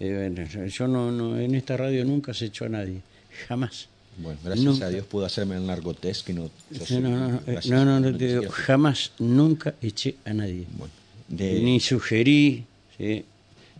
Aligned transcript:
Eh, 0.00 0.68
yo 0.70 0.86
no, 0.88 1.10
no, 1.10 1.38
en 1.38 1.54
esta 1.54 1.76
radio 1.76 2.04
nunca 2.04 2.34
se 2.34 2.46
echó 2.46 2.66
a 2.66 2.68
nadie, 2.68 3.00
jamás. 3.48 3.88
Bueno, 4.18 4.38
gracias 4.42 4.64
Nunca. 4.64 4.86
a 4.86 4.88
Dios 4.90 5.04
puedo 5.06 5.26
hacerme 5.26 5.56
el 5.56 5.66
narcotest 5.66 6.26
que 6.26 6.32
no... 6.32 6.50
No, 6.90 7.00
no, 7.00 7.28
no, 7.28 7.40
eh, 7.46 7.60
no, 7.68 8.00
no, 8.00 8.16
te 8.16 8.28
digo, 8.28 8.50
jamás, 8.50 9.12
nunca 9.18 9.74
eché 9.82 10.16
a 10.24 10.32
nadie. 10.32 10.64
Bueno, 10.78 10.92
de- 11.28 11.60
Ni 11.60 11.80
sugerí, 11.80 12.64
¿sí? 12.96 13.26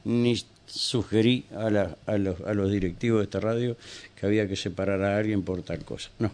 ni 0.04 0.36
sugerí 0.66 1.46
a, 1.56 1.70
la- 1.70 1.96
a, 2.04 2.18
los, 2.18 2.38
a 2.42 2.52
los 2.52 2.70
directivos 2.70 3.20
de 3.20 3.24
esta 3.24 3.40
radio 3.40 3.78
que 4.18 4.26
había 4.26 4.46
que 4.46 4.56
separar 4.56 5.00
a 5.02 5.16
alguien 5.16 5.42
por 5.42 5.62
tal 5.62 5.84
cosa. 5.86 6.10
No, 6.18 6.30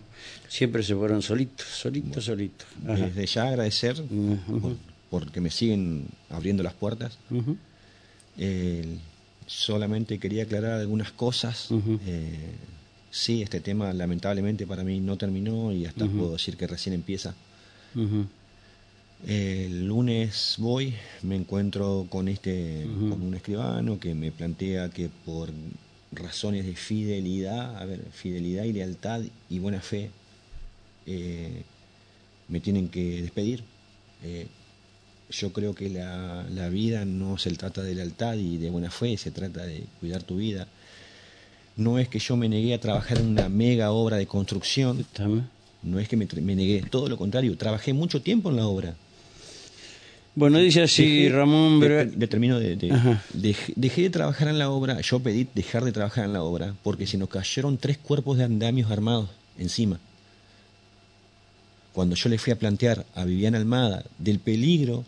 siempre 0.48 0.82
se 0.82 0.96
fueron 0.96 1.22
solitos, 1.22 1.66
solitos, 1.68 2.24
solitos. 2.24 2.66
Ajá. 2.84 2.96
desde 3.06 3.26
ya 3.26 3.48
agradecer 3.48 4.02
por, 4.02 4.76
porque 5.10 5.40
me 5.40 5.50
siguen 5.50 6.06
abriendo 6.28 6.64
las 6.64 6.74
puertas. 6.74 7.18
Eh, 8.38 8.84
solamente 9.52 10.18
quería 10.18 10.44
aclarar 10.44 10.80
algunas 10.80 11.12
cosas. 11.12 11.68
Eh, 12.06 12.54
sí, 13.10 13.42
este 13.42 13.60
tema 13.60 13.92
lamentablemente 13.92 14.66
para 14.66 14.82
mí 14.82 15.00
no 15.00 15.16
terminó 15.16 15.72
y 15.72 15.84
hasta 15.86 16.06
puedo 16.06 16.32
decir 16.32 16.56
que 16.56 16.66
recién 16.66 16.94
empieza. 16.94 17.34
El 19.26 19.86
lunes 19.86 20.56
voy, 20.58 20.94
me 21.22 21.36
encuentro 21.36 22.06
con 22.08 22.28
este, 22.28 22.86
con 23.08 23.22
un 23.22 23.34
escribano 23.34 24.00
que 24.00 24.14
me 24.14 24.32
plantea 24.32 24.88
que 24.88 25.10
por 25.24 25.50
razones 26.10 26.66
de 26.66 26.74
fidelidad, 26.74 27.76
a 27.76 27.84
ver, 27.84 28.00
fidelidad 28.12 28.64
y 28.64 28.72
lealtad 28.72 29.20
y 29.48 29.58
buena 29.58 29.80
fe, 29.80 30.10
eh, 31.06 31.62
me 32.48 32.60
tienen 32.60 32.88
que 32.88 33.22
despedir. 33.22 33.62
Eh, 34.24 34.46
yo 35.30 35.52
creo 35.52 35.74
que 35.74 35.88
la, 35.88 36.44
la 36.50 36.68
vida 36.68 37.04
no 37.04 37.38
se 37.38 37.50
trata 37.52 37.82
de 37.82 37.94
lealtad 37.94 38.34
y 38.34 38.58
de 38.58 38.70
buena 38.70 38.90
fe, 38.90 39.16
se 39.16 39.30
trata 39.30 39.64
de 39.64 39.84
cuidar 40.00 40.22
tu 40.22 40.36
vida. 40.36 40.66
No 41.76 41.98
es 41.98 42.08
que 42.08 42.18
yo 42.18 42.36
me 42.36 42.48
negué 42.48 42.74
a 42.74 42.80
trabajar 42.80 43.18
en 43.18 43.26
una 43.26 43.48
mega 43.48 43.92
obra 43.92 44.18
de 44.18 44.26
construcción, 44.26 45.06
no 45.82 45.98
es 45.98 46.08
que 46.08 46.16
me, 46.16 46.28
me 46.42 46.54
negué, 46.54 46.82
todo 46.82 47.08
lo 47.08 47.16
contrario, 47.16 47.56
trabajé 47.56 47.92
mucho 47.92 48.20
tiempo 48.20 48.50
en 48.50 48.56
la 48.56 48.66
obra. 48.66 48.94
Bueno, 50.34 50.58
dice 50.58 50.82
así 50.82 51.24
Dejé- 51.28 51.32
Ramón 51.32 51.80
de- 51.80 51.88
Vera- 51.88 52.04
de- 52.06 52.26
termino 52.26 52.58
de, 52.58 52.76
de- 52.76 52.90
Ajá. 52.92 53.22
dejé, 53.34 53.72
dejé 53.76 54.02
de 54.02 54.10
trabajar 54.10 54.48
en 54.48 54.58
la 54.58 54.70
obra, 54.70 55.00
yo 55.00 55.20
pedí 55.20 55.46
dejar 55.54 55.84
de 55.84 55.92
trabajar 55.92 56.24
en 56.24 56.32
la 56.32 56.42
obra 56.42 56.74
porque 56.82 57.06
se 57.06 57.18
nos 57.18 57.28
cayeron 57.28 57.76
tres 57.78 57.98
cuerpos 57.98 58.38
de 58.38 58.44
andamios 58.44 58.90
armados 58.90 59.28
encima. 59.58 59.98
Cuando 61.92 62.14
yo 62.16 62.28
le 62.30 62.38
fui 62.38 62.52
a 62.52 62.58
plantear 62.58 63.04
a 63.14 63.24
Viviana 63.24 63.58
Almada 63.58 64.04
del 64.18 64.38
peligro, 64.38 65.04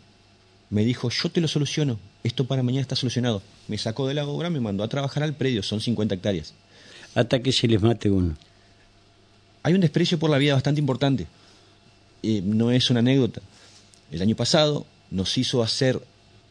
me 0.69 0.83
dijo, 0.83 1.09
yo 1.09 1.29
te 1.29 1.41
lo 1.41 1.47
soluciono, 1.47 1.99
esto 2.23 2.45
para 2.45 2.63
mañana 2.63 2.81
está 2.81 2.95
solucionado. 2.95 3.41
Me 3.67 3.77
sacó 3.77 4.07
de 4.07 4.13
la 4.15 4.25
obra, 4.27 4.49
me 4.49 4.59
mandó 4.59 4.83
a 4.83 4.87
trabajar 4.87 5.23
al 5.23 5.33
predio, 5.35 5.61
son 5.63 5.79
50 5.81 6.15
hectáreas. 6.15 6.53
hasta 7.13 7.41
que 7.41 7.51
se 7.51 7.67
les 7.67 7.81
mate 7.81 8.09
uno. 8.09 8.35
Hay 9.63 9.73
un 9.73 9.81
desprecio 9.81 10.19
por 10.19 10.29
la 10.29 10.37
vida 10.37 10.53
bastante 10.53 10.79
importante. 10.79 11.27
Eh, 12.23 12.41
no 12.43 12.71
es 12.71 12.89
una 12.89 12.99
anécdota. 12.99 13.41
El 14.11 14.21
año 14.21 14.35
pasado 14.35 14.85
nos 15.11 15.37
hizo 15.37 15.63
hacer 15.63 16.01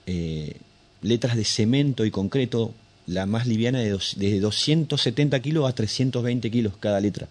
eh, 0.07 0.57
letras 1.03 1.37
de 1.37 1.45
cemento 1.45 2.05
y 2.05 2.11
concreto, 2.11 2.73
la 3.07 3.27
más 3.27 3.47
liviana 3.47 3.81
de, 3.81 3.91
dos- 3.91 4.15
de 4.17 4.41
270 4.41 5.39
kilos 5.41 5.69
a 5.69 5.75
320 5.75 6.51
kilos 6.51 6.75
cada 6.81 7.01
letra. 7.01 7.29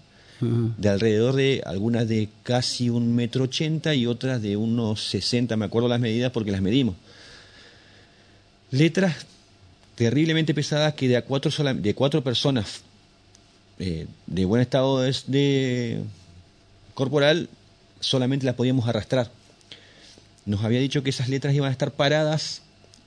De 0.78 0.90
alrededor 0.90 1.36
de 1.36 1.62
algunas 1.66 2.08
de 2.08 2.30
casi 2.44 2.90
un 2.90 3.16
metro 3.16 3.46
ochenta 3.46 3.96
y 3.96 4.06
otras 4.06 4.42
de 4.42 4.58
unos 4.58 5.04
60, 5.10 5.56
me 5.58 5.66
acuerdo 5.66 5.88
las 5.88 6.00
medidas 6.00 6.32
porque 6.32 6.52
las 6.52 6.62
medimos. 6.62 6.96
Letras 8.72 9.26
terriblemente 9.96 10.54
pesadas 10.54 10.94
que 10.94 11.08
de 11.08 11.18
a 11.18 11.24
cuatro, 11.24 11.52
de 11.74 11.96
cuatro 11.96 12.24
personas 12.24 12.82
eh, 13.80 14.08
de 14.28 14.46
buen 14.46 14.62
estado 14.62 15.02
de, 15.02 15.16
de 15.28 16.04
corporal 16.94 17.50
solamente 18.00 18.46
las 18.46 18.56
podíamos 18.56 18.88
arrastrar. 18.88 19.32
Nos 20.46 20.64
había 20.64 20.80
dicho 20.80 21.04
que 21.04 21.10
esas 21.10 21.30
letras 21.30 21.54
iban 21.54 21.70
a 21.70 21.72
estar 21.72 21.92
paradas 21.92 22.62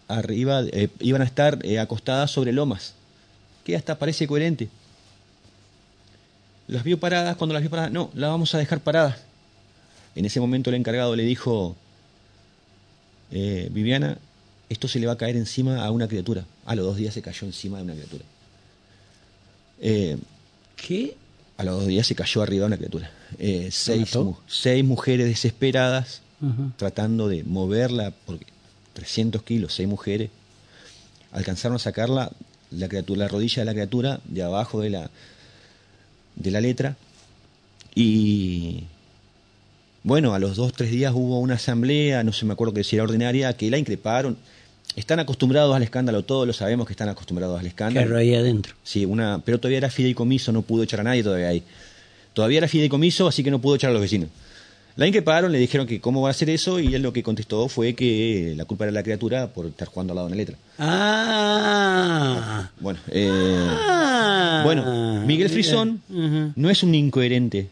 arriba, 0.09 0.63
eh, 0.73 0.89
iban 1.01 1.23
a 1.23 1.25
estar 1.25 1.59
eh, 1.65 1.79
acostadas 1.79 2.31
sobre 2.31 2.53
lomas, 2.53 2.95
que 3.65 3.77
hasta 3.77 3.99
parece 3.99 4.27
coherente. 4.27 4.69
Las 6.69 6.83
vio 6.85 6.99
paradas, 6.99 7.37
cuando 7.37 7.55
las 7.55 7.63
vio 7.63 7.71
paradas, 7.71 7.93
no, 7.93 8.11
las 8.15 8.31
vamos 8.31 8.55
a 8.55 8.59
dejar 8.59 8.81
paradas. 8.81 9.19
En 10.15 10.25
ese 10.25 10.41
momento 10.41 10.71
el 10.71 10.77
encargado 10.77 11.15
le 11.15 11.23
dijo, 11.25 11.77
eh, 13.31 13.69
Viviana, 13.73 14.19
esto 14.69 14.89
se 14.89 14.99
le 14.99 15.07
va 15.07 15.13
a 15.13 15.19
caer 15.19 15.37
encima 15.37 15.85
a 15.85 15.91
una 15.91 16.09
criatura. 16.09 16.45
A 16.65 16.75
los 16.75 16.85
dos 16.87 16.97
días 16.97 17.15
se 17.15 17.23
cayó 17.23 17.47
encima 17.47 17.79
de 17.79 17.85
una 17.85 17.93
criatura. 17.95 18.25
Eh, 19.81 20.17
¿Qué? 20.77 21.17
a 21.59 21.65
los 21.65 21.79
dos 21.79 21.87
días 21.87 22.07
se 22.07 22.15
cayó 22.15 22.43
arriba 22.43 22.63
de 22.65 22.67
una 22.67 22.77
criatura. 22.77 23.11
Eh, 23.39 23.69
seis, 23.73 24.01
mató? 24.01 24.25
mu- 24.25 24.37
seis 24.47 24.85
mujeres 24.85 25.27
desesperadas 25.27 26.21
tratando 26.77 27.29
de 27.29 27.45
moverla, 27.45 28.13
porque 28.27 28.45
300 28.93 29.43
kilos, 29.43 29.73
seis 29.73 29.89
mujeres, 29.89 30.29
alcanzaron 31.33 31.77
a 31.77 31.79
sacarla, 31.79 32.31
la, 32.71 32.89
criatura, 32.89 33.21
la 33.21 33.29
rodilla 33.29 33.63
de 33.63 33.65
la 33.65 33.73
criatura, 33.73 34.21
de 34.27 34.43
abajo 34.43 34.83
de 34.83 34.91
la, 34.91 35.11
de 36.37 36.51
la 36.51 36.61
letra. 36.61 36.97
Y 37.95 38.85
bueno, 40.05 40.35
a 40.35 40.39
los 40.39 40.57
dos, 40.57 40.73
tres 40.73 40.91
días 40.91 41.13
hubo 41.15 41.41
una 41.41 41.55
asamblea, 41.55 42.23
no 42.23 42.33
sé, 42.33 42.47
me 42.47 42.53
acuerdo 42.53 42.73
que 42.73 42.85
si 42.85 42.95
era 42.95 43.03
ordinaria, 43.03 43.57
que 43.57 43.69
la 43.71 43.79
increparon. 43.79 44.37
Están 44.95 45.19
acostumbrados 45.19 45.75
al 45.75 45.83
escándalo, 45.83 46.23
todos 46.23 46.47
lo 46.47 46.53
sabemos 46.53 46.87
que 46.87 46.93
están 46.93 47.09
acostumbrados 47.09 47.59
al 47.59 47.67
escándalo. 47.67 48.07
Claro, 48.07 48.21
ahí 48.21 48.35
adentro. 48.35 48.75
Sí, 48.85 49.05
una, 49.05 49.43
pero 49.45 49.59
todavía 49.59 49.79
era 49.79 49.91
fideicomiso, 49.91 50.53
no 50.53 50.63
pudo 50.63 50.85
echar 50.85 51.01
a 51.01 51.03
nadie 51.03 51.23
todavía 51.23 51.49
ahí. 51.49 51.63
Todavía 52.33 52.59
era 52.59 52.69
fideicomiso, 52.69 53.27
así 53.27 53.43
que 53.43 53.51
no 53.51 53.61
pudo 53.61 53.75
echar 53.75 53.91
a 53.91 53.93
los 53.95 54.03
vecinos. 54.03 54.29
La 54.97 55.07
increparon, 55.07 55.53
le 55.53 55.59
dijeron 55.59 55.87
que 55.87 56.01
cómo 56.01 56.23
va 56.23 56.29
a 56.29 56.31
hacer 56.31 56.49
eso 56.49 56.81
y 56.81 56.95
él 56.95 57.03
lo 57.03 57.13
que 57.13 57.23
contestó 57.23 57.69
fue 57.69 57.95
que 57.95 58.55
la 58.57 58.65
culpa 58.65 58.85
era 58.85 58.93
la 58.93 59.03
criatura 59.03 59.49
por 59.49 59.67
estar 59.67 59.89
jugando 59.89 60.13
al 60.13 60.17
lado 60.17 60.29
de 60.29 60.33
una 60.33 60.39
letra. 60.39 60.57
Ah. 60.79 62.71
Bueno, 62.81 62.99
eh, 63.09 63.69
Ah. 63.79 64.63
bueno, 64.65 65.23
Miguel 65.27 65.51
Frisón 65.51 66.01
no 66.57 66.71
es 66.71 66.83
un 66.83 66.95
incoherente, 66.95 67.69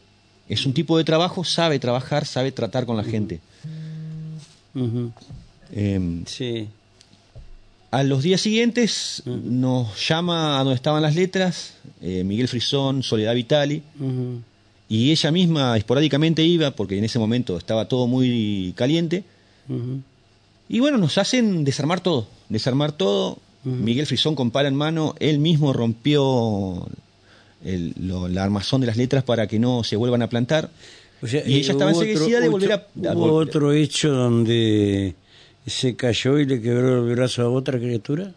es 0.50 0.66
un 0.66 0.74
tipo 0.74 0.98
de 0.98 1.04
trabajo, 1.04 1.44
sabe 1.44 1.78
trabajar, 1.78 2.26
sabe 2.26 2.52
tratar 2.52 2.84
con 2.84 2.96
la 2.98 3.04
gente. 3.04 3.40
Eh, 5.72 6.22
Sí. 6.26 6.68
A 7.90 8.02
los 8.02 8.22
días 8.24 8.40
siguientes 8.40 9.22
nos 9.24 10.08
llama 10.08 10.56
a 10.58 10.64
donde 10.64 10.74
estaban 10.74 11.00
las 11.00 11.14
letras, 11.14 11.74
eh, 12.02 12.24
Miguel 12.24 12.48
Frisón, 12.48 13.02
Soledad 13.04 13.34
Vitali. 13.34 13.82
Y 14.88 15.10
ella 15.10 15.30
misma 15.30 15.76
esporádicamente 15.76 16.42
iba, 16.42 16.70
porque 16.72 16.98
en 16.98 17.04
ese 17.04 17.18
momento 17.18 17.56
estaba 17.56 17.86
todo 17.88 18.06
muy 18.06 18.72
caliente, 18.76 19.24
y 20.68 20.80
bueno, 20.80 20.98
nos 20.98 21.16
hacen 21.18 21.64
desarmar 21.64 22.00
todo, 22.00 22.26
desarmar 22.48 22.92
todo. 22.92 23.38
Miguel 23.64 24.04
Frisón 24.06 24.34
con 24.34 24.50
pala 24.50 24.68
en 24.68 24.74
mano, 24.74 25.14
él 25.20 25.38
mismo 25.38 25.72
rompió 25.72 26.86
el, 27.64 27.94
lo- 27.98 28.28
la 28.28 28.44
armazón 28.44 28.82
de 28.82 28.86
las 28.86 28.98
letras 28.98 29.24
para 29.24 29.46
que 29.46 29.58
no 29.58 29.82
se 29.84 29.96
vuelvan 29.96 30.20
a 30.20 30.28
plantar. 30.28 30.68
O 31.22 31.26
sea, 31.26 31.42
y 31.48 31.54
ella 31.54 31.68
eh, 31.68 31.70
estaba 31.72 31.92
hubo 31.92 32.02
enseguecida 32.02 32.40
de 32.40 32.48
volver 32.50 32.72
a... 32.72 32.74
a 32.74 33.14
¿Hubo 33.16 33.32
otro 33.36 33.72
hecho 33.72 34.10
donde 34.12 35.14
se 35.66 35.96
cayó 35.96 36.38
y 36.38 36.44
le 36.44 36.60
quebró 36.60 37.08
el 37.08 37.14
brazo 37.16 37.40
a 37.40 37.48
otra 37.48 37.78
criatura? 37.78 38.32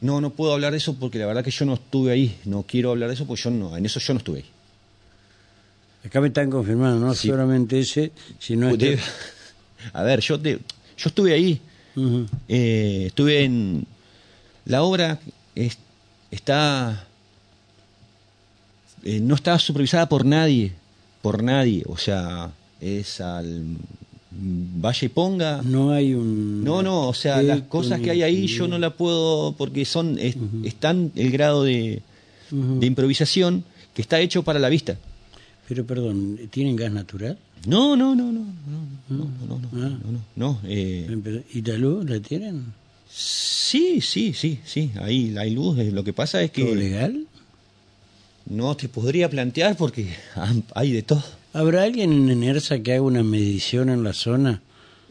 No, 0.00 0.20
no 0.20 0.30
puedo 0.30 0.52
hablar 0.52 0.72
de 0.72 0.78
eso 0.78 0.96
porque 0.98 1.20
la 1.20 1.26
verdad 1.26 1.44
que 1.44 1.52
yo 1.52 1.64
no 1.64 1.74
estuve 1.74 2.10
ahí. 2.10 2.36
No 2.44 2.64
quiero 2.66 2.90
hablar 2.90 3.08
de 3.10 3.14
eso 3.14 3.26
porque 3.26 3.42
yo 3.44 3.50
no, 3.50 3.76
en 3.76 3.86
eso 3.86 4.00
yo 4.00 4.14
no 4.14 4.18
estuve 4.18 4.38
ahí. 4.38 4.44
Acá 6.04 6.20
me 6.20 6.28
están 6.28 6.50
confirmando, 6.50 7.06
no 7.06 7.14
Sí. 7.14 7.28
solamente 7.28 7.78
ese, 7.80 8.12
sino 8.38 8.68
este. 8.68 8.98
a 9.92 10.02
ver, 10.02 10.20
yo, 10.20 10.38
te- 10.38 10.58
yo 10.58 11.08
estuve 11.08 11.32
ahí. 11.32 11.60
Eh, 12.48 13.04
estuve 13.06 13.44
en. 13.44 13.86
La 14.66 14.82
obra 14.82 15.18
es- 15.54 15.78
está. 16.30 17.06
eh, 19.04 19.20
no 19.20 19.34
está 19.34 19.58
supervisada 19.58 20.08
por 20.08 20.24
nadie. 20.24 20.72
Por 21.22 21.42
nadie. 21.42 21.82
O 21.86 21.96
sea, 21.96 22.50
es 22.80 23.20
al. 23.20 23.62
Y 25.00 25.08
ponga. 25.08 25.62
No 25.62 25.92
hay 25.92 26.12
un. 26.14 26.64
No, 26.64 26.82
no, 26.82 27.08
o 27.08 27.14
sea, 27.14 27.42
las 27.42 27.62
cosas 27.62 28.00
que 28.00 28.10
hay 28.10 28.22
ahí 28.22 28.46
yo 28.46 28.66
no 28.68 28.78
la 28.78 28.90
puedo. 28.90 29.52
Porque 29.56 29.84
son. 29.84 30.18
es- 30.18 30.36
están 30.64 31.12
el 31.14 31.30
grado 31.30 31.62
de, 31.64 32.02
de 32.50 32.86
improvisación 32.86 33.64
que 33.94 34.02
está 34.02 34.20
hecho 34.20 34.42
para 34.42 34.58
la 34.58 34.68
vista. 34.68 34.96
Pero 35.68 35.84
perdón, 35.86 36.38
¿tienen 36.50 36.76
gas 36.76 36.92
natural? 36.92 37.38
No, 37.66 37.96
no, 37.96 38.14
no, 38.14 38.30
no, 38.30 38.40
no, 38.40 38.86
no, 39.08 39.24
no, 39.24 39.24
no, 39.48 39.58
no, 39.58 39.68
Ah. 39.72 39.98
no, 40.04 40.12
no, 40.12 40.20
no, 40.36 40.60
eh, 40.64 41.42
¿Y 41.54 41.62
la 41.62 41.78
luz 41.78 42.08
la 42.08 42.20
tienen? 42.20 42.64
Sí, 43.10 44.00
sí, 44.00 44.32
sí, 44.34 44.58
sí, 44.64 44.90
ahí 45.00 45.34
hay 45.38 45.50
luz. 45.54 45.78
eh, 45.78 45.90
Lo 45.92 46.04
que 46.04 46.12
pasa 46.12 46.42
es 46.42 46.52
¿Todo 46.52 46.66
que 46.66 46.74
legal? 46.74 47.26
no 48.46 48.76
te 48.76 48.88
podría 48.88 49.30
plantear 49.30 49.76
porque 49.76 50.08
hay 50.74 50.92
de 50.92 51.02
todo. 51.02 51.22
¿Habrá 51.54 51.84
alguien 51.84 52.12
en 52.12 52.28
ENERSA 52.30 52.80
que 52.80 52.92
haga 52.92 53.02
una 53.02 53.22
medición 53.22 53.88
en 53.88 54.02
la 54.02 54.12
zona? 54.12 54.60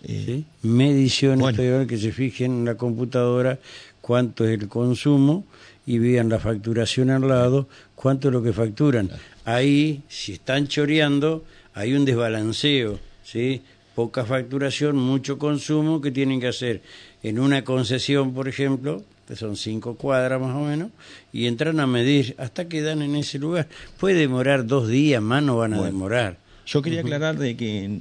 Eh, 0.03 0.23
¿Sí? 0.25 0.45
Medición, 0.67 1.39
bueno. 1.39 1.87
que 1.87 1.97
se 1.97 2.11
fije 2.11 2.45
en 2.45 2.65
la 2.65 2.75
computadora 2.75 3.57
cuánto 4.01 4.45
es 4.45 4.59
el 4.59 4.67
consumo 4.67 5.45
y 5.85 5.99
vean 5.99 6.29
la 6.29 6.39
facturación 6.39 7.09
al 7.09 7.27
lado, 7.27 7.67
cuánto 7.95 8.29
es 8.29 8.33
lo 8.33 8.43
que 8.43 8.53
facturan. 8.53 9.09
Ahí, 9.45 10.01
si 10.07 10.33
están 10.33 10.67
choreando, 10.67 11.43
hay 11.73 11.93
un 11.93 12.05
desbalanceo, 12.05 12.99
¿sí? 13.23 13.61
Poca 13.95 14.25
facturación, 14.25 14.95
mucho 14.95 15.37
consumo 15.37 16.01
que 16.01 16.11
tienen 16.11 16.39
que 16.39 16.47
hacer 16.47 16.81
en 17.21 17.39
una 17.39 17.63
concesión, 17.63 18.33
por 18.33 18.47
ejemplo, 18.47 19.03
que 19.27 19.35
son 19.35 19.55
cinco 19.55 19.95
cuadras 19.95 20.41
más 20.41 20.55
o 20.55 20.61
menos, 20.61 20.89
y 21.31 21.47
entran 21.47 21.79
a 21.79 21.87
medir 21.87 22.35
hasta 22.37 22.67
que 22.67 22.81
dan 22.81 23.01
en 23.01 23.15
ese 23.15 23.39
lugar. 23.39 23.67
Puede 23.99 24.15
demorar 24.15 24.65
dos 24.65 24.87
días 24.87 25.21
más, 25.21 25.43
no 25.43 25.57
van 25.57 25.73
a 25.73 25.81
demorar. 25.81 26.37
Yo 26.65 26.81
quería 26.81 27.01
aclarar 27.01 27.37
de 27.37 27.57
que 27.57 27.99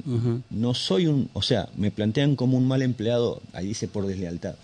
no 0.50 0.74
soy 0.74 1.08
un, 1.08 1.28
o 1.32 1.42
sea, 1.42 1.68
me 1.76 1.90
plantean 1.90 2.36
como 2.36 2.56
un 2.56 2.66
mal 2.66 2.82
empleado, 2.82 3.42
ahí 3.52 3.68
dice 3.68 3.88
por 3.88 4.06
deslealtad. 4.06 4.54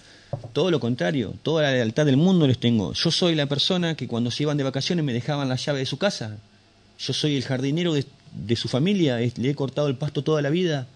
Todo 0.52 0.70
lo 0.70 0.80
contrario, 0.80 1.34
toda 1.42 1.62
la 1.62 1.72
lealtad 1.72 2.06
del 2.06 2.16
mundo 2.16 2.46
les 2.46 2.58
tengo. 2.58 2.92
Yo 2.92 3.10
soy 3.10 3.34
la 3.34 3.46
persona 3.46 3.94
que 3.94 4.08
cuando 4.08 4.30
se 4.30 4.42
iban 4.42 4.56
de 4.56 4.64
vacaciones 4.64 5.04
me 5.04 5.12
dejaban 5.12 5.48
la 5.48 5.56
llave 5.56 5.80
de 5.80 5.86
su 5.86 5.98
casa. 5.98 6.36
Yo 6.98 7.12
soy 7.12 7.36
el 7.36 7.44
jardinero 7.44 7.94
de, 7.94 8.04
de 8.34 8.56
su 8.56 8.68
familia, 8.68 9.18
le 9.18 9.50
he 9.50 9.54
cortado 9.54 9.88
el 9.88 9.96
pasto 9.96 10.22
toda 10.22 10.42
la 10.42 10.50
vida. 10.50 10.86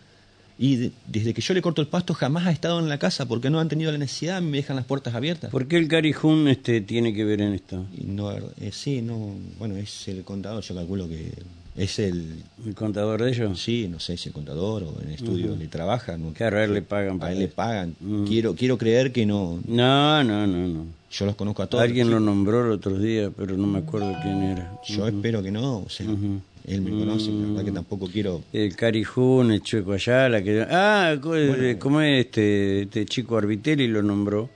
Y 0.58 0.93
desde 1.06 1.32
que 1.32 1.40
yo 1.40 1.55
le 1.55 1.62
corto 1.62 1.81
el 1.81 1.88
pasto 1.88 2.14
jamás 2.14 2.46
ha 2.46 2.52
estado 2.52 2.79
en 2.79 2.88
la 2.88 2.99
casa 2.99 3.26
porque 3.26 3.50
no 3.50 3.58
han 3.58 3.69
tenido 3.69 3.90
la 3.90 3.99
necesidad, 3.99 4.43
me 4.43 4.58
dejan 4.58 4.76
las 4.76 4.84
puertas 4.84 5.14
abiertas. 5.14 5.50
¿Por 5.50 5.67
qué 5.67 5.76
el 5.76 5.88
Carijún 5.88 6.46
este, 6.46 6.81
tiene 6.82 7.14
que 7.14 7.25
ver 7.25 7.40
en 7.40 7.55
esto? 7.55 7.87
no, 8.05 8.32
eh, 8.32 8.70
sí, 8.70 9.00
no, 9.00 9.34
bueno, 9.58 9.76
es 9.76 10.08
el 10.08 10.25
contador, 10.25 10.62
yo 10.62 10.75
calculo 10.75 11.08
que 11.08 11.32
es 11.77 11.99
el... 11.99 12.43
¿El 12.67 12.75
contador 12.75 13.23
de 13.23 13.31
ellos? 13.31 13.61
Sí, 13.61 13.89
no 13.89 13.99
sé 13.99 14.17
si 14.17 14.29
el 14.29 14.35
contador 14.35 14.85
o 14.85 15.01
en 15.01 15.09
el 15.09 15.15
estudio 15.15 15.57
le 15.57 15.69
trabaja. 15.69 16.17
¿no? 16.19 16.33
Claro, 16.33 16.59
a 16.59 16.65
él 16.65 16.75
le 16.75 16.83
pagan. 16.83 17.23
a 17.23 17.33
él 17.33 17.39
le 17.39 17.49
pagan. 17.49 17.95
Quiero, 18.27 18.55
quiero 18.55 18.79
creer 18.79 19.13
que 19.13 19.27
no... 19.27 19.61
No, 19.67 20.23
no, 20.23 20.47
no, 20.47 20.69
no. 20.69 20.87
Yo 21.11 21.27
los 21.27 21.35
conozco 21.35 21.63
a 21.63 21.67
todos. 21.67 21.83
Alguien 21.85 22.11
lo 22.11 22.21
nombró 22.21 22.65
el 22.65 22.73
otro 22.73 22.99
día, 22.99 23.31
pero 23.37 23.57
no 23.57 23.67
me 23.67 23.81
acuerdo 23.81 24.15
quién 24.23 24.43
era. 24.43 24.79
Yo 24.87 25.07
espero 25.07 25.43
que 25.43 25.51
no, 25.51 25.79
o 25.79 25.89
sea, 25.89 26.07
él 26.07 26.81
me 26.81 26.91
conoce, 26.91 27.31
la 27.31 27.49
verdad 27.49 27.65
que 27.65 27.73
tampoco 27.73 28.09
quiero... 28.09 28.43
El 28.53 28.75
Carijún, 28.77 29.53
el 29.53 29.63
Chueco 29.63 29.93
Ayala, 29.93 30.43
que... 30.43 30.67
Ah, 30.71 31.17
¿cómo 31.79 32.01
es 32.01 32.27
este, 32.27 32.83
este 32.83 33.05
chico 33.07 33.37
Arbitelli 33.37 33.89
lo 33.89 34.03
nombró? 34.03 34.49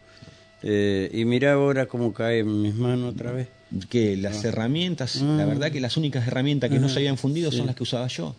Eh, 0.62 1.10
y 1.12 1.24
mira 1.24 1.52
ahora 1.52 1.86
cómo 1.86 2.12
cae 2.12 2.40
en 2.40 2.62
mis 2.62 2.74
manos 2.74 3.14
otra 3.14 3.32
vez 3.32 3.48
que 3.88 4.16
las 4.16 4.44
ah. 4.44 4.48
herramientas, 4.48 5.16
la 5.22 5.42
ah. 5.42 5.46
verdad 5.46 5.70
que 5.70 5.80
las 5.80 5.96
únicas 5.96 6.26
herramientas 6.26 6.70
que 6.70 6.78
no 6.78 6.88
se 6.88 6.98
habían 6.98 7.18
fundido 7.18 7.52
son 7.52 7.66
las 7.66 7.76
que 7.76 7.82
usaba 7.82 8.06
yo. 8.08 8.34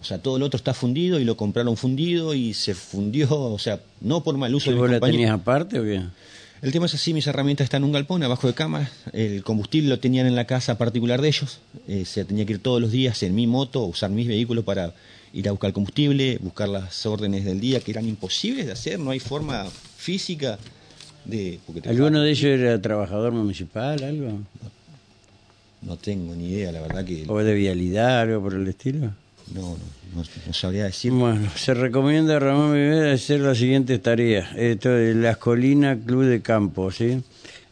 O 0.00 0.04
sea, 0.06 0.18
todo 0.18 0.36
el 0.36 0.42
otro 0.42 0.58
está 0.58 0.74
fundido 0.74 1.18
y 1.18 1.24
lo 1.24 1.36
compraron 1.36 1.78
fundido 1.78 2.34
y 2.34 2.52
se 2.52 2.74
fundió, 2.74 3.28
o 3.30 3.58
sea, 3.58 3.80
no 4.02 4.22
por 4.22 4.36
mal 4.36 4.54
uso 4.54 4.70
¿Y 4.70 4.74
vos 4.74 4.90
la 4.90 5.00
tenías 5.00 5.30
aparte 5.30 5.80
o 5.80 5.82
qué? 5.82 6.02
El 6.60 6.72
tema 6.72 6.86
es 6.86 6.94
así, 6.94 7.14
mis 7.14 7.26
herramientas 7.26 7.64
están 7.64 7.82
en 7.82 7.86
un 7.86 7.92
galpón 7.92 8.22
abajo 8.22 8.46
de 8.46 8.54
cama, 8.54 8.90
el 9.12 9.42
combustible 9.42 9.88
lo 9.88 9.98
tenían 9.98 10.26
en 10.26 10.34
la 10.34 10.46
casa 10.46 10.78
particular 10.78 11.20
de 11.20 11.28
ellos, 11.28 11.60
eh, 11.88 12.04
se 12.04 12.24
tenía 12.24 12.46
que 12.46 12.54
ir 12.54 12.58
todos 12.58 12.80
los 12.80 12.90
días 12.90 13.22
en 13.22 13.34
mi 13.34 13.46
moto, 13.46 13.82
usar 13.84 14.10
mis 14.10 14.28
vehículos 14.28 14.64
para 14.64 14.94
ir 15.32 15.48
a 15.48 15.52
buscar 15.52 15.72
combustible, 15.72 16.38
buscar 16.40 16.68
las 16.68 17.04
órdenes 17.06 17.44
del 17.44 17.60
día 17.60 17.80
que 17.80 17.90
eran 17.90 18.06
imposibles 18.06 18.66
de 18.66 18.72
hacer, 18.72 18.98
no 18.98 19.10
hay 19.10 19.20
forma 19.20 19.66
física 19.96 20.58
¿Alguno 21.86 22.20
de 22.22 22.30
ellos 22.30 22.60
era 22.60 22.80
trabajador 22.80 23.32
municipal, 23.32 24.02
algo? 24.02 24.40
No, 25.82 25.96
tengo 25.96 26.34
ni 26.34 26.48
idea, 26.48 26.72
la 26.72 26.80
verdad 26.80 27.04
que... 27.04 27.24
¿O 27.28 27.38
de 27.38 27.54
vialidad, 27.54 28.20
algo 28.20 28.42
por 28.42 28.54
el 28.54 28.66
estilo? 28.68 29.12
No, 29.52 29.76
no, 30.14 30.24
no, 30.46 30.54
sabría 30.54 30.84
decir. 30.84 31.12
Bueno, 31.12 31.50
se 31.56 31.74
recomienda 31.74 32.36
a 32.36 32.38
Ramón 32.38 32.72
Vivera 32.72 33.12
hacer 33.12 33.40
las 33.40 33.58
siguientes 33.58 34.00
tareas. 34.02 34.48
Esto 34.56 34.90
de 34.90 35.14
Las 35.14 35.36
Colinas 35.36 35.98
Club 36.04 36.24
de 36.24 36.40
Campo, 36.40 36.90
¿sí? 36.90 37.22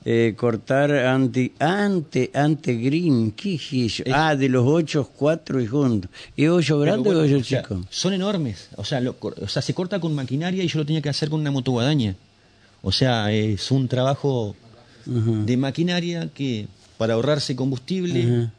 Eh, 0.04 0.34
cortar 0.36 0.90
anti, 0.92 1.52
ante, 1.60 2.30
ante 2.34 2.74
green, 2.74 3.30
¿qué 3.32 3.54
es 3.54 3.72
eso? 3.72 4.02
ah, 4.12 4.34
de 4.34 4.48
los 4.48 4.66
ocho, 4.66 5.08
cuatro 5.16 5.60
y 5.60 5.66
juntos. 5.66 6.10
¿Es 6.36 6.48
hoyo 6.48 6.80
grande 6.80 7.08
o 7.14 7.20
hoyo 7.20 7.40
chico? 7.40 7.84
son 7.88 8.12
enormes, 8.12 8.68
o 8.76 8.84
sea, 8.84 9.00
o 9.20 9.48
sea, 9.48 9.62
se 9.62 9.72
corta 9.74 10.00
con 10.00 10.12
maquinaria 10.12 10.64
y 10.64 10.66
yo 10.66 10.80
lo 10.80 10.86
tenía 10.86 11.00
que 11.00 11.08
hacer 11.08 11.30
con 11.30 11.40
una 11.40 11.52
motoguadaña. 11.52 12.16
O 12.82 12.92
sea, 12.92 13.32
es 13.32 13.70
un 13.70 13.88
trabajo 13.88 14.54
de 15.06 15.56
maquinaria 15.56 16.28
que 16.32 16.66
para 16.98 17.14
ahorrarse 17.14 17.56
combustible 17.56 18.50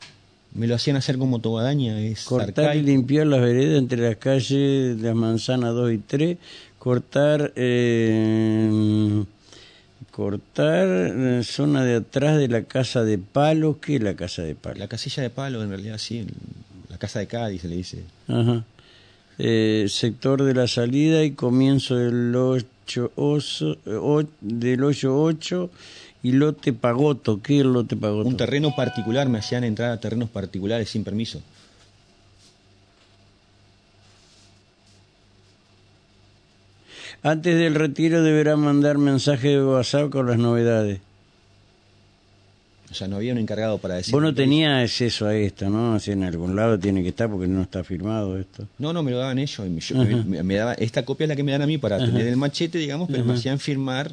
me 0.54 0.68
lo 0.68 0.76
hacían 0.76 0.98
hacer 0.98 1.18
como 1.18 1.40
tobadaña. 1.40 2.00
Es 2.00 2.24
cortar 2.24 2.76
y 2.76 2.82
limpiar 2.82 3.28
las 3.28 3.42
veredas 3.42 3.80
entre 3.80 4.02
las 4.02 4.18
calles 4.18 4.98
de 4.98 5.04
las 5.04 5.16
manzanas 5.16 5.74
2 5.74 5.94
y 5.94 5.98
3. 5.98 6.38
Cortar, 6.80 7.54
eh, 7.56 9.24
cortar 10.12 10.88
la 10.88 11.44
zona 11.44 11.84
de 11.84 11.96
atrás 11.96 12.38
de 12.38 12.48
la 12.48 12.64
casa 12.64 13.04
de 13.04 13.18
palo. 13.18 13.80
¿Qué 13.80 13.96
es 13.96 14.02
la 14.02 14.16
casa 14.16 14.44
de 14.44 14.56
palo? 14.56 14.80
La 14.80 14.88
casilla 14.88 15.24
de 15.24 15.30
palo, 15.30 15.64
en 15.64 15.70
realidad, 15.70 15.98
sí. 15.98 16.26
La 16.90 16.98
casa 16.98 17.20
de 17.20 17.28
Cádiz 17.28 17.62
se 17.62 17.68
le 17.70 17.78
dice. 17.78 18.04
Ajá. 18.28 18.64
Eh, 19.40 19.88
sector 19.90 20.44
de 20.44 20.54
la 20.54 20.68
salida 20.68 21.24
y 21.24 21.32
comienzo 21.32 21.98
del 22.86 23.10
oso, 23.16 23.78
del 24.42 24.84
hoyo 24.84 25.22
8 25.22 25.70
y 26.24 26.32
lote 26.32 26.74
pagoto. 26.74 27.42
¿Qué 27.42 27.60
es 27.60 27.66
lote 27.66 27.96
pagoto? 27.96 28.28
Un 28.28 28.38
terreno 28.38 28.76
particular, 28.76 29.28
me 29.30 29.40
hacían 29.40 29.64
entrar 29.64 29.92
a 29.92 30.00
terrenos 30.00 30.30
particulares 30.30 30.90
sin 30.90 31.04
permiso. 31.04 31.42
Antes 37.22 37.58
del 37.58 37.76
retiro 37.76 38.22
deberá 38.22 38.58
mandar 38.58 38.98
mensaje 38.98 39.50
de 39.50 39.64
WhatsApp 39.64 40.10
con 40.10 40.28
las 40.28 40.38
novedades. 40.38 41.00
O 42.94 42.96
sea, 42.96 43.08
no 43.08 43.16
había 43.16 43.34
un 43.34 43.40
encargado 43.40 43.80
para 43.80 43.96
decir. 43.96 44.12
Vos 44.12 44.22
no 44.22 44.36
tenías 44.36 44.84
acceso 44.84 45.26
a 45.26 45.36
esto, 45.36 45.68
¿no? 45.68 45.96
O 45.96 46.00
en 46.06 46.24
algún 46.24 46.56
lado 46.56 46.78
tiene 46.78 47.02
que 47.02 47.10
estar 47.10 47.28
porque 47.28 47.48
no 47.48 47.64
está 47.64 47.84
firmado 47.84 48.38
esto. 48.38 48.68
No, 48.78 48.94
no, 48.94 49.02
me 49.02 49.10
lo 49.10 49.18
daban 49.18 49.40
ellos. 49.40 49.68
me, 50.26 50.56
daba, 50.56 50.74
esta 50.76 51.04
copia 51.04 51.26
es 51.26 51.30
la 51.30 51.36
que 51.36 51.42
me 51.42 51.52
dan 51.52 51.64
a 51.64 51.68
mí 51.68 51.80
para 51.80 51.98
tener 51.98 52.28
el 52.28 52.38
machete, 52.38 52.78
digamos, 52.78 53.10
pero 53.12 53.26
me 53.26 53.34
hacían 53.34 53.58
firmar 53.58 54.12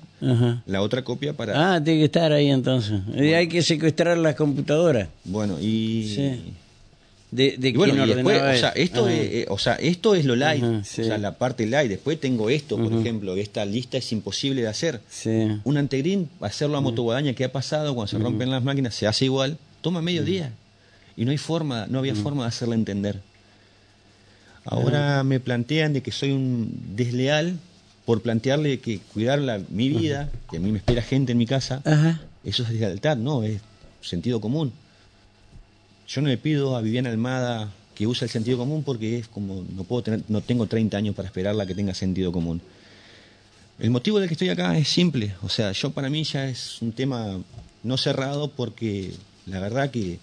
la 0.65 0.81
otra 0.81 1.05
copia 1.05 1.35
para. 1.35 1.75
Ah, 1.75 1.85
tiene 1.85 2.00
que 2.00 2.06
estar 2.06 2.32
ahí 2.32 2.49
entonces. 2.49 3.00
Hay 3.15 3.49
que 3.49 3.61
secuestrar 3.61 4.17
las 4.17 4.35
computadoras. 4.35 5.09
Bueno, 5.25 5.61
y. 5.61 6.12
Sí 6.15 6.41
de, 7.31 7.56
de 7.59 7.73
bueno, 7.73 8.06
después, 8.06 8.43
o 8.43 8.59
sea, 8.59 8.71
esto 8.71 9.09
es, 9.09 9.32
eh, 9.32 9.47
o 9.49 9.59
sea, 9.59 9.75
esto 9.75 10.17
es 10.17 10.25
lo 10.25 10.35
light, 10.35 10.65
o 10.65 10.85
sea, 10.85 11.17
la 11.17 11.38
parte 11.38 11.65
light. 11.67 11.88
Después 11.88 12.19
tengo 12.19 12.50
esto, 12.50 12.77
por 12.77 12.93
ejemplo, 12.93 13.37
esta 13.37 13.65
lista 13.65 13.99
es 13.99 14.11
imposible 14.12 14.62
de 14.62 14.69
hacer. 14.69 15.00
Un 15.65 15.77
antegrin, 15.77 16.29
hacerlo 16.41 16.77
a 16.77 16.81
motoguadaña, 16.81 17.35
¿qué 17.35 17.44
ha 17.44 17.53
pasado? 17.53 17.94
Cuando 17.94 18.09
se 18.09 18.19
rompen 18.19 18.50
las 18.50 18.65
máquinas, 18.65 18.94
se 18.94 19.06
hace 19.06 19.27
igual, 19.27 19.58
toma 19.81 20.03
medio 20.03 20.25
día. 20.25 20.53
Y 21.17 21.25
no 21.25 21.31
hay 21.31 21.39
forma, 21.39 21.87
no 21.89 21.99
había 21.99 22.15
forma 22.15 22.43
de 22.43 22.49
hacerle 22.49 22.75
entender. 22.75 23.20
Ahora 24.65 25.22
me 25.22 25.41
plantean 25.41 25.93
de 25.93 26.03
que 26.03 26.13
soy 26.13 26.32
un 26.32 26.70
desleal 26.96 27.58
por 28.05 28.22
plantearle 28.22 28.81
que 28.81 28.99
cuidar 29.13 29.39
la, 29.39 29.60
mi 29.69 29.89
vida, 29.89 30.31
que 30.51 30.56
a 30.56 30.60
mí 30.60 30.72
me 30.72 30.79
espera 30.79 31.03
gente 31.03 31.32
en 31.32 31.39
mi 31.39 31.46
casa, 31.46 31.82
eso 32.44 32.63
es 32.65 32.70
deslealtad, 32.70 33.17
no, 33.17 33.44
es 33.44 33.60
sentido 34.01 34.41
común. 34.41 34.72
Yo 36.10 36.20
no 36.22 36.29
le 36.29 36.38
pido 36.38 36.76
a 36.76 36.81
Viviana 36.81 37.08
Almada 37.08 37.72
que 37.94 38.08
use 38.08 38.24
el 38.24 38.31
sentido 38.32 38.58
común 38.58 38.82
porque 38.82 39.19
es 39.19 39.29
como 39.29 39.64
no 39.76 39.84
puedo 39.84 40.02
tener, 40.02 40.22
no 40.26 40.40
tengo 40.40 40.67
30 40.67 40.96
años 40.96 41.14
para 41.14 41.26
esperarla 41.26 41.67
que 41.67 41.74
tenga 41.76 41.94
sentido 41.94 42.32
común. 42.32 42.60
El 43.79 43.90
motivo 43.90 44.19
de 44.19 44.26
que 44.26 44.34
estoy 44.34 44.48
acá 44.48 44.76
es 44.76 44.88
simple, 44.88 45.34
o 45.43 45.48
sea, 45.48 45.70
yo 45.70 45.93
para 45.93 46.10
mí 46.10 46.24
ya 46.24 46.48
es 46.48 46.82
un 46.82 46.90
tema 46.90 47.38
no 47.84 47.96
cerrado 47.96 48.50
porque 48.50 49.12
la 49.46 49.60
verdad 49.60 49.93
que 49.93 50.19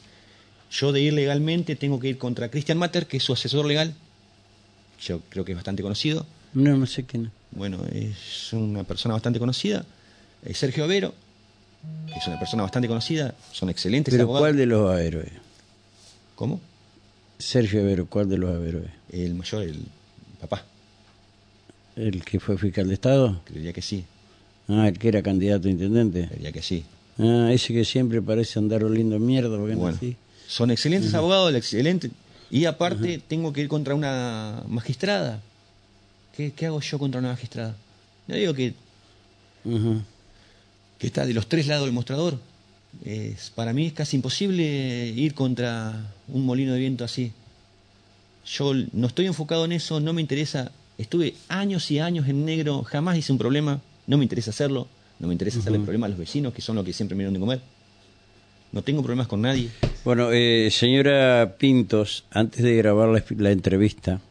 yo 0.69 0.91
de 0.91 0.99
ir 0.99 1.13
legalmente 1.13 1.77
tengo 1.77 2.01
que 2.01 2.09
ir 2.09 2.17
contra 2.17 2.49
Christian 2.49 2.77
Matter, 2.77 3.07
que 3.07 3.17
es 3.17 3.23
su 3.23 3.31
asesor 3.31 3.65
legal, 3.65 3.95
yo 4.99 5.21
creo 5.29 5.45
que 5.45 5.53
es 5.53 5.57
bastante 5.57 5.83
conocido. 5.83 6.25
No, 6.53 6.75
no 6.75 6.85
sé 6.85 7.05
quién. 7.05 7.31
Bueno, 7.51 7.79
es 7.93 8.51
una 8.51 8.83
persona 8.83 9.13
bastante 9.13 9.39
conocida. 9.39 9.85
Sergio 10.53 10.83
Avero, 10.83 11.13
que 12.07 12.19
es 12.19 12.27
una 12.27 12.37
persona 12.37 12.63
bastante 12.63 12.89
conocida, 12.89 13.33
son 13.53 13.69
excelentes 13.69 14.13
¿Pero 14.13 14.27
cuál 14.27 14.57
de 14.57 14.65
los 14.65 14.91
Avero 14.91 15.21
¿Cómo? 16.37 16.61
Sergio 17.39 17.81
Avero, 17.81 18.05
¿cuál 18.05 18.29
de 18.29 18.37
los 18.37 18.55
Avero 18.55 18.83
El 19.09 19.33
mayor, 19.33 19.63
el 19.63 19.79
papá. 20.39 20.63
¿El 21.95 22.23
que 22.23 22.39
fue 22.39 22.59
fiscal 22.59 22.87
de 22.87 22.93
Estado? 22.93 23.41
Creería 23.43 23.73
que 23.73 23.81
sí. 23.81 24.05
Ah, 24.67 24.87
el 24.87 24.99
que 24.99 25.07
era 25.07 25.23
candidato 25.23 25.67
a 25.67 25.71
intendente. 25.71 26.27
Creería 26.27 26.51
que 26.51 26.61
sí. 26.61 26.85
Ah, 27.17 27.49
ese 27.51 27.73
que 27.73 27.83
siempre 27.83 28.21
parece 28.21 28.59
andar 28.59 28.83
oliendo 28.83 29.17
mierda. 29.17 29.57
Bueno, 29.57 29.97
son 30.47 30.69
excelentes 30.69 31.11
abogados, 31.15 31.55
excelente. 31.55 32.11
Y 32.51 32.65
aparte 32.65 33.19
tengo 33.27 33.51
que 33.51 33.61
ir 33.61 33.67
contra 33.67 33.95
una 33.95 34.63
magistrada. 34.67 35.41
¿Qué, 36.35 36.53
hago 36.67 36.79
yo 36.81 36.99
contra 36.99 37.19
una 37.19 37.29
magistrada? 37.29 37.75
Yo 38.27 38.35
digo 38.35 38.53
que, 38.53 38.75
que 40.99 41.07
está 41.07 41.25
de 41.25 41.33
los 41.33 41.47
tres 41.47 41.65
lados 41.65 41.85
del 41.85 41.93
mostrador. 41.93 42.37
Es, 43.05 43.51
para 43.51 43.73
mí 43.73 43.87
es 43.87 43.93
casi 43.93 44.17
imposible 44.17 45.07
ir 45.15 45.33
contra 45.33 46.13
un 46.27 46.45
molino 46.45 46.73
de 46.73 46.79
viento 46.79 47.03
así. 47.03 47.31
Yo 48.45 48.73
no 48.93 49.07
estoy 49.07 49.25
enfocado 49.25 49.65
en 49.65 49.73
eso, 49.73 49.99
no 49.99 50.13
me 50.13 50.21
interesa. 50.21 50.71
Estuve 50.97 51.35
años 51.47 51.91
y 51.91 51.99
años 51.99 52.27
en 52.27 52.45
negro, 52.45 52.83
jamás 52.83 53.17
hice 53.17 53.31
un 53.31 53.37
problema, 53.37 53.81
no 54.07 54.17
me 54.17 54.23
interesa 54.23 54.51
hacerlo. 54.51 54.87
No 55.19 55.27
me 55.27 55.33
interesa 55.33 55.59
hacerle 55.59 55.79
problemas 55.79 56.07
a 56.07 56.09
los 56.09 56.19
vecinos, 56.19 56.53
que 56.53 56.61
son 56.61 56.75
los 56.75 56.85
que 56.85 56.93
siempre 56.93 57.15
me 57.15 57.23
dieron 57.23 57.33
de 57.33 57.39
comer. 57.39 57.61
No 58.71 58.83
tengo 58.83 59.01
problemas 59.01 59.27
con 59.27 59.41
nadie. 59.41 59.69
Bueno, 60.05 60.31
eh, 60.31 60.69
señora 60.71 61.55
Pintos, 61.57 62.25
antes 62.29 62.61
de 62.61 62.75
grabar 62.75 63.09
la, 63.09 63.23
la 63.37 63.51
entrevista, 63.51 64.21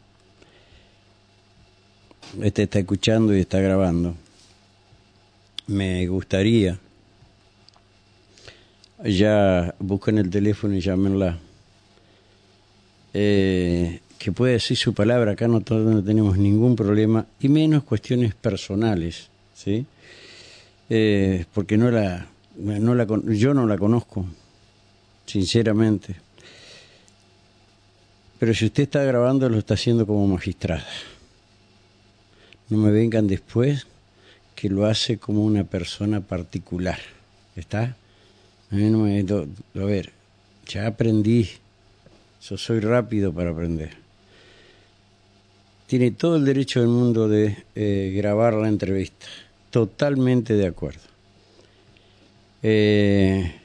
este 2.41 2.63
está 2.63 2.79
escuchando 2.79 3.35
y 3.35 3.41
está 3.41 3.59
grabando. 3.59 4.15
Me 5.67 6.07
gustaría, 6.07 6.79
ya 9.03 9.75
busquen 9.79 10.17
el 10.17 10.29
teléfono 10.29 10.75
y 10.75 10.81
llámenla, 10.81 11.37
eh, 13.13 13.99
que 14.17 14.31
puede 14.31 14.53
decir 14.53 14.77
su 14.77 14.93
palabra, 14.93 15.33
acá 15.33 15.47
no, 15.47 15.61
no 15.69 16.03
tenemos 16.03 16.37
ningún 16.37 16.75
problema, 16.75 17.25
y 17.39 17.49
menos 17.49 17.83
cuestiones 17.83 18.33
personales, 18.33 19.29
¿sí? 19.53 19.85
Eh, 20.89 21.45
porque 21.53 21.77
no 21.77 21.91
la, 21.91 22.27
no 22.57 22.95
la, 22.95 23.05
yo 23.33 23.53
no 23.53 23.67
la 23.67 23.77
conozco, 23.77 24.25
sinceramente. 25.25 26.15
Pero 28.39 28.53
si 28.53 28.65
usted 28.65 28.83
está 28.83 29.03
grabando, 29.03 29.49
lo 29.49 29.57
está 29.57 29.73
haciendo 29.73 30.05
como 30.05 30.27
magistrada. 30.27 30.85
No 32.69 32.77
me 32.77 32.91
vengan 32.91 33.27
después 33.27 33.87
que 34.55 34.69
lo 34.69 34.85
hace 34.85 35.17
como 35.17 35.43
una 35.43 35.63
persona 35.63 36.21
particular. 36.21 36.99
¿Está? 37.55 37.95
A, 38.69 39.85
ver, 39.85 40.11
ya 40.67 40.87
aprendí. 40.87 41.49
Yo 42.41 42.57
soy 42.57 42.81
rápido 42.81 43.31
para 43.33 43.51
aprender. 43.51 43.91
Tiene 45.87 46.11
todo 46.11 46.35
el 46.35 46.43
derecho 46.43 46.81
del 46.81 46.89
mundo 46.89 47.29
de 47.29 47.63
eh, 47.75 48.13
grabar 48.15 48.53
la 48.55 48.67
entrevista. 48.67 49.25
Totalmente 49.71 50.53
de 50.53 50.67
acuerdo. 50.67 50.99
Eh, 52.61 53.55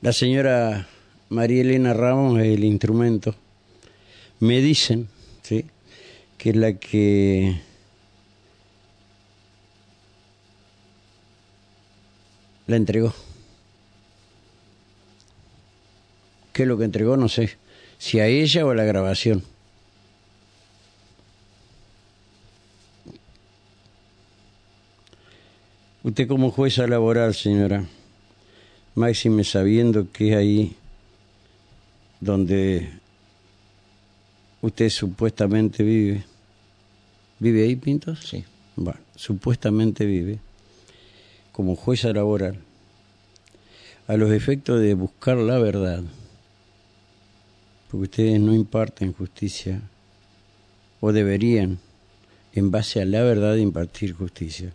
la 0.00 0.12
señora 0.12 0.86
María 1.28 1.62
Elena 1.62 1.92
Ramos 1.92 2.38
el 2.40 2.62
instrumento. 2.62 3.34
Me 4.38 4.60
dicen, 4.60 5.08
¿sí? 5.42 5.64
Que 6.42 6.50
es 6.50 6.56
la 6.56 6.72
que 6.72 7.60
la 12.66 12.74
entregó. 12.74 13.14
¿Qué 16.52 16.62
es 16.62 16.68
lo 16.68 16.76
que 16.76 16.84
entregó? 16.84 17.16
No 17.16 17.28
sé. 17.28 17.56
Si 17.96 18.18
a 18.18 18.26
ella 18.26 18.66
o 18.66 18.70
a 18.70 18.74
la 18.74 18.82
grabación. 18.82 19.44
Usted 26.02 26.26
como 26.26 26.50
jueza 26.50 26.88
laboral, 26.88 27.36
señora, 27.36 27.84
máxime 28.96 29.44
sabiendo 29.44 30.10
que 30.10 30.34
ahí 30.34 30.74
donde 32.18 32.90
usted 34.60 34.88
supuestamente 34.90 35.84
vive. 35.84 36.31
¿Vive 37.42 37.64
ahí, 37.64 37.74
Pintos? 37.74 38.20
Sí. 38.20 38.44
Bueno, 38.76 39.00
supuestamente 39.16 40.06
vive 40.06 40.38
como 41.50 41.74
jueza 41.74 42.12
laboral 42.12 42.56
a 44.06 44.16
los 44.16 44.30
efectos 44.30 44.80
de 44.80 44.94
buscar 44.94 45.38
la 45.38 45.58
verdad, 45.58 46.04
porque 47.90 48.04
ustedes 48.04 48.38
no 48.38 48.54
imparten 48.54 49.12
justicia, 49.12 49.82
o 51.00 51.10
deberían, 51.12 51.80
en 52.52 52.70
base 52.70 53.02
a 53.02 53.06
la 53.06 53.22
verdad, 53.22 53.56
impartir 53.56 54.12
justicia. 54.12 54.72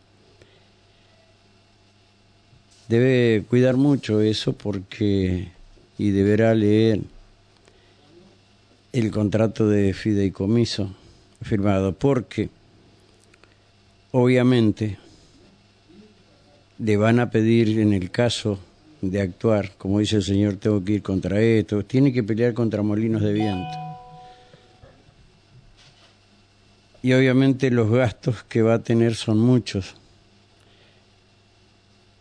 Debe 2.90 3.46
cuidar 3.48 3.78
mucho 3.78 4.20
eso 4.20 4.52
porque, 4.52 5.54
y 5.98 6.10
deberá 6.10 6.54
leer 6.54 7.00
el 8.92 9.10
contrato 9.10 9.70
de 9.70 9.94
fideicomiso 9.94 10.94
firmado, 11.42 11.94
porque 11.94 12.57
obviamente 14.12 14.98
le 16.80 16.98
van 16.98 17.20
a 17.20 17.30
pedir 17.30 17.80
en 17.80 17.94
el 17.94 18.12
caso 18.12 18.60
de 19.02 19.22
actuar, 19.22 19.72
como 19.78 20.00
dice 20.00 20.18
el 20.18 20.24
señor, 20.24 20.56
tengo 20.56 20.84
que 20.84 20.94
ir 20.94 21.02
contra 21.02 21.40
esto, 21.42 21.84
tiene 21.84 22.12
que 22.14 22.24
pelear 22.24 22.54
contra 22.54 22.82
molinos 22.82 23.22
de 23.22 23.34
viento. 23.34 23.78
Y 27.04 27.14
obviamente 27.14 27.70
los 27.70 27.90
gastos 27.90 28.44
que 28.44 28.62
va 28.62 28.76
a 28.76 28.84
tener 28.84 29.16
son 29.16 29.40
muchos, 29.40 29.96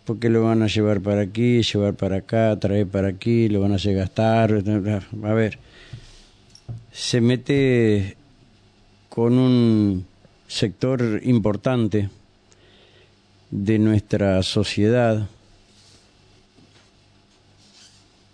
porque 0.05 0.29
lo 0.29 0.45
van 0.45 0.63
a 0.63 0.69
llevar 0.69 1.01
para 1.01 1.23
aquí, 1.23 1.63
llevar 1.63 1.95
para 1.95 2.17
acá, 2.17 2.57
traer 2.61 2.87
para 2.87 3.09
aquí, 3.09 3.49
lo 3.49 3.61
van 3.61 3.73
a 3.73 3.77
hacer 3.77 3.97
gastar, 3.97 4.53
a 4.53 5.35
ver, 5.35 5.59
se 6.93 7.21
mete 7.21 8.17
con 9.09 9.39
un 9.39 10.07
sector 10.49 11.21
importante 11.25 12.09
de 13.51 13.79
nuestra 13.79 14.43
sociedad 14.43 15.29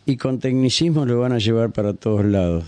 y 0.07 0.17
con 0.17 0.41
tecnicismo 0.41 1.07
lo 1.07 1.21
van 1.21 1.33
a 1.33 1.39
llevar 1.39 1.71
para 1.71 1.95
todos 1.95 2.25
lados. 2.25 2.65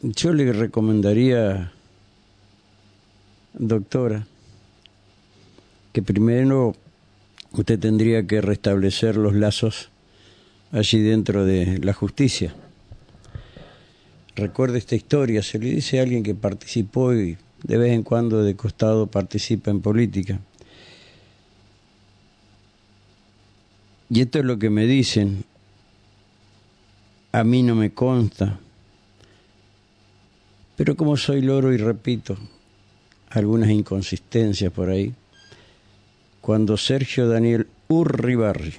Yo 0.00 0.32
le 0.32 0.52
recomendaría, 0.52 1.72
doctora, 3.54 4.26
que 5.92 6.02
primero 6.02 6.76
usted 7.52 7.78
tendría 7.80 8.24
que 8.26 8.40
restablecer 8.40 9.16
los 9.16 9.34
lazos 9.34 9.90
allí 10.70 11.00
dentro 11.00 11.44
de 11.44 11.78
la 11.78 11.92
justicia. 11.92 12.54
Recuerde 14.38 14.78
esta 14.78 14.94
historia, 14.94 15.42
se 15.42 15.58
le 15.58 15.68
dice 15.68 15.98
a 15.98 16.04
alguien 16.04 16.22
que 16.22 16.32
participó 16.32 17.12
y 17.12 17.36
de 17.64 17.76
vez 17.76 17.92
en 17.92 18.04
cuando 18.04 18.44
de 18.44 18.54
costado 18.54 19.08
participa 19.08 19.72
en 19.72 19.80
política. 19.80 20.38
Y 24.08 24.20
esto 24.20 24.38
es 24.38 24.44
lo 24.44 24.56
que 24.56 24.70
me 24.70 24.86
dicen, 24.86 25.44
a 27.32 27.42
mí 27.42 27.64
no 27.64 27.74
me 27.74 27.92
consta, 27.92 28.60
pero 30.76 30.94
como 30.94 31.16
soy 31.16 31.40
loro 31.42 31.72
y 31.72 31.76
repito 31.76 32.38
algunas 33.30 33.70
inconsistencias 33.70 34.72
por 34.72 34.88
ahí, 34.88 35.12
cuando 36.40 36.76
Sergio 36.76 37.26
Daniel 37.28 37.66
Urribarri 37.88 38.74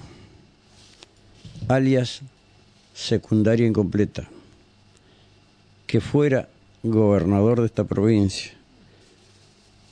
alias 1.68 2.22
secundaria 2.94 3.68
incompleta, 3.68 4.30
que 5.90 6.02
fuera 6.02 6.48
gobernador 6.84 7.62
de 7.62 7.66
esta 7.66 7.84
provincia, 7.84 8.54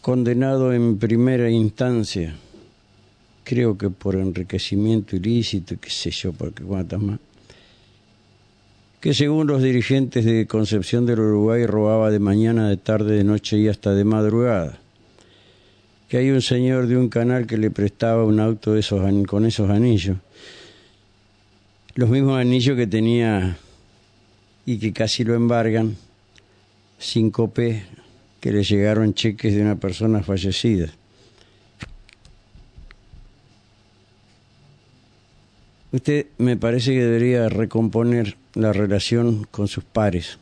condenado 0.03 0.71
en 0.71 0.99
primera 0.99 1.49
instancia, 1.49 2.35
creo 3.43 3.79
que 3.79 3.89
por 3.89 4.13
enriquecimiento 4.13 5.15
ilícito, 5.15 5.73
qué 5.81 5.89
sé 5.89 6.11
yo, 6.11 6.33
porque 6.33 6.61
cuántas 6.61 7.01
más, 7.01 7.19
que 8.99 9.15
según 9.15 9.47
los 9.47 9.63
dirigentes 9.63 10.23
de 10.23 10.45
Concepción 10.45 11.07
del 11.07 11.19
Uruguay 11.19 11.65
robaba 11.65 12.11
de 12.11 12.19
mañana, 12.19 12.69
de 12.69 12.77
tarde, 12.77 13.17
de 13.17 13.23
noche 13.23 13.57
y 13.57 13.67
hasta 13.67 13.95
de 13.95 14.03
madrugada. 14.03 14.77
Que 16.09 16.17
hay 16.17 16.29
un 16.29 16.43
señor 16.43 16.85
de 16.85 16.95
un 16.95 17.09
canal 17.09 17.47
que 17.47 17.57
le 17.57 17.71
prestaba 17.71 18.23
un 18.23 18.39
auto 18.39 18.75
con 19.27 19.45
esos 19.47 19.69
anillos 19.71 20.17
los 21.97 22.11
mismos 22.11 22.39
anillos 22.39 22.77
que 22.77 22.85
tenía 22.85 23.57
y 24.67 24.79
que 24.79 24.91
casi 24.91 25.23
lo 25.23 25.33
embargan, 25.33 25.95
5P, 26.99 27.83
que 28.41 28.51
le 28.51 28.63
llegaron 28.63 29.13
cheques 29.13 29.55
de 29.55 29.61
una 29.61 29.77
persona 29.77 30.21
fallecida. 30.21 30.89
Usted 35.93 36.27
me 36.37 36.57
parece 36.57 36.91
que 36.91 37.01
debería 37.01 37.47
recomponer 37.47 38.35
la 38.55 38.73
relación 38.73 39.47
con 39.49 39.69
sus 39.69 39.85
pares. 39.85 40.37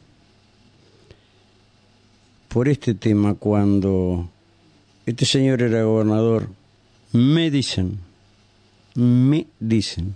Por 2.48 2.68
este 2.68 2.96
tema, 2.96 3.36
cuando 3.36 4.28
este 5.06 5.26
señor 5.26 5.62
era 5.62 5.84
gobernador, 5.84 6.50
me 7.12 7.52
dicen, 7.52 8.00
me 8.96 9.46
dicen, 9.60 10.16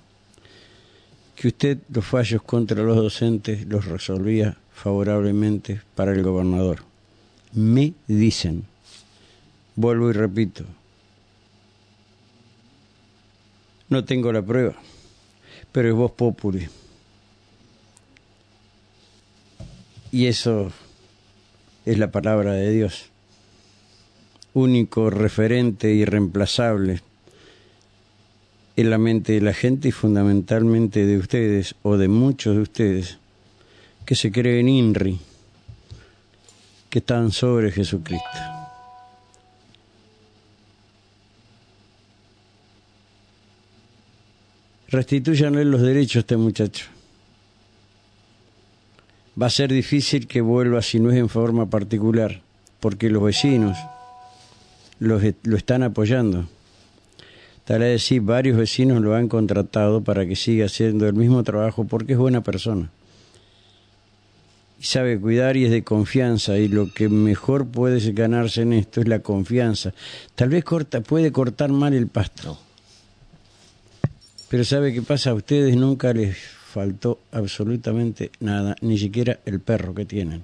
que 1.40 1.48
usted 1.48 1.78
los 1.88 2.06
fallos 2.06 2.42
contra 2.42 2.84
los 2.84 2.98
docentes 2.98 3.66
los 3.66 3.86
resolvía 3.86 4.58
favorablemente 4.74 5.80
para 5.96 6.12
el 6.12 6.22
gobernador. 6.22 6.84
Me 7.54 7.94
dicen, 8.08 8.66
vuelvo 9.78 10.10
y 10.10 10.14
repito, 10.14 10.66
no 13.88 14.04
tengo 14.04 14.34
la 14.34 14.42
prueba, 14.42 14.76
pero 15.72 15.88
es 15.88 15.96
voz 15.96 16.12
populi. 16.12 16.68
Y 20.12 20.26
eso 20.26 20.74
es 21.86 21.98
la 21.98 22.12
palabra 22.12 22.52
de 22.52 22.70
Dios, 22.70 23.06
único 24.54 25.10
referente 25.10 25.94
irreemplazable 25.94 27.02
en 28.76 28.90
la 28.90 28.98
mente 28.98 29.34
de 29.34 29.42
la 29.42 29.54
gente 29.54 29.90
y 29.90 29.92
fundamentalmente 29.92 31.06
de 31.06 31.18
ustedes 31.18 31.76
o 31.84 31.98
de 31.98 32.08
muchos 32.08 32.56
de 32.56 32.62
ustedes 32.62 33.18
que 34.06 34.16
se 34.16 34.32
creen 34.32 34.70
INRI, 34.70 35.20
que 36.90 37.00
están 37.00 37.32
sobre 37.32 37.72
Jesucristo. 37.72 38.28
Restituyanle 44.88 45.66
los 45.66 45.82
derechos 45.82 46.16
a 46.16 46.20
este 46.22 46.38
muchacho. 46.38 46.86
Va 49.40 49.46
a 49.46 49.52
ser 49.52 49.72
difícil 49.72 50.26
que 50.26 50.42
vuelva 50.42 50.82
si 50.82 51.00
no 51.00 51.12
es 51.12 51.18
en 51.18 51.30
forma 51.30 51.70
particular, 51.70 52.42
porque 52.80 53.10
los 53.10 53.22
vecinos 53.22 53.78
lo 55.00 55.20
están 55.56 55.84
apoyando. 55.84 56.48
Tal 57.70 57.84
es 57.84 58.02
decir, 58.02 58.24
varios 58.24 58.58
vecinos 58.58 59.00
lo 59.00 59.14
han 59.14 59.28
contratado 59.28 60.04
para 60.04 60.26
que 60.26 60.36
siga 60.36 60.66
haciendo 60.66 61.08
el 61.08 61.14
mismo 61.14 61.44
trabajo 61.44 61.84
porque 61.84 62.14
es 62.14 62.18
buena 62.18 62.42
persona. 62.42 62.90
Y 64.80 64.86
sabe 64.86 65.20
cuidar 65.20 65.56
y 65.56 65.66
es 65.66 65.70
de 65.70 65.84
confianza 65.84 66.58
y 66.58 66.68
lo 66.68 66.92
que 66.92 67.10
mejor 67.10 67.68
puede 67.68 68.00
ganarse 68.12 68.64
en 68.64 68.74
esto 68.74 69.02
es 69.02 69.08
la 69.08 69.20
confianza. 69.20 69.94
Tal 70.34 70.50
vez 70.50 70.64
corta, 70.64 71.02
puede 71.02 71.32
cortar 71.32 71.70
mal 71.70 71.94
el 71.94 72.08
pasto. 72.08 72.58
Pero 74.50 74.64
sabe 74.64 74.92
qué 74.92 75.04
pasa, 75.04 75.30
a 75.30 75.36
ustedes 75.36 75.76
nunca 75.76 76.12
les 76.12 76.36
faltó 76.40 77.20
absolutamente 77.32 78.32
nada, 78.40 78.76
ni 78.82 78.98
siquiera 78.98 79.42
el 79.46 79.60
perro 79.60 79.94
que 79.94 80.06
tienen. 80.06 80.42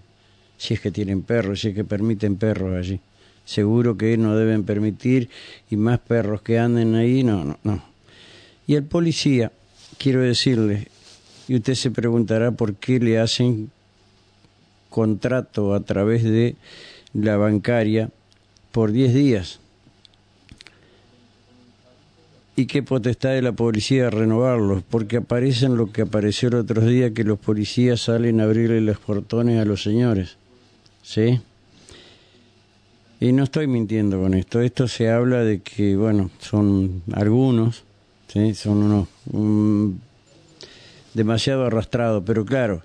Si 0.57 0.75
es 0.75 0.79
que 0.79 0.91
tienen 0.91 1.23
perros, 1.23 1.61
si 1.61 1.69
es 1.69 1.73
que 1.73 1.85
permiten 1.85 2.35
perros 2.35 2.75
allí 2.75 2.99
seguro 3.45 3.97
que 3.97 4.17
no 4.17 4.35
deben 4.35 4.63
permitir 4.63 5.29
y 5.69 5.77
más 5.77 5.99
perros 5.99 6.41
que 6.41 6.59
anden 6.59 6.95
ahí, 6.95 7.23
no, 7.23 7.45
no, 7.45 7.57
no. 7.63 7.83
Y 8.67 8.75
el 8.75 8.83
policía, 8.83 9.51
quiero 9.97 10.21
decirle, 10.21 10.87
y 11.47 11.55
usted 11.55 11.75
se 11.75 11.91
preguntará 11.91 12.51
por 12.51 12.75
qué 12.75 12.99
le 12.99 13.19
hacen 13.19 13.69
contrato 14.89 15.73
a 15.73 15.81
través 15.81 16.23
de 16.23 16.55
la 17.13 17.37
bancaria 17.37 18.09
por 18.71 18.91
10 18.91 19.13
días. 19.13 19.59
¿Y 22.57 22.67
qué 22.67 22.81
potestad 22.81 23.31
de 23.31 23.41
la 23.41 23.51
policía 23.51 24.09
renovarlos? 24.09 24.81
Porque 24.89 25.17
aparecen 25.17 25.75
lo 25.75 25.91
que 25.91 26.03
apareció 26.03 26.47
el 26.47 26.55
otro 26.55 26.85
día, 26.85 27.13
que 27.13 27.25
los 27.25 27.37
policías 27.37 28.01
salen 28.01 28.39
a 28.39 28.45
abrirle 28.45 28.79
los 28.79 28.97
portones 28.97 29.59
a 29.59 29.65
los 29.65 29.83
señores. 29.83 30.37
¿Sí? 31.03 31.41
Y 33.19 33.31
no 33.31 33.43
estoy 33.43 33.67
mintiendo 33.67 34.19
con 34.19 34.33
esto. 34.33 34.61
Esto 34.61 34.87
se 34.87 35.09
habla 35.09 35.43
de 35.43 35.61
que, 35.61 35.95
bueno, 35.95 36.31
son 36.39 37.01
algunos, 37.13 37.83
¿sí? 38.27 38.53
son 38.53 39.07
unos 39.31 39.95
demasiado 41.13 41.65
arrastrados, 41.65 42.23
pero 42.25 42.45
claro, 42.45 42.83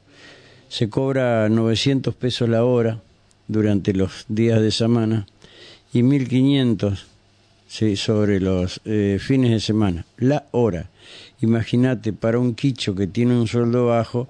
se 0.68 0.88
cobra 0.88 1.48
900 1.48 2.14
pesos 2.14 2.48
la 2.48 2.64
hora 2.64 3.00
durante 3.48 3.92
los 3.92 4.24
días 4.28 4.60
de 4.60 4.70
semana 4.70 5.26
y 5.92 6.04
1500 6.04 7.06
¿sí? 7.66 7.96
sobre 7.96 8.38
los 8.38 8.80
eh, 8.84 9.18
fines 9.20 9.50
de 9.50 9.60
semana. 9.60 10.06
La 10.16 10.46
hora. 10.52 10.88
Imagínate, 11.40 12.12
para 12.12 12.38
un 12.38 12.54
quicho 12.54 12.94
que 12.94 13.08
tiene 13.08 13.36
un 13.36 13.48
sueldo 13.48 13.86
bajo, 13.86 14.28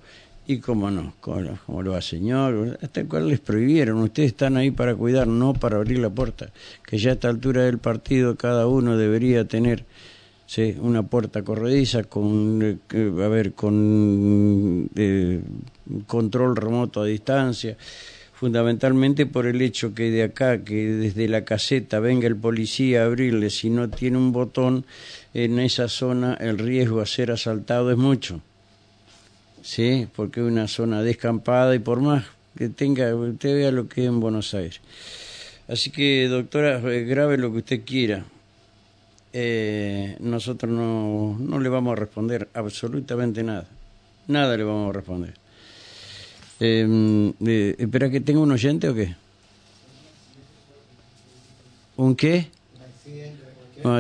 y 0.53 0.59
cómo 0.59 0.91
no, 0.91 1.15
como, 1.21 1.83
lo 1.83 1.93
va 1.93 2.03
señor, 2.03 2.77
hasta 2.83 3.03
el 3.03 3.07
cual 3.07 3.29
les 3.29 3.39
prohibieron, 3.39 3.99
ustedes 3.99 4.33
están 4.33 4.57
ahí 4.57 4.73
para 4.73 4.97
cuidar, 4.97 5.29
no 5.29 5.55
para 5.55 5.77
abrir 5.77 5.99
la 6.01 6.11
puerta, 6.11 6.51
que 6.85 6.99
ya 6.99 7.11
a 7.11 7.13
esta 7.13 7.29
altura 7.29 7.63
del 7.63 7.79
partido 7.79 8.35
cada 8.35 8.67
uno 8.67 8.97
debería 8.97 9.47
tener 9.47 9.85
¿sí? 10.47 10.77
una 10.81 11.05
puerta 11.05 11.43
corrediza 11.43 12.03
con, 12.03 12.81
eh, 12.93 13.13
a 13.23 13.29
ver, 13.29 13.53
con 13.53 14.91
eh, 14.97 15.41
control 16.09 16.57
remoto 16.57 17.03
a 17.03 17.07
distancia, 17.07 17.77
fundamentalmente 18.33 19.27
por 19.27 19.47
el 19.47 19.63
hecho 19.63 19.95
que 19.95 20.11
de 20.11 20.25
acá, 20.25 20.65
que 20.65 20.85
desde 20.87 21.29
la 21.29 21.45
caseta 21.45 22.01
venga 22.01 22.27
el 22.27 22.35
policía 22.35 23.03
a 23.03 23.07
abrirle, 23.07 23.51
si 23.51 23.71
no 23.71 23.89
tiene 23.89 24.17
un 24.17 24.33
botón 24.33 24.85
en 25.33 25.61
esa 25.61 25.87
zona, 25.87 26.35
el 26.41 26.59
riesgo 26.59 27.01
a 27.01 27.07
ser 27.07 27.31
asaltado 27.31 27.93
es 27.93 27.97
mucho. 27.97 28.41
¿Sí? 29.63 30.09
porque 30.15 30.41
es 30.41 30.47
una 30.47 30.69
zona 30.69 31.03
descampada 31.03 31.75
y 31.75 31.79
por 31.79 32.01
más 32.01 32.25
que 32.57 32.69
tenga, 32.69 33.15
usted 33.15 33.55
vea 33.55 33.71
lo 33.71 33.89
que 33.89 34.03
es 34.03 34.09
en 34.09 34.21
Buenos 34.21 34.53
Aires. 34.55 34.81
Así 35.69 35.91
que, 35.91 36.27
doctora, 36.29 36.79
eh, 36.93 37.05
grabe 37.05 37.39
lo 37.39 37.53
que 37.53 37.59
usted 37.59 37.85
quiera. 37.85 38.25
Eh, 39.33 40.17
nosotros 40.19 40.71
no, 40.73 41.37
no 41.39 41.61
le 41.61 41.69
vamos 41.69 41.93
a 41.93 41.97
responder 41.97 42.49
absolutamente 42.55 43.43
nada. 43.43 43.69
Nada 44.27 44.57
le 44.57 44.65
vamos 44.65 44.91
a 44.91 44.93
responder. 44.99 45.35
Em, 46.59 47.33
eh, 47.47 47.77
¿Espera 47.79 48.11
que 48.11 48.21
tenga 48.21 48.41
un 48.41 48.53
oyente 48.53 48.89
o 48.89 48.95
qué? 48.95 49.15
¿Un 51.97 52.17
qué? 52.17 52.51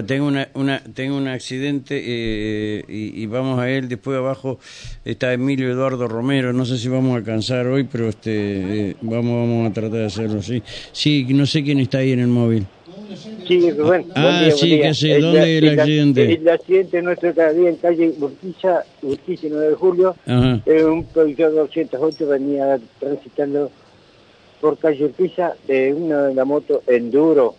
Tengo 0.07 0.27
una, 0.27 0.49
una, 0.55 0.83
tengo 0.95 1.17
un 1.17 1.29
accidente 1.29 2.01
eh, 2.03 2.85
y, 2.89 3.27
vamos 3.27 3.59
a 3.59 3.71
él. 3.71 3.89
Después 3.89 4.17
abajo 4.17 4.59
está 5.05 5.33
Emilio 5.33 5.71
Eduardo 5.71 6.09
Romero. 6.09 6.53
No 6.53 6.65
sé 6.65 6.79
si 6.79 6.89
vamos 6.89 7.13
a 7.13 7.17
alcanzar 7.17 7.67
hoy, 7.67 7.85
pero 7.85 8.09
este 8.09 8.91
eh, 8.91 8.97
vamos 9.01 9.49
vamos 9.49 9.71
a 9.71 9.73
tratar 9.73 9.99
de 9.99 10.07
hacerlo. 10.07 10.43
Sí, 10.43 10.63
sí, 10.93 11.27
no 11.31 11.47
sé 11.47 11.63
quién 11.63 11.81
está 11.81 11.99
ahí 11.99 12.13
en 12.13 12.21
el 12.21 12.29
móvil. 12.29 12.67
Sí, 13.47 13.69
ah, 14.15 14.49
sí, 14.55 14.81
que 14.81 14.95
sé. 14.95 15.19
¿Dónde 15.19 15.59
es 15.59 15.63
el, 15.65 15.81
accidente? 15.81 16.33
El, 16.33 16.49
accidente 16.49 17.03
nuestro 17.03 17.35
cada 17.35 17.53
día 17.53 17.71
en 17.71 17.77
calle 17.77 18.15
Urquiza, 18.21 18.85
Urquiza 19.03 19.47
9 19.51 19.69
de 19.69 19.75
julio. 19.75 20.17
Eh, 20.27 20.85
un 20.85 21.05
Peugeot 21.05 21.53
208 21.53 22.29
venía 22.29 22.79
transitando 23.01 23.71
por 24.61 24.79
calle 24.79 25.07
Urquiza 25.07 25.55
de 25.67 25.93
una 25.93 26.29
de 26.29 26.35
la 26.35 26.45
moto 26.45 26.83
Enduro 26.87 27.57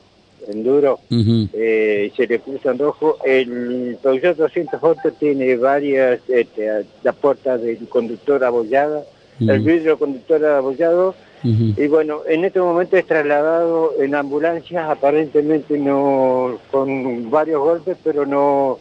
enduro, 0.47 0.99
eh, 1.09 2.11
se 2.15 2.27
le 2.27 2.39
puso 2.39 2.71
en 2.71 2.79
rojo. 2.79 3.17
El 3.23 3.97
Peugeot 4.01 4.37
208 4.37 5.13
tiene 5.19 5.55
varias, 5.57 6.21
este, 6.27 6.85
la 7.03 7.13
puerta 7.13 7.57
del 7.57 7.87
conductor 7.87 8.43
abollada, 8.43 9.03
el 9.39 9.59
vidrio 9.59 9.97
conductor 9.97 10.45
abollado, 10.45 11.15
y 11.43 11.87
bueno, 11.87 12.21
en 12.27 12.45
este 12.45 12.59
momento 12.59 12.97
es 12.97 13.05
trasladado 13.05 13.93
en 13.99 14.13
ambulancia, 14.13 14.91
aparentemente 14.91 15.77
no 15.77 16.59
con 16.69 17.31
varios 17.31 17.61
golpes, 17.61 17.97
pero 18.03 18.25
no 18.25 18.77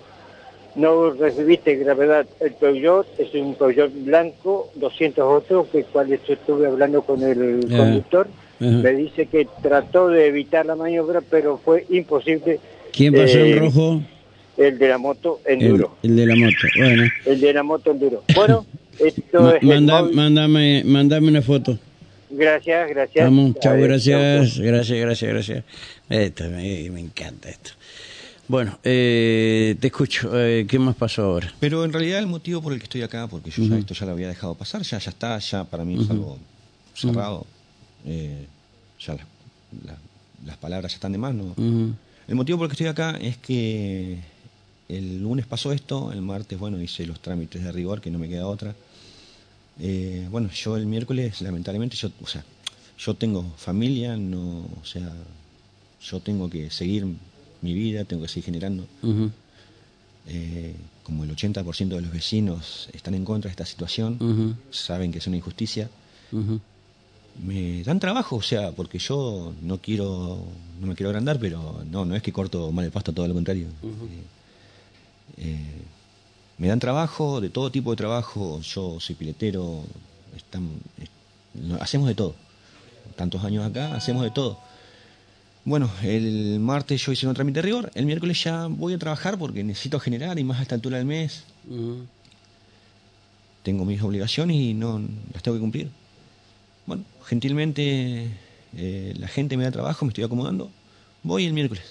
no 0.75 1.11
recibiste 1.11 1.77
gravedad. 1.77 2.27
El 2.38 2.53
Peugeot 2.53 3.07
es 3.18 3.35
un 3.35 3.55
Peugeot 3.55 3.90
blanco 4.05 4.70
208, 4.77 5.68
que 5.73 5.85
cual 5.85 6.12
estuve 6.12 6.66
hablando 6.66 7.03
con 7.03 7.23
el 7.23 7.61
conductor 7.68 8.29
me 8.61 8.92
dice 8.92 9.27
que 9.27 9.49
trató 9.62 10.09
de 10.09 10.27
evitar 10.27 10.66
la 10.66 10.77
maniobra, 10.77 11.23
pero 11.23 11.59
fue 11.59 11.87
imposible. 11.90 12.61
¿Quién 12.92 13.14
pasó 13.14 13.38
en 13.38 13.46
eh, 13.46 13.59
rojo? 13.59 14.03
El 14.57 14.79
de 14.79 14.88
la 14.88 14.99
moto 14.99 15.40
Enduro. 15.46 15.96
El, 16.03 16.11
el 16.11 16.16
de 16.16 16.27
la 16.27 16.37
moto, 16.37 16.57
bueno. 16.77 17.03
El 17.25 17.40
de 17.40 17.53
la 17.53 17.62
moto 17.62 17.90
Enduro. 17.90 18.23
Bueno, 18.35 18.66
esto 18.99 19.55
es... 19.57 19.62
mándame, 19.62 20.83
mándame 20.85 21.29
una 21.29 21.42
foto. 21.42 21.79
Gracias, 22.31 22.90
gracias. 22.90 23.25
Vamos, 23.25 23.57
chao, 23.61 23.77
gracias, 23.77 24.59
gracias, 24.59 24.99
gracias, 25.01 25.33
gracias. 25.33 25.64
Esto, 26.09 26.44
me, 26.51 27.01
encanta 27.01 27.49
esto. 27.49 27.70
Bueno, 28.46 28.79
eh, 28.85 29.77
te 29.81 29.88
escucho. 29.88 30.31
Eh, 30.35 30.66
¿Qué 30.68 30.79
más 30.79 30.96
pasó 30.96 31.23
ahora? 31.23 31.53
Pero 31.59 31.85
en 31.85 31.92
realidad 31.92 32.18
el 32.18 32.27
motivo 32.27 32.61
por 32.62 32.73
el 32.73 32.79
que 32.79 32.85
estoy 32.85 33.03
acá, 33.03 33.27
porque 33.29 33.51
yo 33.51 33.64
ya 33.64 33.79
esto 33.79 33.94
ya 33.94 34.07
lo 34.07 34.12
había 34.12 34.29
dejado 34.29 34.55
pasar, 34.55 34.83
ya 34.83 34.99
ya 34.99 35.11
está, 35.11 35.38
ya 35.38 35.64
para 35.64 35.85
mí 35.85 36.01
es 36.03 36.11
algo 36.11 36.38
cerrado. 36.94 37.46
Eh, 38.06 38.46
ya 39.00 39.16
las 40.46 40.56
palabras 40.56 40.92
ya 40.92 40.96
están 40.96 41.12
de 41.12 41.18
mano. 41.18 41.54
El 42.28 42.34
motivo 42.34 42.58
por 42.58 42.66
el 42.66 42.70
que 42.70 42.74
estoy 42.74 42.86
acá 42.86 43.16
es 43.20 43.36
que 43.38 44.18
el 44.88 45.22
lunes 45.22 45.46
pasó 45.46 45.72
esto, 45.72 46.12
el 46.12 46.22
martes, 46.22 46.58
bueno, 46.58 46.80
hice 46.80 47.06
los 47.06 47.20
trámites 47.20 47.62
de 47.62 47.72
rigor, 47.72 48.00
que 48.00 48.10
no 48.10 48.18
me 48.18 48.28
queda 48.28 48.46
otra. 48.46 48.74
Eh, 49.78 50.26
bueno, 50.30 50.50
yo 50.50 50.76
el 50.76 50.86
miércoles, 50.86 51.40
lamentablemente, 51.40 51.96
yo, 51.96 52.10
o 52.22 52.26
sea, 52.26 52.44
yo 52.98 53.14
tengo 53.14 53.44
familia, 53.56 54.16
no, 54.16 54.58
o 54.80 54.84
sea, 54.84 55.12
yo 56.02 56.20
tengo 56.20 56.50
que 56.50 56.70
seguir 56.70 57.06
mi 57.62 57.74
vida, 57.74 58.04
tengo 58.04 58.22
que 58.22 58.28
seguir 58.28 58.44
generando. 58.44 58.86
Eh, 60.28 60.74
como 61.02 61.24
el 61.24 61.34
80% 61.34 61.88
de 61.88 62.00
los 62.02 62.12
vecinos 62.12 62.88
están 62.92 63.14
en 63.14 63.24
contra 63.24 63.48
de 63.48 63.52
esta 63.52 63.66
situación, 63.66 64.56
saben 64.70 65.12
que 65.12 65.18
es 65.18 65.26
una 65.26 65.36
injusticia 65.36 65.88
me 67.42 67.83
dan 67.83 68.00
trabajo, 68.00 68.37
o 68.37 68.42
sea, 68.42 68.72
porque 68.72 68.98
yo 68.98 69.53
no 69.62 69.79
quiero, 69.79 70.38
no 70.81 70.87
me 70.87 70.94
quiero 70.94 71.11
agrandar, 71.11 71.38
pero 71.38 71.83
no, 71.90 72.05
no 72.05 72.14
es 72.14 72.22
que 72.22 72.33
corto 72.33 72.70
mal 72.72 72.85
el 72.85 72.90
pasto, 72.90 73.12
todo 73.12 73.26
lo 73.26 73.35
contrario. 73.35 73.66
Eh, 73.83 74.22
eh, 75.38 75.83
me 76.59 76.68
dan 76.68 76.79
trabajo, 76.79 77.40
de 77.40 77.48
todo 77.48 77.70
tipo 77.70 77.90
de 77.90 77.96
trabajo. 77.96 78.61
Yo 78.61 79.00
soy 79.00 79.14
piletero, 79.14 79.83
hacemos 81.81 82.09
de 82.09 82.14
todo. 82.14 82.35
Tantos 83.16 83.42
años 83.44 83.64
acá, 83.64 83.94
hacemos 83.94 84.22
de 84.22 84.31
todo. 84.31 84.59
Bueno, 85.64 85.90
el 86.03 86.59
martes 86.61 87.05
yo 87.05 87.12
hice 87.12 87.26
un 87.26 87.35
trámite 87.35 87.59
de 87.59 87.62
rigor, 87.62 87.90
el 87.94 88.07
miércoles 88.07 88.42
ya 88.42 88.66
voy 88.66 88.94
a 88.94 88.98
trabajar 88.98 89.38
porque 89.38 89.62
necesito 89.62 90.00
generar 90.00 90.38
y 90.38 90.44
más 90.44 90.59
a 90.59 90.62
esta 90.62 90.74
altura 90.74 90.98
del 90.98 91.07
mes. 91.07 91.44
Tengo 93.62 93.85
mis 93.85 94.03
obligaciones 94.03 94.57
y 94.57 94.74
no 94.74 95.03
las 95.33 95.42
tengo 95.42 95.57
que 95.57 95.61
cumplir. 95.61 95.90
Bueno, 96.90 97.05
gentilmente 97.24 98.26
eh, 98.76 99.14
la 99.16 99.29
gente 99.29 99.57
me 99.57 99.62
da 99.62 99.70
trabajo, 99.70 100.05
me 100.05 100.09
estoy 100.09 100.24
acomodando. 100.24 100.72
Voy 101.22 101.46
el 101.46 101.53
miércoles. 101.53 101.85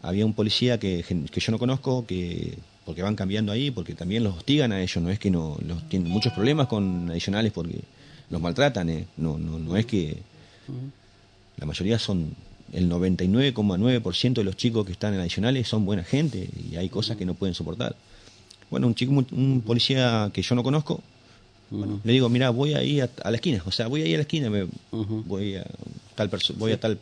Había 0.00 0.24
un 0.24 0.32
policía 0.32 0.78
que, 0.78 1.04
que 1.30 1.40
yo 1.40 1.52
no 1.52 1.58
conozco 1.58 2.06
que 2.06 2.56
porque 2.86 3.02
van 3.02 3.16
cambiando 3.16 3.52
ahí, 3.52 3.70
porque 3.70 3.92
también 3.92 4.24
los 4.24 4.34
hostigan 4.34 4.72
a 4.72 4.80
ellos, 4.80 4.96
no 5.02 5.10
es 5.10 5.18
que 5.18 5.30
no 5.30 5.58
los 5.66 5.86
tienen 5.90 6.10
muchos 6.10 6.32
problemas 6.32 6.68
con 6.68 7.10
adicionales 7.10 7.52
porque 7.52 7.80
los 8.30 8.40
maltratan, 8.40 8.88
¿eh? 8.88 9.04
no, 9.18 9.36
no, 9.36 9.58
no 9.58 9.76
es 9.76 9.84
que 9.84 10.16
la 11.58 11.66
mayoría 11.66 11.98
son 11.98 12.34
el 12.72 12.90
99,9% 12.90 14.32
de 14.32 14.44
los 14.44 14.56
chicos 14.56 14.86
que 14.86 14.92
están 14.92 15.12
en 15.12 15.20
adicionales 15.20 15.68
son 15.68 15.84
buena 15.84 16.02
gente 16.02 16.48
y 16.66 16.76
hay 16.76 16.88
cosas 16.88 17.18
que 17.18 17.26
no 17.26 17.34
pueden 17.34 17.54
soportar. 17.54 17.94
Bueno, 18.70 18.86
un 18.86 18.94
chico, 18.94 19.12
un 19.12 19.62
policía 19.66 20.30
que 20.32 20.40
yo 20.40 20.54
no 20.54 20.62
conozco, 20.62 21.02
le 22.02 22.12
digo, 22.12 22.28
mira, 22.28 22.50
voy 22.50 22.74
ahí 22.74 23.00
a, 23.00 23.10
a, 23.22 23.30
la 23.30 23.36
esquina, 23.36 23.62
o 23.66 23.70
sea, 23.70 23.86
voy 23.86 24.02
ahí 24.02 24.14
a 24.14 24.18
la 24.18 24.22
esquina, 24.22 24.50
me, 24.50 24.66
voy 24.90 25.56
a 25.56 25.64
tal 26.14 26.30
voy 26.56 26.72
a 26.72 26.80
tal 26.80 26.98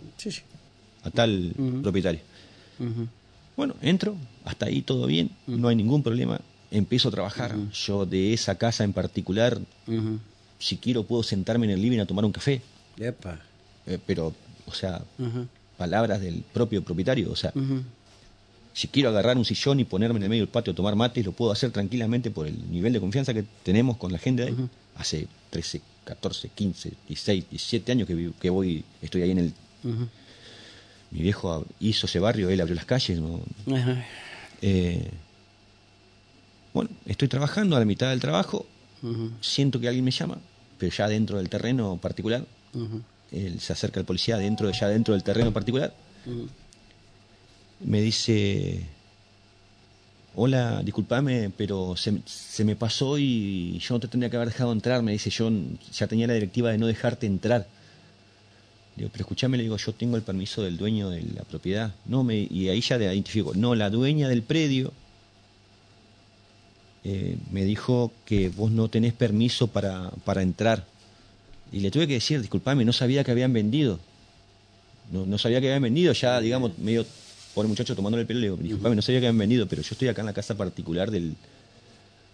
a 1.04 1.10
tal 1.10 1.54
propietario. 1.82 2.20
Bueno, 3.56 3.74
entro, 3.82 4.16
hasta 4.44 4.66
ahí 4.66 4.82
todo 4.82 5.06
bien, 5.06 5.30
no 5.46 5.68
hay 5.68 5.76
ningún 5.76 6.02
problema. 6.02 6.40
Empiezo 6.70 7.08
a 7.08 7.12
trabajar. 7.12 7.54
Yo 7.72 8.06
de 8.06 8.32
esa 8.32 8.56
casa 8.56 8.84
en 8.84 8.92
particular, 8.92 9.60
si 10.58 10.76
quiero 10.78 11.04
puedo 11.04 11.22
sentarme 11.22 11.66
en 11.66 11.72
el 11.72 11.82
living 11.82 11.98
a 11.98 12.06
tomar 12.06 12.24
un 12.24 12.32
café. 12.32 12.62
Eh, 13.86 13.98
pero, 14.06 14.32
o 14.66 14.72
sea, 14.72 15.02
palabras 15.76 16.20
del 16.20 16.44
propio 16.52 16.82
propietario, 16.82 17.30
o 17.30 17.36
sea, 17.36 17.52
si 18.72 18.88
quiero 18.88 19.10
agarrar 19.10 19.36
un 19.36 19.44
sillón 19.44 19.80
y 19.80 19.84
ponerme 19.84 20.18
en 20.18 20.24
el 20.24 20.28
medio 20.28 20.42
del 20.42 20.48
patio 20.48 20.72
a 20.72 20.76
tomar 20.76 20.96
mates, 20.96 21.24
lo 21.24 21.32
puedo 21.32 21.52
hacer 21.52 21.70
tranquilamente 21.70 22.30
por 22.30 22.46
el 22.46 22.70
nivel 22.70 22.92
de 22.92 23.00
confianza 23.00 23.34
que 23.34 23.44
tenemos 23.62 23.96
con 23.96 24.12
la 24.12 24.18
gente 24.18 24.42
de 24.42 24.48
ahí. 24.48 24.56
Hace 24.96 25.26
13, 25.50 25.80
14, 26.04 26.50
15, 26.54 26.92
16, 27.08 27.50
17 27.50 27.92
años 27.92 28.08
que, 28.08 28.30
que 28.40 28.50
voy, 28.50 28.84
estoy 29.00 29.22
ahí 29.22 29.30
en 29.30 29.38
el 29.38 29.52
mi 31.12 31.20
viejo 31.20 31.66
hizo 31.78 32.06
ese 32.06 32.18
barrio, 32.18 32.48
él 32.48 32.60
abrió 32.60 32.74
las 32.74 32.86
calles. 32.86 33.20
Eh, 34.62 35.10
bueno, 36.72 36.90
estoy 37.04 37.28
trabajando 37.28 37.76
a 37.76 37.78
la 37.78 37.84
mitad 37.84 38.08
del 38.10 38.20
trabajo, 38.20 38.66
siento 39.40 39.78
que 39.78 39.88
alguien 39.88 40.04
me 40.04 40.10
llama, 40.10 40.38
pero 40.78 40.90
ya 40.90 41.06
dentro 41.08 41.36
del 41.36 41.48
terreno 41.50 41.98
particular. 41.98 42.46
Él 43.30 43.60
se 43.60 43.72
acerca 43.72 44.00
al 44.00 44.06
policía 44.06 44.38
dentro, 44.38 44.70
ya 44.70 44.88
dentro 44.88 45.12
del 45.12 45.22
terreno 45.22 45.52
particular. 45.52 45.92
Me 47.84 48.00
dice, 48.00 48.80
hola, 50.34 50.82
discúlpame, 50.82 51.50
pero 51.56 51.94
se, 51.96 52.64
me 52.64 52.76
pasó 52.76 53.18
y 53.18 53.78
yo 53.78 53.94
no 53.94 54.00
te 54.00 54.08
tendría 54.08 54.30
que 54.30 54.36
haber 54.36 54.48
dejado 54.48 54.72
entrar. 54.72 55.02
Me 55.02 55.12
dice, 55.12 55.30
yo 55.30 55.50
ya 55.92 56.06
tenía 56.06 56.26
la 56.26 56.34
directiva 56.34 56.70
de 56.70 56.78
no 56.78 56.86
dejarte 56.86 57.26
entrar. 57.26 57.66
Digo, 58.96 59.08
pero 59.10 59.22
escúchame, 59.22 59.56
le 59.56 59.64
digo, 59.64 59.76
yo 59.76 59.92
tengo 59.92 60.16
el 60.16 60.22
permiso 60.22 60.62
del 60.62 60.76
dueño 60.76 61.10
de 61.10 61.22
la 61.22 61.42
propiedad. 61.42 61.94
No, 62.06 62.24
me, 62.24 62.36
y 62.36 62.68
ahí 62.68 62.80
ya 62.80 62.98
le 62.98 63.06
identifico. 63.06 63.52
No, 63.54 63.74
la 63.74 63.90
dueña 63.90 64.28
del 64.28 64.42
predio 64.42 64.92
eh, 67.04 67.36
me 67.50 67.64
dijo 67.64 68.12
que 68.26 68.48
vos 68.48 68.70
no 68.70 68.88
tenés 68.88 69.12
permiso 69.12 69.66
para, 69.66 70.10
para 70.24 70.42
entrar. 70.42 70.86
Y 71.72 71.80
le 71.80 71.90
tuve 71.90 72.06
que 72.06 72.14
decir, 72.14 72.40
disculpame, 72.40 72.84
no 72.84 72.92
sabía 72.92 73.24
que 73.24 73.30
habían 73.30 73.52
vendido. 73.52 73.98
No, 75.10 75.26
no 75.26 75.38
sabía 75.38 75.60
que 75.60 75.68
habían 75.68 75.82
vendido, 75.82 76.12
ya, 76.12 76.40
digamos, 76.40 76.78
medio 76.78 77.04
por 77.54 77.64
el 77.64 77.68
muchacho 77.68 77.94
tomándole 77.94 78.22
el 78.22 78.26
pelo, 78.26 78.40
le 78.40 78.46
digo, 78.46 78.56
disculpame, 78.56 78.96
no 78.96 79.02
sabía 79.02 79.20
que 79.20 79.26
habían 79.26 79.38
vendido, 79.38 79.66
pero 79.66 79.82
yo 79.82 79.88
estoy 79.92 80.08
acá 80.08 80.22
en 80.22 80.26
la 80.26 80.32
casa 80.32 80.56
particular 80.56 81.10
del, 81.10 81.34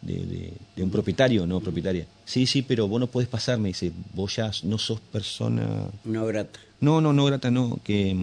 de, 0.03 0.53
un 0.77 0.91
propietario, 0.91 1.47
no 1.47 1.61
propietaria. 1.61 2.07
Sí, 2.25 2.47
sí, 2.47 2.63
pero 2.63 2.89
vos 2.89 3.01
no 3.01 3.07
podés 3.07 3.29
pasar, 3.29 3.59
me 3.59 3.69
dice, 3.69 3.93
vos 4.15 4.37
ya 4.37 4.51
no 4.65 4.79
sos 4.79 5.01
persona... 5.01 5.67
No 6.05 6.27
grata. 6.27 6.61
No, 6.81 7.01
no, 7.01 7.13
no 7.13 7.25
grata, 7.25 7.51
no, 7.51 7.81
que 7.83 8.15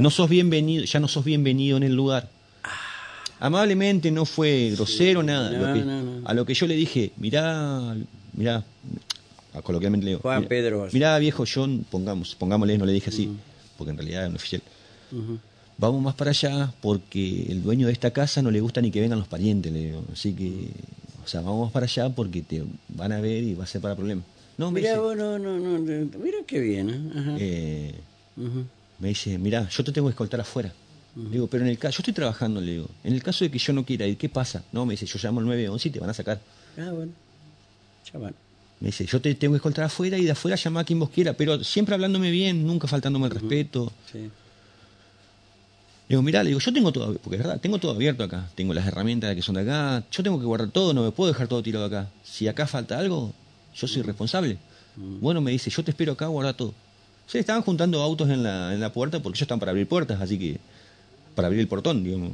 no 0.00 0.10
sos 0.10 0.28
bienvenido, 0.28 0.84
ya 0.84 1.00
no 1.00 1.08
sos 1.08 1.24
bienvenido 1.24 1.78
en 1.78 1.84
el 1.84 1.94
lugar. 1.94 2.28
Ah. 2.62 2.68
Amablemente 3.40 4.10
no 4.10 4.26
fue 4.26 4.70
grosero, 4.74 5.22
nada. 5.22 5.74
A 6.24 6.34
lo 6.34 6.44
que 6.44 6.54
yo 6.54 6.66
le 6.66 6.74
dije, 6.74 7.12
mirá, 7.16 7.96
mirá, 8.34 8.64
coloquialmente 9.62 10.04
le 10.04 10.10
digo, 10.12 10.20
Juan 10.20 10.44
Pedro. 10.44 10.88
Mirá, 10.92 11.18
viejo, 11.18 11.44
yo, 11.44 11.66
pongamos, 11.90 12.34
pongámosle, 12.34 12.76
no 12.76 12.84
le 12.84 12.92
dije 12.92 13.08
así, 13.08 13.30
porque 13.78 13.92
en 13.92 13.96
realidad 13.96 14.24
es 14.24 14.28
un 14.28 14.36
oficial. 14.36 14.62
Vamos 15.78 16.02
más 16.02 16.14
para 16.14 16.30
allá 16.30 16.72
porque 16.80 17.46
el 17.48 17.62
dueño 17.62 17.86
de 17.86 17.92
esta 17.92 18.10
casa 18.12 18.42
no 18.42 18.50
le 18.50 18.60
gusta 18.60 18.80
ni 18.80 18.90
que 18.90 19.00
vengan 19.00 19.18
los 19.18 19.28
parientes, 19.28 19.72
le 19.72 19.86
digo. 19.86 20.04
Así 20.12 20.32
que 20.32 20.68
o 21.24 21.28
sea, 21.28 21.40
vamos 21.40 21.70
para 21.70 21.86
allá 21.86 22.08
porque 22.10 22.42
te 22.42 22.62
van 22.88 23.12
a 23.12 23.20
ver 23.20 23.42
y 23.42 23.54
va 23.54 23.64
a 23.64 23.66
ser 23.66 23.80
para 23.80 23.94
problemas. 23.94 24.24
No, 24.58 24.70
mira, 24.70 24.96
no, 24.96 25.14
no, 25.14 25.38
no, 25.38 25.78
mira 25.78 26.38
qué 26.46 26.60
bien. 26.60 26.90
¿eh? 26.90 27.36
eh 27.38 27.94
me 28.98 29.08
dice, 29.08 29.38
mira, 29.38 29.68
yo 29.68 29.84
te 29.84 29.92
tengo 29.92 30.08
que 30.08 30.12
escoltar 30.12 30.40
afuera. 30.40 30.72
digo, 31.14 31.46
pero 31.46 31.64
en 31.64 31.70
el 31.70 31.78
caso, 31.78 31.98
yo 31.98 32.00
estoy 32.02 32.14
trabajando, 32.14 32.60
le 32.60 32.72
digo, 32.72 32.88
en 33.02 33.14
el 33.14 33.22
caso 33.22 33.44
de 33.44 33.50
que 33.50 33.58
yo 33.58 33.72
no 33.72 33.84
quiera 33.84 34.06
ir, 34.06 34.16
¿qué 34.16 34.28
pasa? 34.28 34.64
No, 34.72 34.84
me 34.86 34.92
dice, 34.92 35.06
yo 35.06 35.18
llamo 35.22 35.40
al 35.40 35.46
911 35.46 35.88
y 35.88 35.90
te 35.90 36.00
van 36.00 36.10
a 36.10 36.14
sacar. 36.14 36.40
Ah, 36.78 36.90
bueno, 36.92 37.12
ya 38.12 38.18
van. 38.18 38.34
Me 38.80 38.88
dice, 38.88 39.06
yo 39.06 39.20
te 39.20 39.34
tengo 39.34 39.52
que 39.54 39.56
escoltar 39.56 39.84
afuera 39.84 40.18
y 40.18 40.24
de 40.24 40.32
afuera 40.32 40.56
llama 40.56 40.80
a 40.80 40.84
quien 40.84 40.98
vos 40.98 41.10
quiera, 41.10 41.34
pero 41.34 41.62
siempre 41.62 41.94
hablándome 41.94 42.30
bien, 42.30 42.66
nunca 42.66 42.88
faltándome 42.88 43.26
el 43.26 43.32
respeto. 43.32 43.92
Sí 44.10 44.30
digo, 46.08 46.22
mirá, 46.22 46.42
le 46.42 46.48
digo, 46.48 46.60
yo 46.60 46.72
tengo 46.72 46.92
todo, 46.92 47.14
porque 47.18 47.36
es 47.36 47.42
verdad, 47.42 47.60
tengo 47.60 47.78
todo 47.78 47.92
abierto 47.92 48.24
acá. 48.24 48.48
Tengo 48.54 48.74
las 48.74 48.86
herramientas 48.86 49.34
que 49.34 49.42
son 49.42 49.54
de 49.54 49.62
acá. 49.62 50.04
Yo 50.10 50.22
tengo 50.22 50.38
que 50.38 50.44
guardar 50.44 50.70
todo, 50.70 50.92
no 50.92 51.02
me 51.02 51.10
puedo 51.10 51.32
dejar 51.32 51.48
todo 51.48 51.62
tirado 51.62 51.86
acá. 51.86 52.08
Si 52.22 52.48
acá 52.48 52.66
falta 52.66 52.98
algo, 52.98 53.32
yo 53.74 53.88
soy 53.88 54.02
responsable. 54.02 54.58
Mm. 54.96 55.20
Bueno, 55.20 55.40
me 55.40 55.50
dice, 55.50 55.70
yo 55.70 55.82
te 55.82 55.90
espero 55.90 56.12
acá, 56.12 56.26
guarda 56.26 56.52
todo. 56.52 56.74
Se 57.26 57.38
estaban 57.38 57.62
juntando 57.62 58.02
autos 58.02 58.28
en 58.28 58.42
la, 58.42 58.74
en 58.74 58.80
la 58.80 58.92
puerta 58.92 59.22
porque 59.22 59.36
ellos 59.36 59.42
están 59.42 59.58
para 59.58 59.70
abrir 59.70 59.88
puertas, 59.88 60.20
así 60.20 60.38
que. 60.38 60.58
para 61.34 61.46
abrir 61.46 61.60
el 61.60 61.68
portón, 61.68 62.04
digamos. 62.04 62.32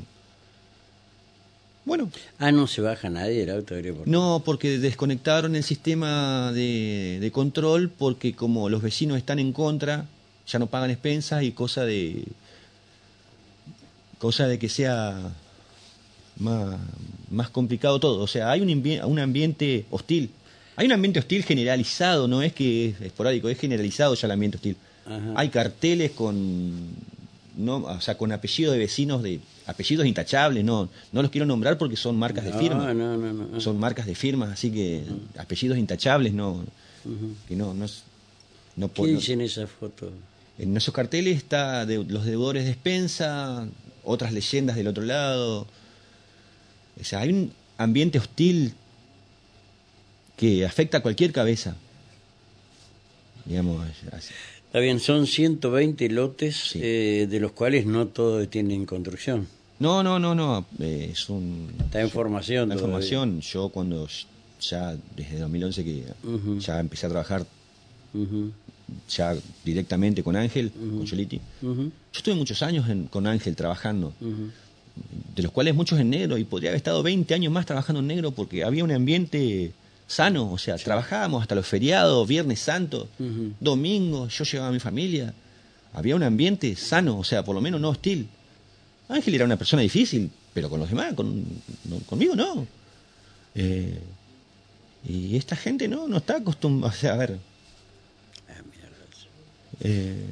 Bueno. 1.85 2.11
Ah, 2.39 2.53
no 2.53 2.67
se 2.67 2.83
baja 2.83 3.09
nadie 3.09 3.45
el 3.45 3.51
auto 3.51 3.75
de 3.75 3.95
No, 4.05 4.43
porque 4.45 4.79
desconectaron 4.79 5.57
el 5.57 5.65
sistema 5.65 6.53
de, 6.53 7.19
de 7.19 7.33
control 7.33 7.89
porque 7.89 8.35
como 8.35 8.69
los 8.69 8.83
vecinos 8.83 9.17
están 9.17 9.39
en 9.39 9.55
contra, 9.55 10.07
ya 10.47 10.59
no 10.59 10.67
pagan 10.67 10.91
expensas 10.91 11.45
y 11.45 11.53
cosa 11.53 11.87
de 11.87 12.25
cosa 14.19 14.47
de 14.47 14.59
que 14.59 14.69
sea 14.69 15.33
más, 16.39 17.51
complicado 17.51 17.99
todo. 18.01 18.23
O 18.23 18.27
sea, 18.27 18.51
hay 18.51 18.61
un, 18.61 19.01
un 19.05 19.19
ambiente 19.19 19.87
hostil. 19.91 20.31
Hay 20.77 20.87
un 20.87 20.93
ambiente 20.93 21.19
hostil 21.19 21.43
generalizado, 21.43 22.29
no 22.29 22.43
es 22.43 22.53
que 22.53 22.91
es 22.91 23.01
esporádico, 23.01 23.49
es 23.49 23.59
generalizado 23.59 24.15
ya 24.15 24.27
el 24.27 24.33
ambiente 24.33 24.57
hostil. 24.57 24.77
Hay 25.37 25.49
carteles 25.49 26.11
con 26.11 26.89
no, 27.57 27.79
o 27.79 28.01
sea, 28.01 28.17
con 28.17 28.31
apellidos 28.31 28.73
de 28.73 28.79
vecinos 28.79 29.23
de 29.23 29.41
apellidos 29.67 30.07
intachables, 30.07 30.65
no, 30.65 30.89
no 31.13 31.23
los 31.23 31.31
quiero 31.31 31.45
nombrar 31.45 31.77
porque 31.77 31.97
son 31.97 32.17
marcas 32.17 32.45
de 32.45 32.53
firma. 32.53 32.95
son 33.59 33.79
marcas 33.79 34.07
de 34.07 34.15
firmas, 34.15 34.51
así 34.51 34.71
que 34.71 35.03
apellidos 35.37 35.77
intachables 35.77 36.33
no 36.33 36.65
que 37.49 37.57
no 37.57 37.75
no, 37.75 37.87
no 38.77 38.93
¿Qué 38.93 39.07
dicen 39.07 39.41
esas 39.41 39.71
fotos? 39.71 40.11
En 40.59 40.77
esos 40.77 40.95
carteles 40.95 41.37
está 41.37 41.85
de, 41.87 42.05
los 42.05 42.25
deudores 42.25 42.65
de 42.65 42.71
despensa, 42.71 43.67
otras 44.09 44.33
leyendas 44.33 44.77
del 44.77 44.89
otro 44.89 45.05
lado. 45.05 45.67
O 47.01 47.05
sea, 47.05 47.21
hay 47.21 47.31
un 47.31 47.53
ambiente 47.77 48.19
hostil 48.19 48.75
que 50.37 50.65
afecta 50.65 50.99
a 50.99 51.01
cualquier 51.01 51.33
cabeza. 51.33 51.77
Digamos, 53.45 53.87
Está 54.67 54.81
bien, 54.81 55.01
son 55.01 55.27
120 55.27 56.09
lotes, 56.11 56.73
eh, 56.75 57.27
de 57.29 57.41
los 57.41 57.53
cuales 57.53 57.87
no 57.87 58.09
todos 58.09 58.49
tienen 58.49 58.85
construcción. 58.85 59.49
No, 59.79 60.03
no, 60.03 60.19
no, 60.19 60.35
no. 60.35 60.67
Eh, 60.79 61.11
es 61.13 61.29
un. 61.31 61.73
Está 61.81 62.01
en 62.01 62.11
formación. 62.11 62.71
Está 62.71 62.83
formación. 62.83 63.41
Yo, 63.41 63.71
cuando 63.71 64.07
ya 64.61 64.97
desde 65.17 65.39
2011 65.39 65.85
que 65.85 66.05
ya 66.59 66.81
empecé 66.81 67.07
a 67.07 67.09
trabajar 67.09 67.47
ya 69.09 69.37
directamente 69.65 70.23
con 70.23 70.37
Ángel, 70.37 70.71
con 70.71 71.05
Choliti. 71.05 71.41
Yo 71.63 71.91
estuve 72.13 72.35
muchos 72.35 72.63
años 72.63 72.87
con 73.11 73.27
Ángel 73.27 73.57
trabajando, 73.57 74.13
de 75.35 75.43
los 75.43 75.53
cuales 75.53 75.75
muchos 75.75 75.99
en 76.01 76.11
negro, 76.11 76.39
y 76.39 76.45
podría 76.45 76.71
haber 76.71 76.79
estado 76.79 77.03
20 77.03 77.33
años 77.35 77.53
más 77.53 77.67
trabajando 77.67 78.01
en 78.01 78.07
negro 78.07 78.33
porque 78.33 78.65
había 78.65 78.85
un 78.85 78.93
ambiente 78.93 79.73
sano, 80.07 80.51
o 80.51 80.59
sea, 80.59 80.77
trabajábamos 80.77 81.43
hasta 81.43 81.55
los 81.55 81.67
feriados, 81.67 82.27
Viernes 82.27 82.61
Santo, 82.61 83.09
domingo, 83.61 84.29
yo 84.29 84.45
llevaba 84.45 84.71
a 84.71 84.73
mi 84.73 84.81
familia. 84.81 85.33
Había 85.93 86.17
un 86.17 86.23
ambiente 86.23 86.75
sano, 86.77 87.19
o 87.19 87.25
sea, 87.25 87.45
por 87.45 87.55
lo 87.55 87.61
menos 87.61 87.81
no 87.81 87.91
hostil. 87.91 88.29
Ángel 89.09 89.35
era 89.35 89.45
una 89.45 89.57
persona 89.57 89.83
difícil, 89.83 90.31
pero 90.53 90.69
con 90.69 90.81
los 90.81 90.89
demás, 90.89 91.15
con, 91.15 91.45
conmigo 92.07 92.35
no. 92.35 92.67
Eh, 93.55 93.99
y 95.09 95.37
esta 95.37 95.57
gente 95.57 95.89
no, 95.89 96.09
no 96.09 96.19
está 96.19 96.37
acostumbrada, 96.37 96.95
o 96.95 96.97
sea, 96.97 97.15
a 97.15 97.17
ver. 97.17 97.39
Ah, 99.81 99.85
eh, 99.85 100.27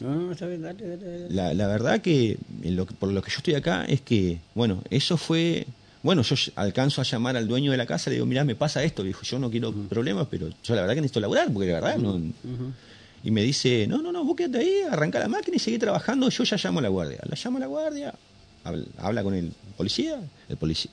no, 0.00 0.32
está 0.32 0.46
bien, 0.46 0.62
dale, 0.62 0.96
dale, 0.96 1.30
La, 1.30 1.54
la, 1.54 1.66
verdad 1.66 2.00
que, 2.00 2.38
lo 2.64 2.86
por 2.86 3.10
lo 3.10 3.22
que 3.22 3.30
yo 3.30 3.36
estoy 3.38 3.54
acá 3.54 3.84
es 3.84 4.00
que, 4.00 4.40
bueno, 4.54 4.82
eso 4.90 5.16
fue 5.16 5.66
bueno, 6.02 6.22
yo 6.22 6.34
alcanzo 6.56 7.00
a 7.00 7.04
llamar 7.04 7.36
al 7.36 7.46
dueño 7.46 7.70
de 7.70 7.76
la 7.76 7.86
casa, 7.86 8.10
le 8.10 8.14
digo, 8.14 8.26
mirá, 8.26 8.44
me 8.44 8.56
pasa 8.56 8.82
esto. 8.82 9.04
dijo, 9.04 9.22
yo 9.22 9.38
no 9.38 9.50
quiero 9.50 9.72
problemas, 9.72 10.26
pero 10.28 10.48
yo 10.48 10.74
la 10.74 10.82
verdad 10.82 10.94
que 10.94 11.00
necesito 11.00 11.20
laburar, 11.20 11.52
porque 11.52 11.68
la 11.68 11.80
verdad 11.80 11.96
no. 11.98 12.20
Y 13.24 13.30
me 13.30 13.42
dice, 13.42 13.86
no, 13.86 14.02
no, 14.02 14.10
no, 14.10 14.24
vos 14.24 14.34
quédate 14.34 14.58
ahí, 14.58 14.82
arranca 14.90 15.20
la 15.20 15.28
máquina 15.28 15.56
y 15.56 15.60
seguí 15.60 15.78
trabajando, 15.78 16.28
yo 16.28 16.42
ya 16.42 16.56
llamo 16.56 16.80
a 16.80 16.82
la 16.82 16.88
guardia. 16.88 17.20
La 17.28 17.36
llamo 17.36 17.58
a 17.58 17.60
la 17.60 17.66
guardia, 17.68 18.14
habla, 18.98 19.22
con 19.22 19.34
el 19.34 19.52
policía, 19.76 20.20
el 20.48 20.56
policía. 20.56 20.90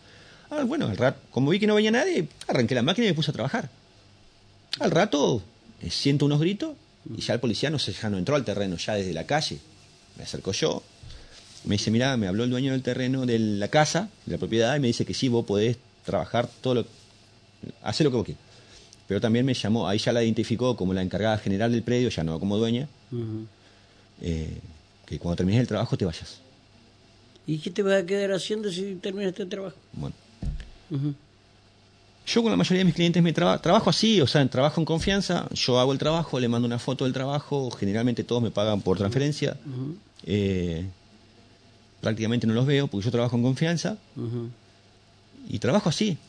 Ah, 0.51 0.63
bueno, 0.63 0.85
al 0.85 0.97
rato, 0.97 1.19
como 1.31 1.49
vi 1.49 1.59
que 1.59 1.65
no 1.65 1.73
venía 1.73 1.89
nadie, 1.89 2.27
arranqué 2.47 2.75
la 2.75 2.83
máquina 2.83 3.07
y 3.07 3.09
me 3.09 3.15
puse 3.15 3.31
a 3.31 3.33
trabajar. 3.33 3.69
Al 4.79 4.91
rato 4.91 5.41
eh, 5.81 5.89
siento 5.89 6.25
unos 6.25 6.39
gritos 6.39 6.75
y 7.15 7.21
ya 7.21 7.33
el 7.33 7.39
policía 7.39 7.69
no, 7.69 7.79
se, 7.79 7.93
ya 7.93 8.09
no 8.09 8.17
entró 8.17 8.35
al 8.35 8.45
terreno, 8.45 8.77
ya 8.77 8.93
desde 8.95 9.13
la 9.13 9.25
calle. 9.25 9.59
Me 10.17 10.23
acerco 10.23 10.51
yo, 10.51 10.83
me 11.65 11.75
dice, 11.75 11.91
mira, 11.91 12.15
me 12.17 12.27
habló 12.27 12.43
el 12.43 12.49
dueño 12.49 12.71
del 12.71 12.81
terreno 12.81 13.25
de 13.25 13.39
la 13.39 13.67
casa, 13.67 14.09
de 14.25 14.33
la 14.33 14.37
propiedad, 14.37 14.75
y 14.75 14.79
me 14.79 14.87
dice 14.87 15.05
que 15.05 15.13
sí, 15.13 15.27
vos 15.27 15.45
podés 15.45 15.77
trabajar 16.05 16.49
todo 16.61 16.75
lo... 16.75 16.85
hacer 17.83 18.05
lo 18.05 18.11
que 18.11 18.17
vos 18.17 18.25
quieras. 18.25 18.43
Pero 19.07 19.19
también 19.19 19.45
me 19.45 19.53
llamó, 19.53 19.87
ahí 19.87 19.97
ya 19.97 20.13
la 20.13 20.23
identificó 20.23 20.75
como 20.75 20.93
la 20.93 21.01
encargada 21.01 21.37
general 21.37 21.71
del 21.71 21.83
predio, 21.83 22.09
ya 22.09 22.23
no 22.23 22.39
como 22.39 22.57
dueña, 22.57 22.87
eh, 24.21 24.59
que 25.05 25.17
cuando 25.17 25.37
termines 25.37 25.61
el 25.61 25.67
trabajo 25.67 25.97
te 25.97 26.05
vayas. 26.05 26.39
¿Y 27.47 27.57
qué 27.57 27.71
te 27.71 27.81
vas 27.81 28.03
a 28.03 28.05
quedar 28.05 28.31
haciendo 28.31 28.71
si 28.71 28.95
terminas 28.95 29.29
este 29.29 29.47
trabajo? 29.47 29.75
Bueno. 29.93 30.15
Yo 32.31 32.43
con 32.43 32.51
la 32.51 32.57
mayoría 32.57 32.81
de 32.81 32.85
mis 32.85 32.93
clientes 32.93 33.23
me 33.23 33.33
trabajo 33.33 33.89
así, 33.89 34.21
o 34.21 34.27
sea, 34.27 34.47
trabajo 34.47 34.79
en 34.79 34.85
confianza, 34.85 35.47
yo 35.51 35.79
hago 35.79 35.93
el 35.93 35.97
trabajo, 35.97 36.39
le 36.39 36.47
mando 36.47 36.67
una 36.67 36.77
foto 36.77 37.05
del 37.05 37.13
trabajo, 37.13 37.71
generalmente 37.71 38.23
todos 38.23 38.43
me 38.43 38.51
pagan 38.51 38.81
por 38.81 38.99
transferencia. 38.99 39.57
Prácticamente 42.01 42.45
no 42.45 42.53
los 42.53 42.67
veo 42.67 42.85
porque 42.87 43.05
yo 43.05 43.11
trabajo 43.11 43.35
en 43.35 43.41
confianza. 43.41 43.97
Y 45.49 45.57
trabajo 45.57 45.89
así. 45.89 46.19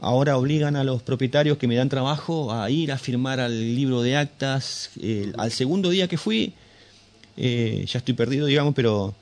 Ahora 0.00 0.38
obligan 0.38 0.74
a 0.74 0.84
los 0.84 1.02
propietarios 1.02 1.58
que 1.58 1.68
me 1.68 1.76
dan 1.76 1.90
trabajo 1.90 2.50
a 2.50 2.70
ir 2.70 2.90
a 2.90 2.96
firmar 2.96 3.38
al 3.38 3.76
libro 3.76 4.00
de 4.00 4.16
actas. 4.16 4.88
al 5.36 5.52
segundo 5.52 5.90
día 5.90 6.08
que 6.08 6.16
fui, 6.16 6.54
eh, 7.36 7.84
ya 7.86 7.98
estoy 7.98 8.14
perdido, 8.14 8.46
digamos, 8.46 8.74
pero 8.74 9.14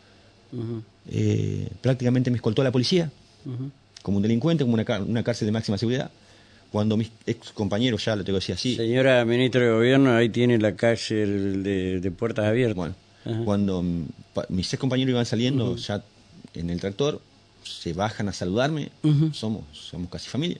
eh, 1.11 1.69
prácticamente 1.81 2.31
me 2.31 2.37
escoltó 2.37 2.63
la 2.63 2.71
policía. 2.71 3.11
Como 4.03 4.19
un 4.19 4.23
delincuente, 4.23 4.63
como 4.63 4.75
una, 4.75 5.25
cárcel 5.25 5.47
de 5.47 5.53
máxima 5.53 5.77
seguridad 5.77 6.13
cuando 6.71 6.97
mis 6.97 7.11
ex 7.27 7.51
compañeros 7.53 8.05
ya 8.05 8.17
lo 8.17 8.25
tengo 8.25 8.39
que 8.39 8.43
decir 8.43 8.55
así. 8.55 8.77
Señora 8.77 9.25
ministra 9.25 9.63
de 9.63 9.71
Gobierno, 9.71 10.15
ahí 10.15 10.29
tiene 10.29 10.59
la 10.59 10.77
cárcel 10.77 11.63
de, 11.63 12.01
de 12.01 12.11
puertas 12.11 12.47
abiertas. 12.47 12.77
Bueno, 12.77 12.95
cuando 13.45 13.83
mis 14.49 14.67
seis 14.67 14.81
compañeros 14.81 15.11
iban 15.11 15.27
saliendo 15.27 15.77
ya 15.77 16.03
en 16.55 16.71
el 16.71 16.81
tractor, 16.81 17.21
se 17.63 17.93
bajan 17.93 18.29
a 18.29 18.33
saludarme, 18.33 18.91
somos, 19.33 19.65
somos 19.73 20.09
casi 20.11 20.29
familia. 20.29 20.59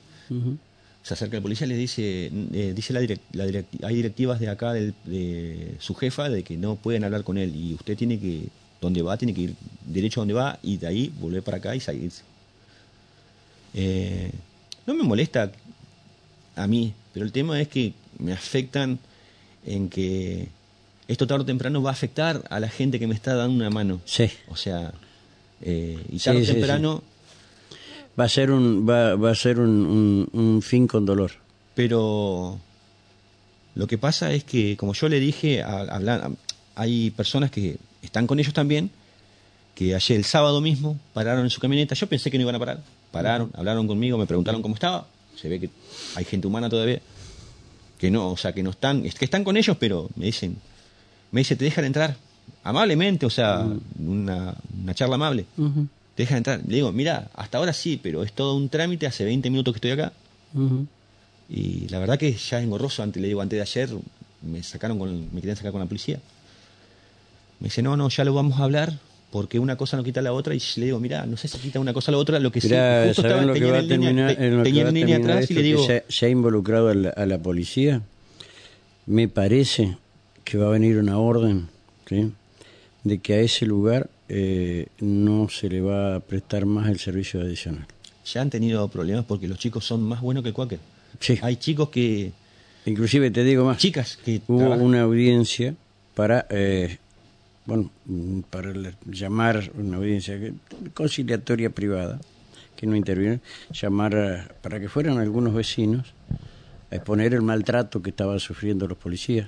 Se 1.03 1.15
acerca 1.15 1.35
el 1.37 1.41
policía 1.41 1.65
y 1.65 1.69
le 1.71 1.77
dice, 1.77 2.31
eh, 2.53 2.73
dice 2.75 2.93
la, 2.93 2.99
hay 2.99 3.95
directivas 3.95 4.39
de 4.39 4.49
acá 4.49 4.73
de 4.73 5.75
su 5.79 5.95
jefa 5.95 6.29
de 6.29 6.43
que 6.43 6.57
no 6.57 6.75
pueden 6.75 7.03
hablar 7.03 7.23
con 7.23 7.39
él 7.39 7.55
y 7.55 7.73
usted 7.73 7.97
tiene 7.97 8.19
que, 8.19 8.43
donde 8.79 9.01
va, 9.01 9.17
tiene 9.17 9.33
que 9.33 9.41
ir 9.41 9.55
derecho 9.85 10.19
a 10.19 10.21
donde 10.21 10.35
va 10.35 10.59
y 10.61 10.77
de 10.77 10.85
ahí 10.85 11.11
volver 11.19 11.41
para 11.41 11.57
acá 11.57 11.75
y 11.75 11.79
salirse. 11.79 12.21
Eh, 13.73 14.31
no 14.85 14.93
me 14.93 15.03
molesta 15.03 15.51
a 16.63 16.67
mí, 16.67 16.93
pero 17.13 17.25
el 17.25 17.31
tema 17.31 17.59
es 17.59 17.67
que 17.67 17.93
me 18.19 18.33
afectan 18.33 18.99
en 19.65 19.89
que 19.89 20.49
esto 21.07 21.27
tarde 21.27 21.43
o 21.43 21.45
temprano 21.45 21.81
va 21.81 21.89
a 21.89 21.93
afectar 21.93 22.43
a 22.49 22.59
la 22.59 22.69
gente 22.69 22.99
que 22.99 23.07
me 23.07 23.15
está 23.15 23.35
dando 23.35 23.55
una 23.55 23.69
mano. 23.69 24.01
Sí. 24.05 24.29
O 24.47 24.55
sea, 24.55 24.93
eh, 25.61 25.99
y 26.09 26.19
tarde 26.19 26.43
o 26.43 26.45
temprano... 26.45 27.03
Va 28.19 28.25
a 28.25 28.29
ser, 28.29 28.51
un, 28.51 28.87
va, 28.87 29.15
va 29.15 29.31
a 29.31 29.35
ser 29.35 29.59
un, 29.59 30.29
un, 30.33 30.61
fin 30.61 30.85
con 30.85 31.05
dolor. 31.05 31.31
Pero 31.75 32.59
lo 33.73 33.87
que 33.87 33.97
pasa 33.97 34.33
es 34.33 34.43
que, 34.43 34.75
como 34.75 34.93
yo 34.93 35.07
le 35.07 35.19
dije, 35.19 35.63
a, 35.63 36.29
hay 36.75 37.11
personas 37.11 37.51
que 37.51 37.77
están 38.01 38.27
con 38.27 38.39
ellos 38.39 38.53
también, 38.53 38.91
que 39.75 39.95
ayer 39.95 40.17
el 40.17 40.25
sábado 40.25 40.59
mismo 40.59 40.99
pararon 41.13 41.45
en 41.45 41.49
su 41.49 41.61
camioneta. 41.61 41.95
Yo 41.95 42.07
pensé 42.07 42.29
que 42.29 42.37
no 42.37 42.43
iban 42.43 42.55
a 42.55 42.59
parar. 42.59 42.83
Pararon, 43.11 43.51
hablaron 43.55 43.87
conmigo, 43.87 44.17
me 44.17 44.25
preguntaron 44.25 44.61
cómo 44.61 44.75
estaba. 44.75 45.07
Se 45.35 45.49
ve 45.49 45.59
que 45.59 45.69
hay 46.15 46.25
gente 46.25 46.47
humana 46.47 46.69
todavía. 46.69 47.01
Que 47.97 48.09
no, 48.09 48.31
o 48.31 48.37
sea, 48.37 48.53
que 48.53 48.63
no 48.63 48.71
están, 48.71 49.03
que 49.03 49.25
están 49.25 49.43
con 49.43 49.57
ellos, 49.57 49.77
pero 49.79 50.09
me 50.15 50.25
dicen, 50.25 50.57
me 51.31 51.41
dice, 51.41 51.55
¿te 51.55 51.65
dejan 51.65 51.85
entrar? 51.85 52.17
Amablemente, 52.63 53.25
o 53.25 53.29
sea, 53.29 53.67
una, 53.99 54.55
charla 54.93 55.15
amable. 55.15 55.45
¿Te 56.15 56.23
dejan 56.23 56.37
entrar? 56.37 56.61
Le 56.67 56.75
digo, 56.75 56.91
mira, 56.91 57.29
hasta 57.35 57.57
ahora 57.57 57.73
sí, 57.73 57.99
pero 58.01 58.23
es 58.23 58.33
todo 58.33 58.55
un 58.55 58.69
trámite, 58.69 59.07
hace 59.07 59.23
20 59.23 59.49
minutos 59.49 59.73
que 59.73 59.77
estoy 59.77 59.91
acá. 59.91 60.13
Y 61.49 61.87
la 61.89 61.99
verdad 61.99 62.17
que 62.17 62.31
ya 62.33 62.57
es 62.57 62.63
engorroso, 62.63 63.03
antes, 63.03 63.21
le 63.21 63.27
digo, 63.27 63.41
antes 63.41 63.57
de 63.57 63.61
ayer 63.61 63.89
me 64.41 64.63
sacaron 64.63 64.97
con, 64.97 65.33
me 65.33 65.41
querían 65.41 65.57
sacar 65.57 65.71
con 65.71 65.81
la 65.81 65.87
policía. 65.87 66.19
Me 67.59 67.65
dice, 67.65 67.81
no, 67.81 67.95
no, 67.95 68.09
ya 68.09 68.23
lo 68.23 68.33
vamos 68.33 68.59
a 68.59 68.63
hablar, 68.63 68.97
porque 69.31 69.59
una 69.59 69.77
cosa 69.77 69.95
no 69.95 70.03
quita 70.03 70.21
la 70.21 70.33
otra, 70.33 70.53
y 70.53 70.61
le 70.75 70.85
digo, 70.85 70.99
mira, 70.99 71.25
no 71.25 71.37
sé 71.37 71.47
si 71.47 71.57
quita 71.57 71.79
una 71.79 71.93
cosa 71.93 72.11
a 72.11 72.13
la 72.13 72.17
otra, 72.17 72.37
lo 72.39 72.51
que 72.51 72.59
sí, 72.59 72.67
justo 72.67 73.21
estaba, 73.21 73.41
lo 73.43 73.53
que 73.53 73.61
terminar, 73.61 74.35
tenía 74.35 74.87
en 74.87 74.93
línea 74.93 75.17
atrás 75.17 75.49
y 75.49 75.53
le 75.53 75.61
digo... 75.63 75.85
Se, 75.85 76.25
ha 76.25 76.29
involucrado 76.29 76.89
a 76.89 77.25
la 77.25 77.37
policía, 77.37 78.01
me 79.05 79.29
parece 79.29 79.97
que 80.43 80.57
va 80.57 80.67
a 80.67 80.71
venir 80.71 80.97
una 80.97 81.17
orden 81.17 81.69
de 83.03 83.19
que 83.19 83.33
a 83.33 83.39
ese 83.39 83.65
lugar 83.65 84.09
eh, 84.27 84.87
no 84.99 85.47
se 85.47 85.69
le 85.69 85.79
va 85.79 86.15
a 86.15 86.19
prestar 86.19 86.65
más 86.65 86.89
el 86.89 86.99
servicio 86.99 87.39
adicional. 87.39 87.87
Ya 88.25 88.41
han 88.41 88.49
tenido 88.49 88.85
problemas 88.89 89.25
porque 89.25 89.47
los 89.47 89.57
chicos 89.57 89.85
son 89.85 90.03
más 90.03 90.19
buenos 90.21 90.43
que 90.43 90.51
cualquier. 90.51 90.81
Sí. 91.19 91.39
Hay 91.41 91.55
chicos 91.55 91.89
que... 91.89 92.33
Inclusive 92.85 93.31
te 93.31 93.43
digo 93.45 93.63
más. 93.63 93.77
Chicas 93.77 94.17
que... 94.23 94.41
Hubo 94.47 94.73
una 94.75 95.01
audiencia 95.01 95.73
para... 96.15 96.47
Eh, 96.49 96.97
bueno, 97.65 97.91
para 98.49 98.73
llamar 99.05 99.71
una 99.75 99.97
audiencia 99.97 100.39
conciliatoria 100.93 101.69
privada, 101.69 102.19
que 102.75 102.87
no 102.87 102.95
interviene, 102.95 103.39
llamar 103.71 104.55
para 104.61 104.79
que 104.79 104.89
fueran 104.89 105.19
algunos 105.19 105.53
vecinos 105.53 106.13
a 106.89 106.95
exponer 106.95 107.33
el 107.33 107.41
maltrato 107.41 108.01
que 108.01 108.09
estaban 108.09 108.39
sufriendo 108.39 108.87
los 108.87 108.97
policías 108.97 109.47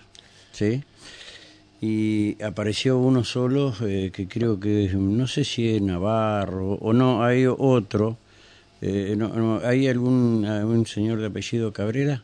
¿sí? 0.53 0.83
Y 1.81 2.41
apareció 2.41 2.97
uno 2.97 3.25
solo, 3.25 3.75
eh, 3.81 4.11
que 4.13 4.27
creo 4.27 4.57
que 4.57 4.89
no 4.93 5.27
sé 5.27 5.43
si 5.43 5.67
es 5.75 5.81
Navarro 5.81 6.75
o 6.75 6.93
no, 6.93 7.25
hay 7.25 7.45
otro. 7.45 8.17
Eh, 8.81 9.15
no, 9.17 9.59
¿Hay 9.65 9.87
algún, 9.87 10.45
algún 10.45 10.85
señor 10.85 11.19
de 11.19 11.27
apellido 11.27 11.73
Cabrera? 11.73 12.23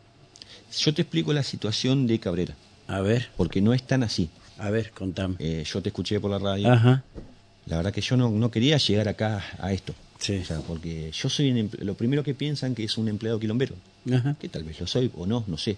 Yo 0.78 0.94
te 0.94 1.02
explico 1.02 1.34
la 1.34 1.44
situación 1.44 2.08
de 2.08 2.20
Cabrera. 2.20 2.56
A 2.88 3.02
ver. 3.02 3.30
Porque 3.36 3.62
no 3.62 3.74
es 3.74 3.84
tan 3.84 4.04
así. 4.04 4.30
A 4.60 4.70
ver, 4.70 4.92
contame. 4.92 5.36
Eh, 5.40 5.64
yo 5.66 5.82
te 5.82 5.90
escuché 5.90 6.20
por 6.20 6.32
la 6.32 6.40
radio. 6.40 6.72
Ajá. 6.72 7.04
La 7.66 7.78
verdad 7.78 7.94
que 7.94 8.02
yo 8.02 8.18
no, 8.18 8.30
no 8.30 8.52
quería 8.52 8.78
llegar 8.78 9.08
acá 9.08 9.44
a 9.60 9.72
esto. 9.72 9.94
Sí. 10.20 10.38
O 10.38 10.46
sea, 10.46 10.60
porque 10.60 11.12
yo 11.12 11.30
soy 11.30 11.70
lo 11.80 11.94
primero 11.94 12.24
que 12.24 12.34
piensan 12.34 12.76
que 12.76 12.84
es 12.84 12.98
un 12.98 13.08
empleado 13.08 13.40
quilombero. 13.40 13.76
Ajá. 14.12 14.36
Que 14.40 14.50
tal 14.50 14.64
vez 14.64 14.80
lo 14.80 14.88
soy 14.88 15.12
o 15.16 15.26
no, 15.26 15.44
no 15.48 15.58
sé. 15.58 15.78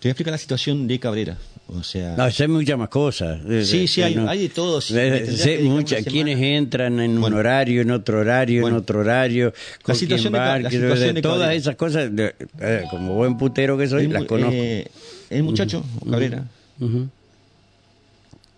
Te 0.00 0.08
voy 0.08 0.10
a 0.10 0.12
explicar 0.12 0.32
la 0.32 0.38
situación 0.38 0.88
de 0.88 0.98
Cabrera. 0.98 1.36
O 1.68 1.82
sea, 1.82 2.16
no, 2.16 2.24
hay 2.24 2.48
muchas 2.48 2.78
más 2.78 2.88
cosas. 2.88 3.40
Sí, 3.66 3.86
sí, 3.86 4.00
hay, 4.00 4.16
hay 4.16 4.42
de 4.42 4.48
todo. 4.48 4.80
sé 4.80 5.60
muchas. 5.62 6.04
Quienes 6.04 6.40
entran 6.40 6.98
en 7.00 7.18
un 7.18 7.34
horario, 7.34 7.82
en 7.82 7.90
otro 7.90 8.20
horario, 8.20 8.66
en 8.66 8.74
otro 8.74 9.00
horario. 9.00 9.52
la 9.84 9.94
situación, 9.94 10.32
de, 10.32 11.20
todas 11.20 11.54
esas 11.54 11.76
cosas, 11.76 12.10
eh, 12.16 12.84
como 12.90 13.14
buen 13.14 13.36
putero 13.36 13.76
que 13.76 13.86
soy, 13.86 14.06
las 14.06 14.24
conozco. 14.24 14.52
Eh, 14.54 14.88
el 15.28 15.42
muchacho, 15.42 15.84
Cabrera, 16.10 16.46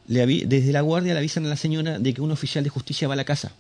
le 0.09 0.27
desde 0.47 0.73
la 0.73 0.81
guardia 0.81 1.13
le 1.13 1.19
avisan 1.19 1.47
a 1.47 1.49
la 1.49 1.57
señora 1.57 1.99
de 1.99 2.15
que 2.15 2.21
un 2.21 2.31
oficial 2.31 2.65
de 2.65 2.71
justicia 2.71 3.09
va 3.09 3.15
a 3.15 3.17
la 3.17 3.25
casa. 3.25 3.53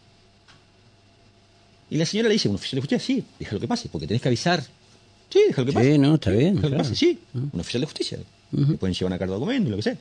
Y 1.90 1.96
la 1.96 2.06
señora 2.06 2.28
le 2.28 2.34
dice, 2.34 2.48
un 2.48 2.54
oficial 2.54 2.76
de 2.76 2.80
justicia, 2.82 3.04
sí, 3.04 3.24
déjalo 3.38 3.60
que 3.60 3.68
pase, 3.68 3.88
porque 3.90 4.06
tenés 4.06 4.22
que 4.22 4.28
avisar 4.28 4.64
Sí, 5.32 5.40
déjalo 5.48 5.66
que 5.66 5.72
pase. 5.72 5.92
Sí, 5.92 5.98
no, 5.98 6.14
está 6.14 6.30
bien. 6.30 6.58
Claro. 6.58 6.84
Sí, 6.84 7.18
un 7.32 7.58
oficial 7.58 7.80
de 7.80 7.86
justicia. 7.86 8.18
Le 8.50 8.76
pueden 8.76 8.92
llevar 8.94 9.12
una 9.12 9.18
carta 9.18 9.32
de 9.32 9.38
documento, 9.38 9.70
lo 9.70 9.76
que 9.76 9.82
sea. 9.82 9.96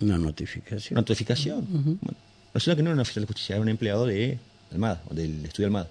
Una 0.00 0.18
notificación. 0.18 0.94
Una 0.94 1.02
notificación. 1.02 1.64
bueno, 1.70 2.18
resulta 2.52 2.76
que 2.76 2.82
no 2.82 2.90
era 2.90 2.94
un 2.94 3.00
oficial 3.00 3.22
de 3.22 3.26
justicia, 3.28 3.54
era 3.54 3.62
un 3.62 3.68
empleado 3.68 4.06
de 4.06 4.38
Almada, 4.72 5.02
o 5.08 5.14
del 5.14 5.44
estudio 5.44 5.68
Almada. 5.68 5.88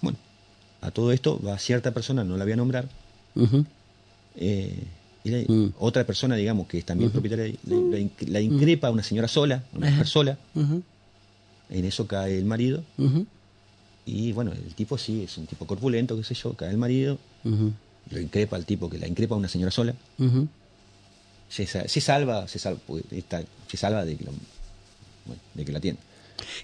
Bueno, 0.00 0.16
a 0.80 0.92
todo 0.92 1.10
esto 1.10 1.40
va 1.42 1.58
cierta 1.58 1.92
persona, 1.92 2.22
no 2.22 2.36
la 2.36 2.44
voy 2.44 2.52
a 2.52 2.56
nombrar, 2.56 2.88
eh, 4.36 4.78
y 5.22 5.30
mm. 5.30 5.74
otra 5.78 6.04
persona, 6.04 6.36
digamos, 6.36 6.66
que 6.66 6.78
es 6.78 6.84
también 6.84 7.10
propietaria, 7.10 7.54
la, 8.26 8.40
increpa 8.40 8.88
a 8.88 8.90
una 8.90 9.02
señora 9.02 9.28
sola, 9.28 9.64
una 9.74 9.90
mujer 9.90 10.06
sola. 10.06 10.38
En 10.54 11.84
eso 11.84 12.06
cae 12.06 12.38
el 12.38 12.44
marido. 12.44 12.82
Y 14.06 14.32
bueno, 14.32 14.52
el 14.52 14.74
tipo 14.74 14.96
sí, 14.98 15.22
es 15.24 15.36
un 15.38 15.46
tipo 15.46 15.66
corpulento, 15.66 16.16
qué 16.16 16.24
sé 16.24 16.34
yo, 16.34 16.54
cae 16.54 16.70
el 16.70 16.78
marido, 16.78 17.18
lo 17.44 18.20
increpa 18.20 18.56
al 18.56 18.64
tipo 18.64 18.88
que 18.88 18.98
la 18.98 19.06
increpa 19.06 19.34
a 19.34 19.38
una 19.38 19.48
señora 19.48 19.70
sola. 19.70 19.94
se, 21.48 21.66
salva, 21.66 22.48
se 22.48 22.58
salva, 22.58 22.80
se 23.68 23.76
salva 23.76 24.04
de 24.04 24.16
que, 24.16 24.24
de 25.54 25.64
que 25.64 25.72
la 25.72 25.80
tiene. 25.80 25.98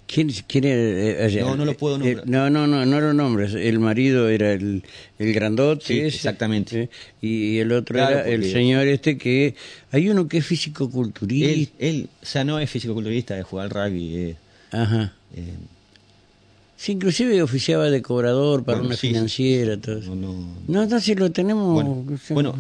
¿Quién, 0.07 0.31
quién 0.47 0.65
eh, 0.65 1.27
eh, 1.27 1.41
no, 1.41 1.57
no 1.57 1.65
lo 1.65 1.77
puedo 1.77 1.99
nombrar. 1.99 2.27
no, 2.29 2.51
no, 2.51 2.67
no, 2.67 2.87
no 2.87 3.01
lo 3.01 3.13
nombres. 3.13 3.55
El 3.55 3.79
marido 3.79 4.29
era 4.29 4.53
el, 4.53 4.83
el 5.19 5.33
grandote. 5.33 5.85
Sí, 5.87 6.01
exactamente. 6.01 6.91
Y 7.21 7.59
el 7.59 7.73
otro 7.73 7.99
era 7.99 8.27
el 8.27 8.51
señor 8.51 8.87
este 8.87 9.19
que... 9.19 9.55
Hay 9.93 10.09
uno 10.09 10.29
que 10.29 10.39
es 10.39 10.47
físico-culturista. 10.47 11.51
Él, 11.51 11.69
él, 11.79 12.09
o 12.23 12.27
sea, 12.27 12.45
no 12.45 12.59
es 12.59 12.71
físico-culturista, 12.71 13.35
de 13.35 13.43
jugar 13.43 13.67
al 13.67 13.71
rugby. 13.71 14.37
Ajá. 14.71 15.13
Sí, 16.77 16.93
inclusive 16.93 17.43
oficiaba 17.43 17.89
de 17.91 18.03
cobrador 18.03 18.65
para 18.65 18.81
una 18.81 18.97
financiera. 18.97 19.79
Todo 19.79 20.01
No, 20.15 20.57
no, 20.69 20.87
no, 20.87 21.01
si 21.01 21.15
lo 21.15 21.33
tenemos... 21.33 21.83
Bueno, 22.31 22.55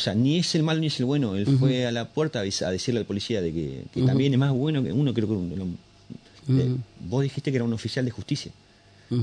o 0.00 0.02
sea, 0.02 0.14
ni 0.14 0.38
es 0.38 0.54
el 0.54 0.62
malo 0.62 0.80
ni 0.80 0.86
es 0.86 0.98
el 0.98 1.04
bueno. 1.04 1.36
Él 1.36 1.46
fue 1.58 1.84
a 1.84 1.92
la 1.92 2.08
puerta 2.08 2.40
a, 2.40 2.42
decirle 2.42 3.00
al 3.00 3.04
policía 3.04 3.42
de 3.42 3.52
que, 3.52 3.84
también 4.06 4.32
es 4.32 4.38
más 4.38 4.50
bueno 4.50 4.82
que 4.82 4.92
uno, 4.92 5.12
creo 5.12 5.28
que... 5.28 6.76
vos 7.00 7.22
dijiste 7.22 7.50
que 7.50 7.56
era 7.58 7.64
un 7.64 7.72
oficial 7.74 8.06
de 8.06 8.10
justicia. 8.10 8.50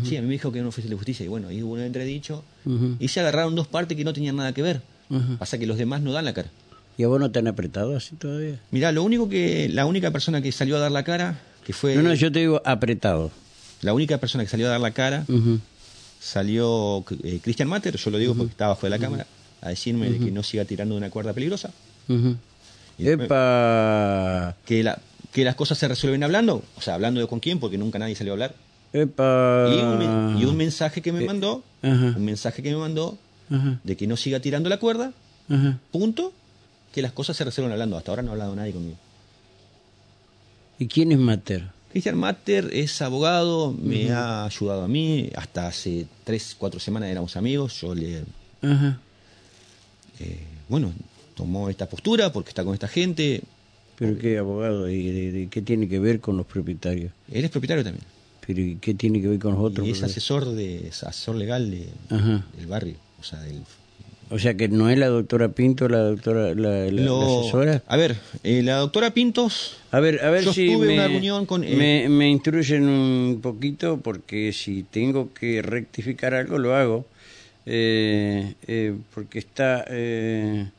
Sí, 0.04 0.18
a 0.18 0.22
mí 0.22 0.28
me 0.28 0.34
dijo 0.34 0.52
que 0.52 0.60
era 0.60 0.66
un 0.66 0.70
oficial 0.70 0.92
de 0.92 0.96
justicia. 0.98 1.26
Y 1.26 1.30
bueno, 1.30 1.48
ahí 1.48 1.64
hubo 1.64 1.74
un 1.74 1.80
entredicho. 1.80 2.44
Y 3.00 3.08
se 3.08 3.22
agarraron 3.22 3.56
dos 3.56 3.68
partes 3.68 3.98
que 3.98 4.04
no 4.04 4.14
tenían 4.14 4.36
nada 4.36 4.54
que 4.54 4.62
ver. 4.62 4.82
Pasa 5.40 5.58
que 5.58 5.66
los 5.66 5.78
demás 5.80 6.02
no 6.02 6.12
dan 6.12 6.26
la 6.26 6.34
cara. 6.34 6.52
¿Y 6.96 7.04
a 7.04 7.08
vos 7.08 7.20
no 7.20 7.32
te 7.32 7.40
han 7.40 7.48
apretado 7.48 7.96
así 7.96 8.16
todavía? 8.16 8.60
Mirá, 8.70 8.92
lo 8.92 9.02
único 9.02 9.30
que... 9.30 9.70
La 9.70 9.88
única 9.88 10.12
persona 10.12 10.44
que 10.44 10.52
salió 10.52 10.78
a 10.78 10.80
dar 10.80 10.92
la 10.92 11.04
cara, 11.04 11.40
que 11.66 11.74
fue... 11.74 11.96
No, 11.96 12.04
no, 12.04 12.14
yo 12.14 12.32
te 12.32 12.40
digo 12.40 12.62
apretado. 12.66 13.32
La 13.82 13.94
única 13.94 14.20
persona 14.20 14.44
que 14.44 14.50
salió 14.50 14.68
a 14.68 14.70
dar 14.70 14.82
la 14.82 14.92
cara 14.92 15.26
salió 16.20 17.04
eh, 17.24 17.40
Christian 17.42 17.68
Matter, 17.68 17.98
yo 17.98 18.12
lo 18.12 18.20
digo 18.20 18.36
porque 18.36 18.52
estaba 18.52 18.76
fuera 18.76 18.96
de 18.96 19.00
la 19.00 19.06
cámara, 19.06 19.28
a 19.68 19.70
decirme 19.70 20.10
de 20.10 20.20
que 20.20 20.32
no 20.32 20.44
siga 20.44 20.66
tirando 20.66 20.96
de 20.96 21.00
una 21.00 21.10
cuerda 21.10 21.34
peligrosa. 21.34 21.72
Epa. 23.00 24.56
Que, 24.66 24.84
la, 24.84 25.00
que 25.32 25.44
las 25.44 25.56
cosas 25.56 25.78
se 25.78 25.88
resuelven 25.88 26.24
hablando, 26.24 26.64
o 26.76 26.82
sea, 26.82 26.96
hablando 26.96 27.20
de 27.20 27.28
con 27.28 27.40
quién, 27.40 27.60
porque 27.60 27.78
nunca 27.78 28.00
nadie 28.00 28.16
salió 28.16 28.34
a 28.34 28.36
hablar. 28.36 28.56
Epa. 28.94 29.68
Y 30.40 30.46
un, 30.46 30.58
mensaje 30.58 31.02
que 31.02 31.12
me 31.12 31.24
eh, 31.24 31.28
mandó, 31.28 31.64
un 31.84 32.26
mensaje 32.26 32.64
que 32.64 32.72
me 32.72 32.78
mandó 32.78 33.18
de 33.84 33.98
que 33.98 34.08
no 34.08 34.18
siga 34.18 34.40
tirando 34.40 34.70
la 34.70 34.78
cuerda, 34.80 35.14
punto, 35.92 36.34
que 36.94 37.02
las 37.02 37.12
cosas 37.12 37.38
se 37.38 37.44
resuelven 37.44 37.72
hablando. 37.72 37.98
Hasta 37.98 38.12
ahora 38.12 38.24
no 38.24 38.30
ha 38.30 38.34
hablado 38.34 38.56
nadie 38.56 38.74
conmigo. 38.74 38.98
¿Y 40.80 40.88
quién 40.88 41.12
es 41.12 41.18
Mater? 41.18 41.78
Christian 41.92 42.18
Matter 42.18 42.70
es 42.74 43.02
abogado, 43.02 43.74
me 43.74 44.12
ha 44.12 44.46
ayudado 44.46 44.84
a 44.84 44.88
mí, 44.88 45.30
hasta 45.36 45.68
hace 45.68 46.06
tres, 46.24 46.56
cuatro 46.58 46.80
semanas 46.80 47.10
éramos 47.10 47.36
amigos, 47.38 47.82
yo 47.82 47.96
le... 47.96 48.24
Eh, 50.20 50.40
bueno, 50.70 50.94
tomó 51.36 51.70
esta 51.70 51.88
postura 51.88 52.32
porque 52.32 52.50
está 52.50 52.64
con 52.64 52.74
esta 52.74 52.88
gente. 52.88 53.42
¿Pero 53.98 54.18
qué 54.18 54.38
abogado? 54.38 54.90
¿Y 54.90 55.48
qué 55.50 55.62
tiene 55.62 55.88
que 55.88 56.00
ver 56.00 56.20
con 56.20 56.38
los 56.38 56.46
propietarios? 56.46 57.12
Él 57.32 57.46
es 57.46 57.52
propietario 57.52 57.84
también. 57.84 58.06
¿Pero 58.46 58.80
qué 58.80 58.94
tiene 58.94 59.22
que 59.22 59.28
ver 59.28 59.40
con 59.40 59.54
los 59.54 59.62
otros? 59.62 59.88
Y 59.88 59.92
es 59.92 60.04
asesor, 60.04 60.46
de, 60.46 60.88
asesor 60.90 61.36
legal 61.36 61.70
de, 61.70 61.88
del 62.58 62.68
barrio, 62.68 62.96
o 63.20 63.24
sea, 63.24 63.40
del 63.42 63.62
o 64.30 64.40
sea 64.40 64.56
que 64.56 64.68
no 64.68 64.90
es 64.90 64.98
la 64.98 65.08
doctora 65.08 65.50
Pinto 65.50 65.88
la 65.88 66.00
doctora 66.00 66.54
la, 66.54 66.84
asesora. 66.84 67.82
A 67.88 67.96
ver, 67.96 68.18
eh, 68.44 68.62
la 68.62 68.78
doctora 68.78 69.12
Pintos. 69.12 69.78
A 69.92 70.02
ver, 70.02 70.24
a 70.24 70.30
ver 70.30 70.44
yo 70.44 70.54
si 70.54 70.76
me, 70.76 70.96
una 70.96 71.08
reunión 71.08 71.46
con 71.46 71.62
me, 71.62 72.10
me, 72.10 72.30
instruyen 72.30 72.90
un 72.90 73.40
poquito 73.42 73.98
porque 73.98 74.52
si 74.52 74.84
tengo 74.84 75.34
que 75.34 75.62
rectificar 75.62 76.34
algo 76.34 76.58
lo 76.58 76.76
hago 76.76 77.06
eh, 77.68 78.56
eh, 78.66 78.98
porque 79.14 79.40
está 79.40 79.84
¿qué, 79.86 80.70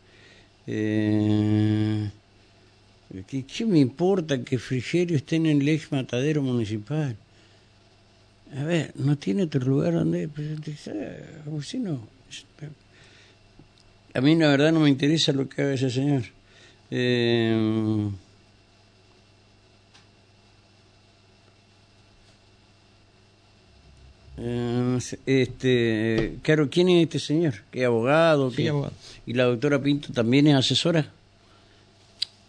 ¿qué, 3.26 3.66
me 3.66 3.78
importa 3.78 4.42
que 4.42 4.58
Frigerio 4.58 5.16
esté 5.16 5.36
en 5.36 5.46
el 5.46 5.68
ex 5.68 5.92
matadero 5.92 6.42
municipal? 6.42 7.14
A 8.56 8.64
ver, 8.64 8.92
no 8.96 9.18
tiene 9.18 9.42
otro 9.42 9.60
lugar 9.60 9.92
donde 9.92 10.28
pues, 10.28 10.46
si 11.66 11.78
no 11.78 12.18
a 14.14 14.20
mí 14.20 14.34
la 14.34 14.48
verdad 14.48 14.72
no 14.72 14.80
me 14.80 14.88
interesa 14.88 15.32
lo 15.32 15.48
que 15.48 15.62
haga 15.62 15.74
ese 15.74 15.90
señor. 15.90 16.22
Eh, 16.90 18.10
eh, 24.40 24.98
este, 25.26 26.36
claro, 26.42 26.68
¿quién 26.70 26.88
es 26.88 27.04
este 27.04 27.18
señor? 27.18 27.54
¿Qué 27.70 27.84
abogado? 27.84 28.50
Sí, 28.50 28.68
abogado. 28.68 28.92
¿Y 29.26 29.34
la 29.34 29.44
doctora 29.44 29.82
Pinto 29.82 30.12
también 30.12 30.46
es 30.46 30.54
asesora? 30.54 31.10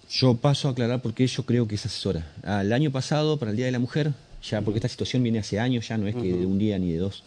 Yo 0.09 0.35
paso 0.35 0.67
a 0.67 0.71
aclarar 0.71 1.01
porque 1.01 1.25
yo 1.27 1.43
creo 1.43 1.67
que 1.67 1.75
es 1.75 1.85
asesora. 1.85 2.31
Al 2.43 2.73
año 2.73 2.91
pasado, 2.91 3.37
para 3.37 3.51
el 3.51 3.57
Día 3.57 3.65
de 3.65 3.71
la 3.71 3.79
Mujer, 3.79 4.13
ya 4.43 4.61
porque 4.61 4.77
esta 4.77 4.87
situación 4.87 5.23
viene 5.23 5.39
hace 5.39 5.59
años, 5.59 5.87
ya 5.87 5.97
no 5.97 6.07
es 6.07 6.15
que 6.15 6.33
de 6.33 6.45
un 6.45 6.57
día 6.57 6.79
ni 6.79 6.91
de 6.91 6.97
dos, 6.97 7.23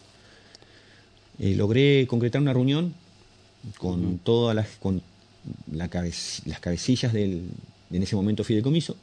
eh, 1.39 1.55
logré 1.55 2.07
concretar 2.07 2.41
una 2.41 2.53
reunión 2.53 2.93
con 3.77 4.17
todas 4.19 4.55
las, 4.55 4.67
con 4.79 5.01
la 5.71 5.89
las 6.45 6.59
cabecillas 6.59 7.13
del, 7.13 7.43
en 7.91 8.03
ese 8.03 8.15
momento 8.15 8.43
fideicomiso, 8.43 8.97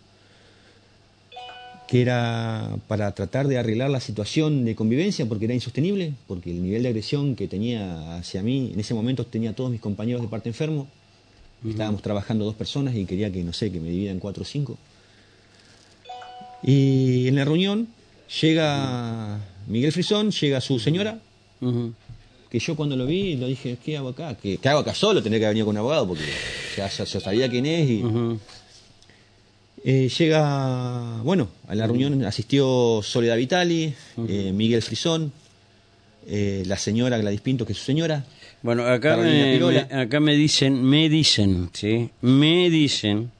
que 1.91 2.01
era 2.01 2.77
para 2.87 3.11
tratar 3.17 3.49
de 3.49 3.59
arreglar 3.59 3.91
la 3.91 3.99
situación 3.99 4.65
de 4.65 4.77
convivencia 4.77 5.27
porque 5.27 5.47
era 5.47 5.55
insostenible, 5.55 6.15
porque 6.29 6.53
el 6.53 6.63
nivel 6.63 6.85
de 6.85 6.91
agresión 6.91 7.35
que 7.35 7.49
tenía 7.49 8.17
hacia 8.17 8.45
mí, 8.45 8.71
en 8.73 8.79
ese 8.79 8.95
momento 8.95 9.27
tenía 9.27 9.57
todos 9.57 9.73
mis 9.73 9.81
compañeros 9.81 10.23
de 10.23 10.29
parte 10.29 10.49
enfermo, 10.49 10.87
estábamos 11.69 12.01
trabajando 12.01 12.45
dos 12.45 12.55
personas 12.55 12.95
y 12.95 13.07
quería 13.07 13.33
que, 13.33 13.43
no 13.43 13.53
sé, 13.53 13.73
que 13.73 13.81
me 13.81 13.91
dividan 13.91 14.21
cuatro 14.21 14.45
o 14.45 14.47
cinco. 14.47 14.79
Y 16.63 17.27
en 17.27 17.35
la 17.35 17.45
reunión 17.45 17.89
llega 18.41 19.41
Miguel 19.67 19.91
Frisón, 19.91 20.31
llega 20.31 20.61
su 20.61 20.79
señora, 20.79 21.19
que 22.51 22.59
yo 22.61 22.77
cuando 22.77 22.95
lo 22.95 23.05
vi 23.05 23.35
lo 23.35 23.49
dije, 23.49 23.79
¿qué 23.85 23.97
hago 23.97 24.11
acá? 24.11 24.37
¿Qué, 24.41 24.61
hago 24.63 24.79
acá 24.79 24.95
solo? 24.95 25.25
Tener 25.25 25.41
que 25.41 25.49
venir 25.49 25.65
con 25.65 25.73
un 25.73 25.79
abogado 25.79 26.07
porque 26.07 26.23
ya, 26.77 26.89
sabía 26.89 27.51
quién 27.51 27.67
es 27.67 27.91
y... 27.91 28.05
Eh, 29.83 30.11
llega, 30.11 31.23
bueno, 31.23 31.49
a 31.67 31.75
la 31.75 31.87
reunión 31.87 32.23
asistió 32.27 33.01
Soledad 33.03 33.39
Vitali, 33.39 33.95
eh, 34.29 34.53
Miguel 34.53 34.83
Frisón, 34.83 35.33
eh, 36.27 36.65
la 36.67 36.77
señora 36.77 37.17
Gladys 37.17 37.41
Pinto, 37.41 37.65
que 37.65 37.73
es 37.73 37.79
su 37.79 37.85
señora. 37.85 38.27
Bueno, 38.63 38.85
acá 38.85 39.17
me, 39.17 39.59
acá 39.91 40.21
me 40.21 40.37
dicen, 40.37 40.83
me 40.83 41.09
dicen, 41.09 41.71
¿sí? 41.73 42.11
Me 42.21 42.69
dicen 42.69 43.31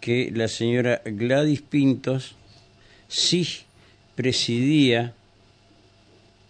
que 0.00 0.30
la 0.32 0.46
señora 0.46 1.02
Gladys 1.04 1.62
Pintos 1.62 2.36
sí 3.08 3.44
presidía, 4.14 5.12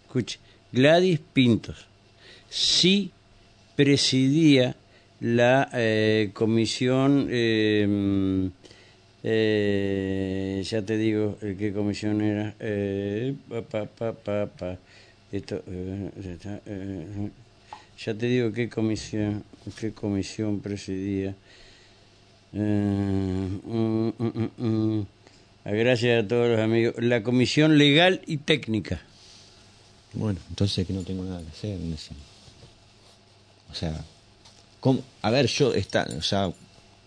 escuche, 0.05 0.37
Gladys 0.71 1.19
Pintos 1.33 1.87
sí 2.47 3.09
presidía 3.75 4.75
la 5.19 5.67
eh, 5.73 6.29
comisión, 6.33 7.27
eh, 9.27 10.59
eh, 10.59 10.63
ya 10.63 10.83
te 10.83 10.97
digo 10.97 11.37
qué 11.39 11.73
comisión 11.73 12.21
era, 12.21 12.55
ya 17.97 18.13
te 18.13 18.25
digo 18.27 18.53
qué 18.53 18.69
comisión, 18.69 19.43
qué 19.79 19.93
comisión 19.93 20.59
presidía. 20.59 21.33
Mm, 22.51 23.55
mm, 23.65 24.13
mm, 24.57 25.05
gracias 25.65 26.23
a 26.23 26.27
todos 26.27 26.49
los 26.49 26.59
amigos. 26.59 26.93
La 26.99 27.23
comisión 27.23 27.79
legal 27.79 28.21
y 28.27 28.37
técnica. 28.37 29.01
Bueno, 30.13 30.39
entonces 30.49 30.85
que 30.85 30.93
no 30.93 31.01
tengo 31.01 31.23
nada 31.23 31.41
que 31.41 31.49
hacer 31.49 31.81
en 31.81 31.93
ese. 31.93 32.13
O 33.71 33.73
sea, 33.75 34.05
a 35.23 35.31
ver, 35.31 35.47
yo 35.47 35.73
está, 35.73 36.07
o 36.15 36.21
sea, 36.21 36.53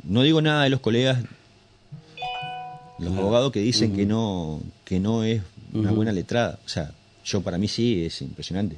no 0.03 0.23
digo 0.23 0.43
nada 0.43 0.65
de 0.65 0.71
los 0.71 0.81
colegas, 0.81 1.19
los 2.99 3.17
abogados 3.17 3.53
que 3.53 3.61
dicen 3.61 3.95
que 3.95 4.07
no 4.07 4.61
que 4.85 5.01
no 5.01 5.25
es 5.25 5.43
una 5.73 5.93
buena 5.93 6.13
letrada. 6.13 6.59
O 6.65 6.69
sea, 6.69 6.93
yo 7.25 7.41
para 7.41 7.59
mí 7.59 7.69
sí 7.69 8.05
es 8.05 8.23
impresionante. 8.23 8.77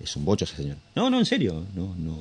Es 0.00 0.16
un 0.16 0.24
bocho 0.24 0.44
ese 0.44 0.56
señor. 0.56 0.76
No, 0.94 1.08
no, 1.10 1.18
en 1.18 1.26
serio, 1.26 1.64
no, 1.74 1.94
no. 1.96 2.18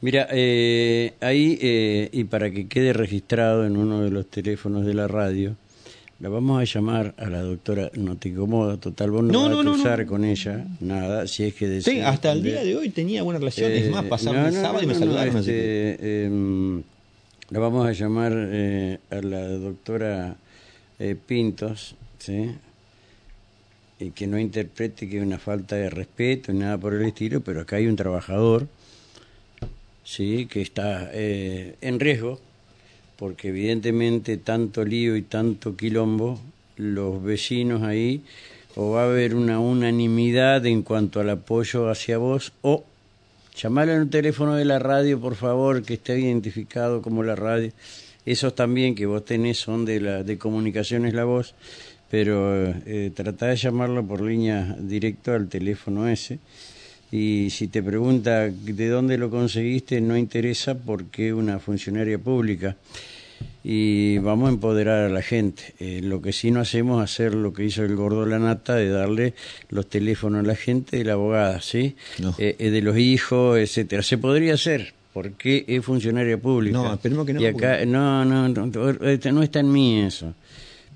Mira, 0.00 0.28
eh, 0.30 1.14
ahí, 1.20 1.58
eh, 1.60 2.10
y 2.12 2.24
para 2.24 2.50
que 2.50 2.68
quede 2.68 2.92
registrado 2.92 3.64
en 3.64 3.76
uno 3.76 4.02
de 4.02 4.10
los 4.10 4.26
teléfonos 4.26 4.84
de 4.84 4.92
la 4.92 5.08
radio, 5.08 5.56
la 6.20 6.28
vamos 6.28 6.60
a 6.60 6.64
llamar 6.64 7.14
a 7.16 7.28
la 7.28 7.40
doctora, 7.42 7.90
no 7.94 8.16
te 8.16 8.30
incomoda, 8.30 8.76
total, 8.76 9.10
vos 9.10 9.22
no, 9.22 9.48
vas 9.48 9.58
a 9.58 9.62
cruzar 9.62 10.06
con 10.06 10.24
ella, 10.24 10.66
nada, 10.80 11.26
si 11.26 11.44
es 11.44 11.54
que 11.54 11.80
Sí, 11.80 12.00
hasta 12.00 12.32
el 12.32 12.42
día 12.42 12.62
de 12.62 12.76
hoy 12.76 12.90
tenía 12.90 13.22
buena 13.22 13.38
relación, 13.38 13.70
es 13.72 13.90
más, 13.90 14.04
eh, 14.04 14.08
pasaron 14.08 14.46
el 14.46 14.52
sábado 14.52 14.82
y 14.82 14.86
me 14.86 14.94
saludaron. 14.94 15.36
Este, 15.36 16.24
em, 16.24 16.82
la 17.50 17.58
vamos 17.58 17.86
a 17.86 17.92
llamar 17.92 18.32
eh, 18.34 18.98
a 19.10 19.16
la 19.16 19.46
doctora 19.48 20.36
eh, 20.98 21.14
Pintos, 21.14 21.94
¿sí? 22.18 22.56
y 23.98 24.10
que 24.10 24.26
no 24.26 24.38
interprete 24.38 25.08
que 25.08 25.18
es 25.18 25.22
una 25.22 25.38
falta 25.38 25.76
de 25.76 25.88
respeto 25.88 26.52
ni 26.52 26.60
nada 26.60 26.76
por 26.78 26.94
el 26.94 27.04
estilo, 27.04 27.40
pero 27.40 27.60
acá 27.62 27.76
hay 27.76 27.86
un 27.86 27.96
trabajador 27.96 28.66
sí 30.06 30.46
que 30.46 30.62
está 30.62 31.10
eh, 31.12 31.74
en 31.80 31.98
riesgo 31.98 32.38
porque 33.16 33.48
evidentemente 33.48 34.36
tanto 34.36 34.84
lío 34.84 35.16
y 35.16 35.22
tanto 35.22 35.76
quilombo 35.76 36.40
los 36.76 37.22
vecinos 37.22 37.82
ahí 37.82 38.22
o 38.76 38.92
va 38.92 39.02
a 39.02 39.06
haber 39.06 39.34
una 39.34 39.58
unanimidad 39.58 40.64
en 40.66 40.82
cuanto 40.82 41.20
al 41.20 41.30
apoyo 41.30 41.88
hacia 41.90 42.18
vos 42.18 42.52
o 42.62 42.84
llamarle 43.56 43.94
en 43.94 44.02
un 44.02 44.10
teléfono 44.10 44.54
de 44.54 44.64
la 44.64 44.78
radio 44.78 45.20
por 45.20 45.34
favor 45.34 45.82
que 45.82 45.94
esté 45.94 46.18
identificado 46.20 47.02
como 47.02 47.22
la 47.22 47.34
radio. 47.34 47.72
Esos 48.24 48.54
también 48.54 48.94
que 48.94 49.06
vos 49.06 49.24
tenés 49.24 49.58
son 49.58 49.84
de 49.84 50.00
la 50.00 50.22
de 50.22 50.36
comunicaciones 50.36 51.14
la 51.14 51.24
voz 51.24 51.54
pero 52.10 52.66
eh, 52.86 53.12
de 53.16 53.56
llamarlo 53.56 54.06
por 54.06 54.20
línea 54.22 54.76
directa 54.78 55.34
al 55.34 55.48
teléfono 55.48 56.08
ese. 56.08 56.38
Y 57.10 57.50
si 57.50 57.68
te 57.68 57.82
pregunta 57.82 58.48
de 58.48 58.88
dónde 58.88 59.16
lo 59.16 59.30
conseguiste 59.30 60.00
no 60.00 60.16
interesa 60.16 60.76
porque 60.76 61.32
una 61.32 61.58
funcionaria 61.58 62.18
pública 62.18 62.76
y 63.68 64.18
vamos 64.18 64.48
a 64.48 64.52
empoderar 64.52 65.06
a 65.06 65.08
la 65.08 65.22
gente. 65.22 65.74
Eh, 65.80 66.00
lo 66.00 66.22
que 66.22 66.32
sí 66.32 66.52
no 66.52 66.60
hacemos 66.60 67.02
es 67.02 67.10
hacer 67.10 67.34
lo 67.34 67.52
que 67.52 67.64
hizo 67.64 67.82
el 67.82 67.96
gordo 67.96 68.24
Lanata 68.24 68.76
de 68.76 68.88
darle 68.90 69.34
los 69.70 69.88
teléfonos 69.88 70.44
a 70.44 70.46
la 70.46 70.54
gente 70.54 70.98
de 70.98 71.04
la 71.04 71.14
abogada, 71.14 71.60
¿sí? 71.60 71.96
Eh, 72.38 72.54
eh, 72.60 72.70
de 72.70 72.80
los 72.80 72.96
hijos, 72.96 73.58
etcétera. 73.58 74.04
Se 74.04 74.18
podría 74.18 74.54
hacer 74.54 74.94
porque 75.12 75.64
es 75.66 75.84
funcionaria 75.84 76.38
pública. 76.38 76.78
No, 76.78 76.94
esperemos 76.94 77.26
que 77.26 77.32
no. 77.32 77.40
Y 77.40 77.46
acá, 77.46 77.84
no, 77.84 78.24
no, 78.24 78.48
no, 78.48 78.66
no 78.66 79.42
está 79.42 79.58
en 79.58 79.72
mí 79.72 80.00
eso 80.00 80.32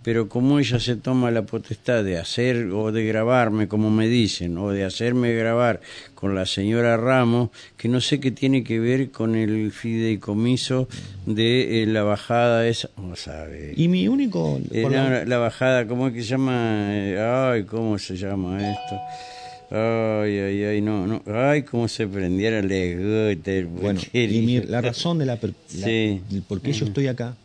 pero 0.03 0.29
como 0.29 0.59
ella 0.59 0.81
se 0.81 0.97
toma 0.97 1.31
la 1.31 1.43
potestad 1.43 2.03
de 2.05 2.19
hacer 2.19 2.71
o 2.73 2.91
de 2.91 3.05
grabarme, 3.05 3.69
como 3.69 3.91
me 3.91 4.09
dicen, 4.09 4.57
o 4.57 4.71
de 4.71 4.85
hacerme 4.85 5.35
grabar 5.35 5.81
con 6.15 6.35
la 6.35 6.47
señora 6.47 6.97
Ramos, 6.97 7.51
que 7.77 7.89
no 7.89 8.01
sé 8.01 8.19
qué 8.19 8.31
tiene 8.31 8.65
que 8.65 8.79
ver 8.81 9.11
con 9.11 9.35
el 9.35 9.73
fideicomiso 9.73 10.89
de 11.27 11.83
eh, 11.83 11.87
la 11.87 12.03
bajada 12.03 12.67
esa, 12.67 12.89
no 12.97 13.15
sabe. 13.15 13.75
Y 13.77 13.89
mi 13.89 14.09
único... 14.09 14.59
Eh, 14.71 15.25
la, 15.27 15.39
bajada, 15.39 15.87
¿cómo 15.87 16.09
es 16.09 16.15
que 16.15 16.23
se 16.23 16.29
llama? 16.29 16.89
Eh, 16.91 17.19
ay, 17.21 17.65
¿cómo 17.65 17.99
se 17.99 18.17
llama 18.17 18.59
esto? 18.59 18.99
Ay, 19.71 20.39
ay, 20.39 20.65
ay, 20.65 20.81
no, 20.81 21.07
no, 21.07 21.23
ay, 21.33 21.63
cómo 21.63 21.87
se 21.87 22.09
prendiera 22.09 22.59
el 22.59 23.67
Bueno, 23.67 24.01
y 24.13 24.61
la 24.63 24.81
razón 24.81 25.19
de 25.19 25.27
la, 25.27 25.37
por 25.37 26.61
qué 26.61 26.73
yo 26.73 26.87
estoy 26.87 27.07
acá 27.07 27.37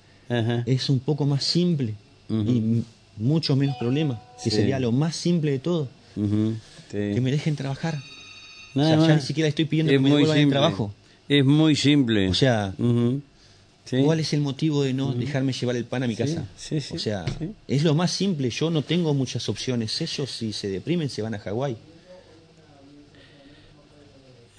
es 0.65 0.89
un 0.89 0.99
poco 0.99 1.25
más 1.25 1.43
simple 1.43 1.93
y 2.29 2.83
mucho 3.17 3.55
menos 3.55 3.75
problemas, 3.77 4.19
que 4.43 4.51
sería 4.51 4.79
lo 4.79 4.91
más 4.91 5.15
simple 5.15 5.51
de 5.51 5.59
todo. 5.59 5.87
Que 6.15 7.19
me 7.21 7.31
dejen 7.31 7.55
trabajar. 7.55 7.97
Nada 8.73 8.97
o 8.97 8.99
sea, 8.99 9.07
ya 9.07 9.15
ni 9.15 9.21
siquiera 9.21 9.47
estoy 9.47 9.65
pidiendo 9.65 9.91
que 9.91 9.99
me 9.99 10.09
devuelvan 10.09 10.37
el 10.37 10.49
trabajo. 10.49 10.93
Es 11.27 11.45
muy 11.45 11.75
simple. 11.75 12.27
O 12.29 12.33
sea, 12.33 12.73
¿cuál 12.77 14.19
es 14.19 14.33
el 14.33 14.41
motivo 14.41 14.83
de 14.83 14.93
no 14.93 15.13
dejarme 15.13 15.53
llevar 15.53 15.75
el 15.75 15.85
pan 15.85 16.03
a 16.03 16.07
mi 16.07 16.15
casa? 16.15 16.47
o 16.91 16.99
sea, 16.99 17.25
es 17.67 17.83
lo 17.83 17.95
más 17.95 18.11
simple. 18.11 18.49
Yo 18.49 18.69
no 18.69 18.81
tengo 18.81 19.13
muchas 19.13 19.47
opciones. 19.49 19.99
Ellos, 20.01 20.29
si 20.29 20.53
se 20.53 20.69
deprimen, 20.69 21.09
se 21.09 21.21
van 21.21 21.35
a 21.35 21.39
Hawái. 21.39 21.77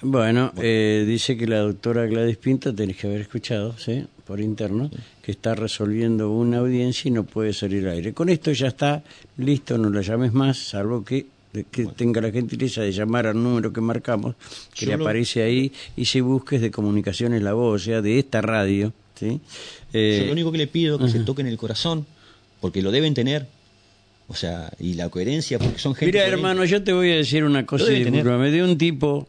Bueno, 0.03 0.53
eh, 0.59 1.05
dice 1.07 1.37
que 1.39 1.47
la 1.47 1.59
doctora 1.61 2.07
Gladys 2.07 2.37
Pinto, 2.37 2.75
tenés 2.75 2.97
que 2.99 3.07
haber 3.07 3.23
escuchado, 3.23 3.77
¿sí? 3.79 4.05
Por 4.27 4.41
interno, 4.41 4.91
que 5.23 5.33
está 5.33 5.55
resolviendo 5.55 6.31
una 6.31 6.59
audiencia 6.59 7.09
y 7.09 7.13
no 7.13 7.25
puede 7.25 7.53
salir 7.53 7.87
al 7.87 7.95
aire. 7.95 8.13
Con 8.13 8.29
esto 8.29 8.51
ya 8.53 8.67
está 8.69 9.03
listo, 9.39 9.79
no 9.79 9.89
la 9.89 10.03
llames 10.03 10.33
más, 10.33 10.59
salvo 10.59 11.05
que, 11.05 11.27
que 11.71 11.87
tenga 11.87 12.21
la 12.21 12.33
gentileza 12.33 12.83
de 12.83 12.91
llamar 12.91 13.29
al 13.29 13.41
número 13.41 13.73
que 13.73 13.81
marcamos, 13.81 14.35
que 14.75 14.87
le 14.87 14.95
aparece 14.95 15.43
ahí, 15.43 15.73
y 15.97 16.05
se 16.07 16.21
busques 16.21 16.61
de 16.61 16.73
comunicaciones 16.73 17.41
la 17.41 17.53
voz, 17.53 17.83
o 17.83 17.85
sea, 17.85 18.03
de 18.03 18.19
esta 18.19 18.41
radio. 18.41 18.93
¿sí? 19.15 19.41
Eh, 19.93 20.19
Yo 20.21 20.27
lo 20.27 20.33
único 20.33 20.51
que 20.51 20.59
le 20.59 20.67
pido 20.67 20.97
es 20.97 21.13
que 21.13 21.19
se 21.19 21.25
toque 21.25 21.43
en 21.43 21.49
el 21.49 21.57
corazón, 21.57 22.05
porque 22.61 22.83
lo 22.83 22.91
deben 22.91 23.15
tener, 23.15 23.47
o 24.27 24.35
sea, 24.35 24.73
y 24.81 24.95
la 24.95 25.09
coherencia, 25.09 25.61
porque 25.61 25.79
son 25.79 25.95
gente. 25.95 26.13
Mira, 26.13 26.27
hermano, 26.27 26.65
yo 26.65 26.83
te 26.83 26.93
voy 26.93 27.13
a 27.13 27.17
decir 27.17 27.45
una 27.45 27.65
cosa, 27.65 27.87
me 27.93 28.51
dio 28.51 28.65
un 28.65 28.77
tipo 28.77 29.29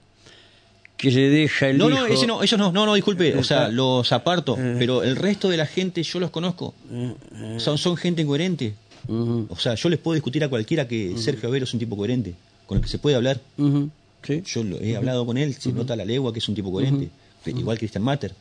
que 0.97 1.11
le 1.11 1.29
deja 1.29 1.69
el 1.69 1.77
no, 1.77 1.89
hijo. 1.89 1.99
No, 1.99 2.05
ese 2.07 2.27
no, 2.27 2.43
ellos 2.43 2.59
no, 2.59 2.71
no, 2.71 2.85
no, 2.85 2.95
disculpe, 2.95 3.37
o 3.37 3.43
sea, 3.43 3.69
los 3.69 4.11
aparto, 4.11 4.57
eh. 4.59 4.75
pero 4.79 5.03
el 5.03 5.15
resto 5.15 5.47
de 5.47 5.57
la 5.57 5.67
gente 5.67 6.01
yo 6.01 6.19
los 6.19 6.31
conozco. 6.31 6.73
Eh, 6.91 7.13
eh. 7.35 7.55
Son, 7.59 7.77
son 7.77 7.95
gente 7.95 8.23
incoherente. 8.23 8.73
O 9.07 9.55
sea, 9.57 9.75
yo 9.75 9.87
les 9.87 9.99
puedo 9.99 10.15
discutir 10.15 10.43
a 10.43 10.49
cualquiera 10.49 10.85
que 10.85 11.17
Sergio 11.17 11.47
Avero 11.47 11.63
es 11.63 11.73
un 11.73 11.79
tipo 11.79 11.95
coherente, 11.95 12.33
con 12.65 12.77
el 12.77 12.83
que 12.83 12.89
se 12.89 12.99
puede 12.99 13.15
hablar. 13.15 13.39
Yo 13.57 14.63
lo, 14.63 14.81
he 14.81 14.97
hablado 14.97 15.25
con 15.25 15.37
él, 15.37 15.53
se 15.53 15.71
nota 15.71 15.95
la 15.95 16.03
legua 16.03 16.33
que 16.33 16.39
es 16.39 16.49
un 16.49 16.55
tipo 16.55 16.71
coherente. 16.71 17.09
Igual 17.45 17.77
Christian 17.77 18.03
Matter. 18.03 18.33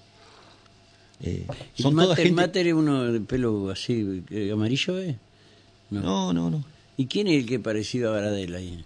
son 1.75 1.95
toda 1.95 2.17
gente... 2.17 2.33
Matter 2.33 2.67
es 2.67 2.75
uno 2.75 3.13
de 3.13 3.21
pelo 3.21 3.71
así, 3.71 4.25
amarillo, 4.53 4.99
¿eh? 4.99 5.17
No. 5.91 6.33
no, 6.33 6.51
no, 6.51 6.65
¿Y 6.97 7.07
quién 7.07 7.29
es 7.29 7.35
el 7.35 7.47
que 7.47 7.61
parecido 7.61 8.09
a 8.09 8.15
Baradel 8.15 8.55
ahí? 8.57 8.85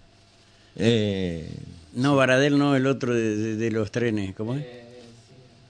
Eh, 0.75 1.49
no, 1.93 2.15
Baradel 2.15 2.57
no, 2.57 2.75
el 2.75 2.87
otro 2.87 3.13
de, 3.13 3.71
los 3.71 3.91
trenes, 3.91 4.35
¿cómo 4.35 4.55
es? 4.55 4.65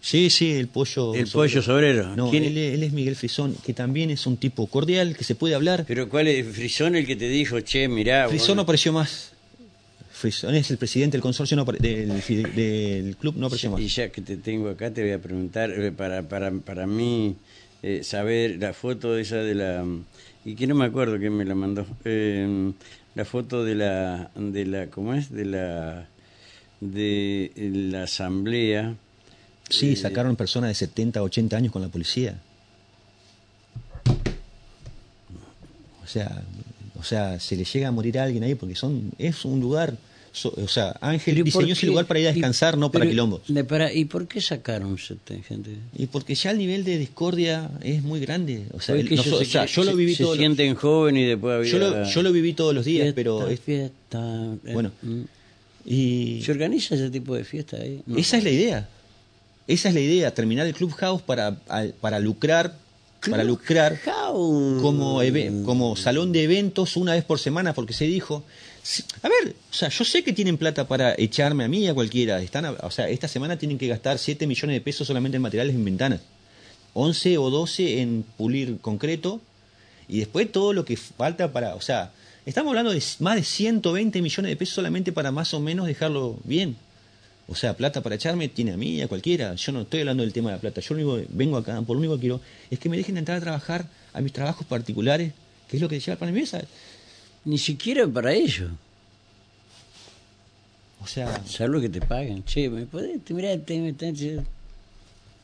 Sí, 0.02 0.32
sí, 0.32 0.52
el 0.52 0.68
pollo. 0.68 1.14
El 1.14 1.28
pollo 1.28 1.62
sobrero. 1.62 2.16
No, 2.16 2.32
¿Quién? 2.32 2.44
Él, 2.44 2.58
él, 2.58 2.82
es 2.82 2.92
Miguel 2.92 3.16
Frisón, 3.16 3.56
que 3.64 3.74
también 3.74 4.10
es 4.10 4.26
un 4.26 4.38
tipo 4.38 4.66
cordial, 4.66 5.16
que 5.16 5.24
se 5.24 5.36
puede 5.36 5.54
hablar. 5.54 5.86
Pero 5.88 6.10
¿cuál 6.10 6.28
es 6.28 6.48
Frisón 6.48 6.96
el 6.96 7.06
que 7.06 7.16
te 7.16 7.30
dijo, 7.30 7.60
che, 7.62 7.88
mirá? 7.88 8.28
Frisón 8.28 8.56
no 8.56 8.64
apareció 8.64 8.92
más. 8.94 9.34
Frisón 10.12 10.56
es 10.56 10.70
el 10.70 10.78
presidente 10.78 11.18
del 11.18 11.22
consorcio 11.22 11.58
no, 11.58 11.66
del, 11.66 12.22
del, 12.56 13.16
club, 13.18 13.36
no 13.38 13.48
apareció 13.48 13.72
más. 13.72 13.82
Y 13.82 13.88
ya 13.88 14.10
que 14.10 14.22
te 14.22 14.38
tengo 14.38 14.70
acá, 14.70 14.92
te 14.92 15.02
voy 15.02 15.12
a 15.12 15.20
preguntar, 15.20 15.72
eh, 15.72 15.92
para, 15.92 16.24
para, 16.28 16.52
para 16.52 16.86
mí, 16.86 17.36
eh, 17.82 18.04
saber 18.04 18.58
la 18.60 18.74
foto 18.74 19.18
esa 19.18 19.38
de 19.38 19.56
la. 19.56 19.84
Y 20.46 20.56
que 20.56 20.68
no 20.68 20.76
me 20.76 20.86
acuerdo 20.86 21.18
quién 21.18 21.36
me 21.36 21.46
la 21.46 21.56
mandó. 21.56 21.86
Eh, 22.06 22.72
la 23.16 23.26
foto 23.26 23.64
de 23.64 23.76
la, 23.76 24.32
de 24.36 24.66
la, 24.66 24.88
¿cómo 24.88 25.14
es? 25.14 25.32
De 25.32 25.46
la, 25.46 26.08
de 26.82 27.52
la 27.56 28.04
asamblea. 28.04 28.96
Sí, 29.70 29.94
eh, 29.94 29.96
sacaron 29.96 30.36
personas 30.36 30.72
de 30.72 30.76
70, 30.76 31.24
80 31.24 31.56
años 31.56 31.72
con 31.72 31.82
la 31.82 31.88
policía. 31.88 32.42
O 36.04 36.08
sea, 36.08 36.44
o 37.00 37.04
sea, 37.04 37.40
se 37.40 37.56
le 37.56 37.64
llega 37.64 37.88
a 37.88 37.92
morir 37.92 38.20
a 38.20 38.24
alguien 38.24 38.44
ahí 38.44 38.56
porque 38.56 38.76
son, 38.76 39.12
es 39.18 39.46
un 39.46 39.62
lugar 39.62 39.96
o 40.44 40.68
sea, 40.68 40.96
Ángel 41.02 41.44
diseñó 41.44 41.74
ese 41.74 41.86
lugar 41.88 42.06
para 42.06 42.20
ir 42.20 42.28
a 42.28 42.32
descansar, 42.32 42.78
no 42.78 42.92
para 42.92 43.06
quilombos. 43.06 43.42
¿Y 43.94 44.06
por 44.06 44.28
qué 44.28 44.40
sacaron 44.40 44.98
gente? 44.98 45.76
Y 45.98 46.06
porque 46.08 46.36
ya 46.36 46.52
el 46.52 46.58
nivel 46.58 46.84
de 46.84 46.98
discordia 46.98 47.70
es 47.82 48.02
muy 48.02 48.20
grande. 48.22 48.66
O 48.74 48.80
sea, 48.80 48.96
yo 49.66 49.84
lo 49.84 49.96
viví 49.96 50.16
se, 50.16 50.26
se 50.26 50.36
sienten 50.36 50.76
joven 50.76 51.18
y 51.18 51.26
después 51.26 51.70
yo 51.70 51.80
lo, 51.80 52.04
yo 52.06 52.24
lo 52.24 52.32
viví 52.32 52.54
todos 52.54 52.74
los 52.74 52.86
días, 52.86 53.14
pero... 53.14 53.48
Fiesta, 53.62 54.56
eh, 54.66 54.74
bueno, 54.74 54.92
mm. 55.02 55.22
Y... 55.86 56.42
¿Se 56.44 56.52
organiza 56.52 56.96
ese 56.96 57.10
tipo 57.10 57.36
de 57.36 57.44
fiesta 57.44 57.78
ahí? 57.78 58.02
Esa 58.16 58.38
es 58.38 58.44
la 58.44 58.50
idea. 58.50 58.90
Esa 59.68 59.90
es 59.90 59.96
la 59.96 60.02
idea, 60.02 60.34
terminar 60.34 60.66
el 60.68 60.74
Clubhouse 60.74 61.22
para, 61.22 61.56
para 62.02 62.20
lucrar 62.20 62.76
para 63.30 63.44
lucrar 63.44 64.00
como, 64.82 65.22
como 65.64 65.96
salón 65.96 66.32
de 66.32 66.44
eventos 66.44 66.98
una 66.98 67.14
vez 67.14 67.24
por 67.24 67.38
semana, 67.38 67.74
porque 67.74 67.94
se 67.94 68.06
dijo, 68.06 68.44
a 69.22 69.30
ver, 69.30 69.56
o 69.70 69.74
sea, 69.74 69.90
yo 69.90 70.04
sé 70.04 70.24
que 70.24 70.34
tienen 70.34 70.58
plata 70.58 70.88
para 70.88 71.14
echarme 71.18 71.64
a 71.64 71.68
mí 71.68 71.80
y 71.80 71.88
a 71.88 71.94
cualquiera. 71.94 72.42
Están, 72.42 72.66
o 72.66 72.92
sea, 72.92 73.10
esta 73.10 73.28
semana 73.28 73.58
tienen 73.58 73.78
que 73.78 73.88
gastar 73.88 74.18
7 74.18 74.48
millones 74.48 74.76
de 74.76 74.82
pesos 74.82 75.06
solamente 75.06 75.36
en 75.36 75.44
materiales 75.44 75.76
en 75.76 75.86
ventanas. 75.86 76.22
11 76.94 77.38
o 77.38 77.50
12 77.52 78.02
en 78.02 78.26
pulir 78.38 78.80
concreto. 78.80 79.40
Y 80.08 80.20
después 80.20 80.52
todo 80.52 80.74
lo 80.74 80.84
que 80.84 80.98
falta 80.98 81.52
para, 81.54 81.76
o 81.76 81.82
sea, 81.82 82.12
estamos 82.46 82.72
hablando 82.72 82.92
de 82.92 83.04
más 83.20 83.36
de 83.36 83.44
120 83.44 84.22
millones 84.22 84.50
de 84.50 84.56
pesos 84.56 84.76
solamente 84.76 85.12
para 85.12 85.32
más 85.32 85.54
o 85.54 85.60
menos 85.60 85.88
dejarlo 85.88 86.40
bien. 86.44 86.76
O 87.48 87.56
sea, 87.56 87.76
plata 87.76 88.02
para 88.02 88.16
echarme 88.16 88.48
tiene 88.48 88.72
a 88.72 88.78
mí 88.78 89.02
a 89.02 89.08
cualquiera. 89.08 89.56
Yo 89.56 89.72
no 89.72 89.82
estoy 89.82 90.02
hablando 90.02 90.24
del 90.24 90.32
tema 90.32 90.52
de 90.52 90.56
la 90.56 90.62
plata. 90.62 90.80
Yo 90.82 90.96
lo 90.96 91.14
único 91.14 91.28
vengo 91.34 91.58
acá, 91.58 91.82
por 91.82 91.96
lo 91.96 92.00
único 92.00 92.16
que 92.16 92.22
quiero 92.22 92.42
es 92.70 92.80
que 92.80 92.88
me 92.88 92.98
dejen 92.98 93.18
entrar 93.18 93.38
a 93.38 93.42
trabajar 93.42 93.86
a 94.14 94.22
mis 94.22 94.32
trabajos 94.32 94.66
particulares, 94.66 95.34
que 95.68 95.78
es 95.78 95.82
lo 95.82 95.90
que 95.90 96.00
lleva 96.00 96.18
para 96.18 96.32
mi 96.32 96.40
mesa. 96.40 96.64
Ni 97.44 97.58
siquiera 97.58 98.08
para 98.08 98.34
ellos. 98.34 98.72
O 101.02 101.08
sea. 101.08 101.44
Salvo 101.46 101.82
que 101.82 101.90
te 101.90 102.00
paguen. 102.00 102.46
Che, 102.46 102.70
¿me 102.70 102.86
podés? 102.86 103.20
Mirá, 103.32 103.58
te, 103.58 104.14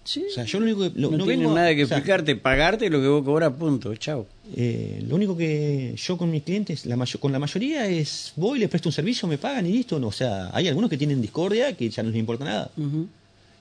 Sí. 0.07 0.23
O 0.25 0.31
sea, 0.31 0.45
yo 0.45 0.61
lo 0.61 0.65
único 0.65 0.81
que. 0.83 0.97
no, 0.97 1.25
tengo 1.25 1.53
nada 1.53 1.75
que 1.75 1.81
explicarte, 1.81 2.37
pagarte 2.37 2.89
lo 2.89 3.01
que 3.01 3.09
vos 3.09 3.25
cobras, 3.25 3.51
punto. 3.51 3.93
Chao. 3.95 4.25
Eh, 4.55 5.03
lo 5.05 5.15
único 5.15 5.35
que 5.35 5.95
yo 5.97 6.17
con 6.17 6.31
mis 6.31 6.43
clientes, 6.43 6.85
la 6.85 6.97
con 7.19 7.33
la 7.33 7.39
mayoría 7.39 7.87
es 7.87 8.31
voy, 8.37 8.57
les 8.57 8.69
presto 8.69 8.87
un 8.87 8.93
servicio, 8.93 9.27
me 9.27 9.37
pagan 9.37 9.65
y 9.65 9.73
listo. 9.73 9.99
No, 9.99 10.07
o 10.07 10.11
sea, 10.13 10.49
hay 10.53 10.69
algunos 10.69 10.89
que 10.89 10.97
tienen 10.97 11.21
discordia 11.21 11.75
que 11.75 11.89
ya 11.89 12.03
no 12.03 12.09
les 12.09 12.19
importa 12.19 12.45
nada. 12.45 12.71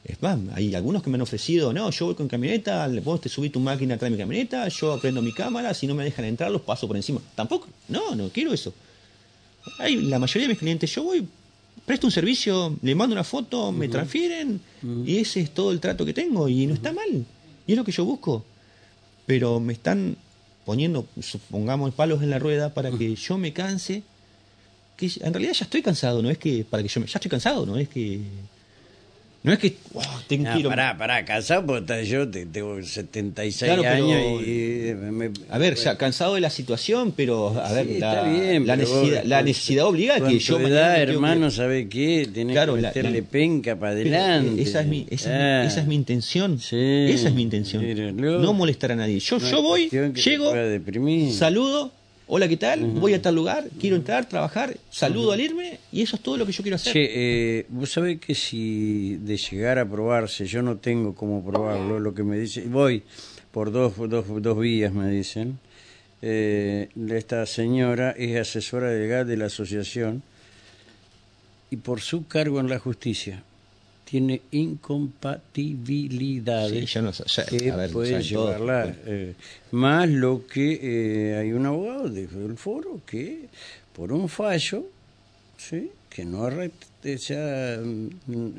Es 0.04 0.22
más, 0.22 0.38
hay 0.54 0.72
algunos 0.76 1.02
que 1.02 1.10
me 1.10 1.16
han 1.16 1.22
ofrecido, 1.22 1.72
no, 1.72 1.90
yo 1.90 2.06
voy 2.06 2.14
con 2.14 2.28
camioneta, 2.28 2.88
vos 3.02 3.20
te 3.20 3.28
subí 3.28 3.50
tu 3.50 3.58
máquina 3.58 3.96
atrás 3.96 4.08
de 4.08 4.16
mi 4.16 4.22
camioneta, 4.22 4.68
yo 4.68 4.92
aprendo 4.92 5.20
mi 5.20 5.32
cámara, 5.32 5.74
si 5.74 5.88
no 5.88 5.96
me 5.96 6.04
dejan 6.04 6.26
entrar 6.26 6.48
los 6.52 6.62
paso 6.62 6.86
por 6.86 6.94
encima. 6.94 7.20
Tampoco, 7.34 7.66
no, 7.88 8.14
no 8.14 8.28
quiero 8.28 8.52
eso. 8.52 8.72
hay 9.80 9.96
la 9.96 10.20
mayoría 10.20 10.46
de 10.46 10.54
mis 10.54 10.58
clientes, 10.60 10.94
yo 10.94 11.02
voy, 11.02 11.26
presto 11.86 12.06
un 12.08 12.10
servicio, 12.10 12.76
le 12.82 12.94
mando 12.94 13.14
una 13.14 13.24
foto, 13.24 13.72
me 13.72 13.88
transfieren 13.88 14.60
y 15.06 15.18
ese 15.18 15.40
es 15.40 15.52
todo 15.52 15.72
el 15.72 15.80
trato 15.80 16.04
que 16.04 16.12
tengo 16.12 16.48
y 16.48 16.66
no 16.66 16.74
está 16.74 16.92
mal. 16.92 17.24
Y 17.66 17.72
es 17.72 17.78
lo 17.78 17.84
que 17.84 17.92
yo 17.92 18.04
busco. 18.04 18.44
Pero 19.24 19.60
me 19.60 19.72
están 19.72 20.16
poniendo, 20.64 21.06
supongamos, 21.20 21.94
palos 21.94 22.22
en 22.22 22.30
la 22.30 22.38
rueda 22.38 22.74
para 22.74 22.90
que 22.90 23.14
yo 23.14 23.38
me 23.38 23.52
canse. 23.52 24.02
Que 24.96 25.10
en 25.20 25.32
realidad 25.32 25.52
ya 25.52 25.64
estoy 25.64 25.82
cansado, 25.82 26.22
no 26.22 26.30
es 26.30 26.38
que 26.38 26.64
para 26.64 26.82
que 26.82 26.88
yo 26.88 27.00
me, 27.00 27.06
ya 27.06 27.18
estoy 27.18 27.30
cansado, 27.30 27.66
no 27.66 27.76
es 27.76 27.88
que 27.88 28.20
no 29.46 29.52
es 29.52 29.60
que 29.60 29.76
tengo 30.26 30.52
que 30.52 30.58
ir... 30.58 30.66
Pará, 30.66 30.98
pará, 30.98 31.24
cansado 31.24 31.64
porque 31.64 32.04
yo 32.04 32.28
tengo 32.28 32.82
76 32.82 33.62
años 33.70 34.42
y... 34.44 34.90
a 35.48 35.58
ver, 35.58 35.76
ya, 35.76 35.96
cansado 35.96 36.34
de 36.34 36.40
la 36.40 36.50
situación, 36.50 37.12
pero 37.16 37.56
a 37.56 37.72
ver, 37.72 37.86
la, 38.00 38.24
bien, 38.24 38.66
la, 38.66 38.74
necesidad, 38.74 39.22
la 39.22 39.42
necesidad 39.42 39.86
obliga 39.86 40.18
que 40.18 40.40
yo... 40.40 40.58
edad, 40.58 41.00
hermano, 41.00 41.52
¿sabe 41.52 41.88
qué? 41.88 42.28
Tenés 42.34 42.54
claro, 42.54 42.74
que 42.74 42.82
meterle 42.82 43.22
penca 43.22 43.76
para 43.76 43.92
adelante. 43.92 44.60
Esa 44.60 44.80
es 44.80 44.88
mi, 44.88 45.06
esa, 45.10 45.30
ah. 45.30 45.64
esa 45.64 45.80
es 45.80 45.86
mi 45.86 45.94
intención. 45.94 46.54
esa 46.56 47.28
es 47.28 47.32
mi 47.32 47.42
intención. 47.42 48.16
no 48.16 48.52
molestar 48.52 48.90
a 48.90 48.96
nadie. 48.96 49.20
Yo, 49.20 49.38
yo 49.38 49.62
voy, 49.62 49.88
llego, 49.88 50.52
saludo 51.30 51.92
Hola, 52.28 52.48
¿qué 52.48 52.56
tal? 52.56 52.84
Voy 52.84 53.14
a 53.14 53.22
tal 53.22 53.36
lugar, 53.36 53.68
quiero 53.78 53.94
entrar, 53.94 54.28
trabajar, 54.28 54.76
saludo 54.90 55.30
al 55.30 55.40
irme 55.40 55.78
y 55.92 56.02
eso 56.02 56.16
es 56.16 56.22
todo 56.22 56.36
lo 56.36 56.44
que 56.44 56.50
yo 56.50 56.62
quiero 56.62 56.74
hacer. 56.74 56.92
Che, 56.92 57.04
eh, 57.14 57.66
vos 57.68 57.92
sabés 57.92 58.18
que 58.18 58.34
si 58.34 59.16
de 59.18 59.36
llegar 59.36 59.78
a 59.78 59.88
probarse, 59.88 60.44
yo 60.44 60.60
no 60.60 60.76
tengo 60.76 61.14
cómo 61.14 61.44
probarlo, 61.44 62.00
lo 62.00 62.14
que 62.14 62.24
me 62.24 62.36
dice, 62.36 62.62
voy 62.62 63.04
por 63.52 63.70
dos, 63.70 63.92
dos, 64.08 64.24
dos 64.42 64.58
vías, 64.58 64.92
me 64.92 65.08
dicen. 65.08 65.60
Eh, 66.20 66.88
esta 67.10 67.46
señora 67.46 68.10
es 68.10 68.36
asesora 68.40 68.90
legal 68.90 69.24
de 69.24 69.36
la 69.36 69.46
asociación 69.46 70.24
y 71.70 71.76
por 71.76 72.00
su 72.00 72.26
cargo 72.26 72.58
en 72.58 72.68
la 72.68 72.80
justicia 72.80 73.44
tiene 74.08 74.40
incompatibilidades 74.52 76.90
sí, 76.90 77.00
no, 77.00 77.10
que 77.48 77.72
pueden 77.92 78.22
llevarla 78.22 78.94
eh, 79.04 79.34
más 79.72 80.08
lo 80.08 80.46
que 80.46 80.78
eh, 80.80 81.34
hay 81.36 81.52
un 81.52 81.66
abogado 81.66 82.08
del 82.08 82.56
foro 82.56 83.00
que 83.04 83.48
por 83.92 84.12
un 84.12 84.28
fallo 84.28 84.84
sí 85.56 85.90
que 86.08 86.24
no 86.24 86.46
ha, 86.46 86.52
mm, 86.52 86.68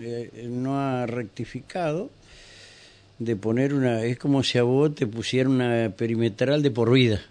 eh, 0.01 0.49
no 0.49 0.77
ha 0.77 1.05
rectificado 1.05 2.09
de 3.17 3.37
poner 3.37 3.73
una 3.73 4.03
es 4.03 4.19
como 4.19 4.43
si 4.43 4.57
a 4.57 4.63
vos 4.63 4.93
te 4.95 5.07
pusiera 5.07 5.49
una 5.49 5.93
perimetral 5.95 6.61
de 6.61 6.71
por 6.71 6.91
vida 6.91 7.21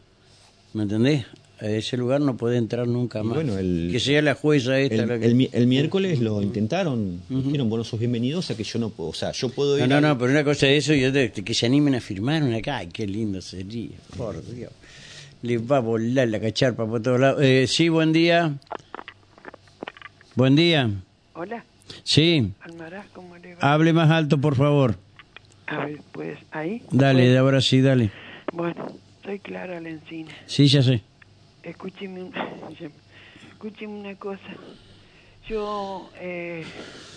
¿me 0.72 0.84
entendés? 0.84 1.26
A 1.59 1.66
ese 1.68 1.96
lugar 1.96 2.20
no 2.20 2.36
puede 2.36 2.59
entrar 2.59 2.86
nunca 2.86 3.22
más. 3.22 3.34
Bueno, 3.34 3.57
que 3.57 3.98
sea 3.98 4.20
la 4.20 4.34
jueza 4.34 4.78
esta. 4.78 5.02
El, 5.14 5.66
miércoles 5.66 6.20
lo 6.20 6.42
intentaron, 6.42 7.22
dijeron, 7.28 7.70
bueno, 7.70 7.82
sos 7.82 7.98
bienvenidos, 7.98 8.50
a 8.50 8.57
que 8.57 8.64
yo 8.64 8.78
no 8.78 8.90
puedo, 8.90 9.11
o 9.11 9.14
sea, 9.14 9.32
yo 9.32 9.48
puedo 9.48 9.78
ir... 9.78 9.88
No, 9.88 10.00
no, 10.00 10.09
no, 10.09 10.18
pero 10.18 10.32
una 10.32 10.44
cosa 10.44 10.68
es 10.68 10.84
eso 10.84 10.94
y 10.94 11.04
otra 11.04 11.28
que 11.28 11.54
se 11.54 11.66
animen 11.66 11.94
a 11.94 12.00
firmar 12.00 12.42
una 12.42 12.59
acá, 12.59 12.78
ay, 12.78 12.88
qué 12.88 13.07
lindo 13.07 13.40
sería, 13.40 13.96
por 14.16 14.44
Dios. 14.54 14.70
Les 15.42 15.61
va 15.61 15.78
a 15.78 15.80
volar 15.80 16.28
la 16.28 16.40
cacharpa 16.40 16.86
por 16.86 17.00
todos 17.02 17.20
lados. 17.20 17.42
Eh, 17.42 17.66
sí, 17.66 17.88
buen 17.88 18.12
día. 18.12 18.54
Buen 20.34 20.57
día. 20.57 20.90
Hola. 21.34 21.64
Sí. 22.04 22.52
Almaraz, 22.61 23.07
¿cómo 23.12 23.36
le 23.38 23.54
va? 23.54 23.72
Hable 23.72 23.92
más 23.92 24.11
alto, 24.11 24.38
por 24.38 24.57
favor. 24.57 24.96
A 25.66 25.86
ver, 25.86 26.00
pues, 26.12 26.38
ahí. 26.50 26.82
Dale, 26.90 27.28
de 27.28 27.38
ahora 27.38 27.61
sí, 27.61 27.80
dale. 27.80 28.11
Bueno, 28.52 28.86
soy 29.24 29.38
Clara 29.38 29.80
Lencina. 29.80 30.32
Sí, 30.46 30.66
ya 30.68 30.82
sé 30.82 31.02
escúcheme, 31.66 32.30
escúcheme 33.50 33.92
una 33.92 34.14
cosa. 34.14 34.48
Yo 35.48 36.10
eh, 36.18 36.64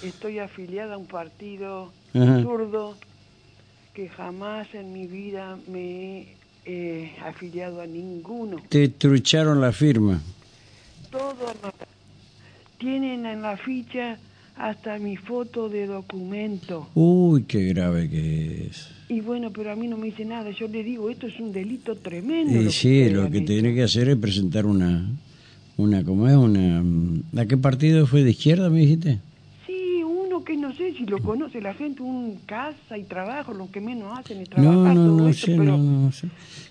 estoy 0.03 0.39
afiliada 0.39 0.95
a 0.95 0.97
un 0.97 1.07
partido 1.07 1.91
zurdo 2.13 2.95
que 3.93 4.09
jamás 4.09 4.73
en 4.75 4.93
mi 4.93 5.07
vida 5.07 5.57
me 5.67 6.19
he 6.19 6.37
eh, 6.65 7.15
afiliado 7.23 7.81
a 7.81 7.87
ninguno. 7.87 8.57
Te 8.69 8.89
trucharon 8.89 9.61
la 9.61 9.71
firma. 9.71 10.21
Todo 11.09 11.53
tienen 12.77 13.25
en 13.25 13.41
la 13.41 13.57
ficha 13.57 14.19
hasta 14.55 14.99
mi 14.99 15.17
foto 15.17 15.69
de 15.69 15.87
documento. 15.87 16.89
Uy, 16.93 17.43
qué 17.43 17.63
grave 17.65 18.09
que 18.09 18.67
es. 18.67 18.98
Y 19.11 19.21
bueno, 19.21 19.51
pero 19.51 19.71
a 19.71 19.75
mí 19.75 19.87
no 19.87 19.97
me 19.97 20.05
dice 20.05 20.23
nada. 20.23 20.51
Yo 20.51 20.67
le 20.67 20.83
digo, 20.83 21.09
esto 21.09 21.25
es 21.25 21.39
un 21.39 21.51
delito 21.51 21.95
tremendo. 21.95 22.61
Y 22.61 22.71
sí, 22.71 23.09
lo 23.09 23.29
que 23.31 23.41
tiene 23.41 23.73
que 23.73 23.81
hacer 23.81 24.07
es 24.07 24.15
presentar 24.17 24.67
una, 24.67 25.09
una, 25.77 26.03
¿cómo 26.03 26.27
es? 26.27 26.35
Una, 26.35 26.83
¿A 27.41 27.45
qué 27.47 27.57
partido 27.57 28.05
fue 28.05 28.23
de 28.23 28.29
izquierda, 28.29 28.69
me 28.69 28.81
dijiste? 28.81 29.17
Sí, 29.65 30.03
uno 30.03 30.43
que 30.43 30.55
no 30.55 30.75
sé 30.75 30.93
si 30.93 31.07
lo 31.07 31.17
conoce 31.23 31.59
la 31.59 31.73
gente, 31.73 32.03
un 32.03 32.37
casa 32.45 32.99
y 32.99 33.03
trabajo, 33.03 33.51
lo 33.51 33.71
que 33.71 33.81
menos 33.81 34.15
hacen 34.15 34.41
es 34.41 34.49
trabajar. 34.49 34.75
No, 34.75 34.93
no, 34.93 35.23
no 35.25 35.33
sé, 35.33 35.57
no, 35.57 35.77
no 35.79 36.11
sé. 36.11 36.27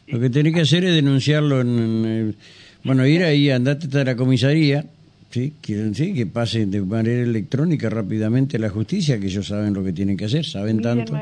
Lo 0.06 0.20
que 0.20 0.30
tiene 0.30 0.52
que 0.52 0.60
hacer 0.60 0.84
es 0.84 0.94
denunciarlo 0.94 1.60
en, 1.60 2.36
bueno, 2.84 3.04
ir 3.04 3.24
ahí, 3.24 3.50
andate 3.50 3.86
hasta 3.86 4.04
la 4.04 4.14
comisaría 4.14 4.86
Sí, 5.30 5.52
quieren 5.60 5.94
sí, 5.94 6.14
que 6.14 6.24
pase 6.24 6.64
de 6.64 6.80
manera 6.80 7.22
electrónica 7.22 7.90
rápidamente 7.90 8.56
a 8.56 8.60
la 8.60 8.70
justicia, 8.70 9.20
que 9.20 9.26
ellos 9.26 9.46
saben 9.46 9.74
lo 9.74 9.84
que 9.84 9.92
tienen 9.92 10.16
que 10.16 10.24
hacer, 10.24 10.44
saben 10.46 10.80
tanto. 10.80 11.12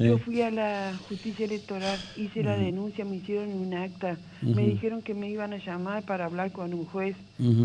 Yo 0.00 0.18
fui 0.18 0.42
a 0.42 0.50
la 0.50 0.98
justicia 1.08 1.44
electoral, 1.44 2.00
hice 2.16 2.42
la 2.42 2.56
denuncia, 2.56 3.04
me 3.04 3.16
hicieron 3.16 3.50
un 3.52 3.74
acta, 3.74 4.18
me 4.42 4.66
dijeron 4.66 5.02
que 5.02 5.14
me 5.14 5.30
iban 5.30 5.52
a 5.52 5.58
llamar 5.58 6.02
para 6.02 6.24
hablar 6.24 6.50
con 6.50 6.74
un 6.74 6.84
juez 6.84 7.14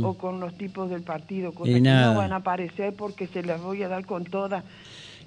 o 0.03 0.13
con 0.13 0.39
los 0.39 0.55
tipos 0.59 0.91
del 0.91 1.01
partido, 1.01 1.53
cosas 1.53 1.73
que 1.73 1.81
no 1.81 2.15
van 2.15 2.33
a 2.33 2.37
aparecer 2.37 2.93
porque 2.93 3.27
se 3.27 3.41
las 3.41 3.59
voy 3.59 3.81
a 3.81 3.87
dar 3.87 4.05
con 4.05 4.25
todas. 4.25 4.63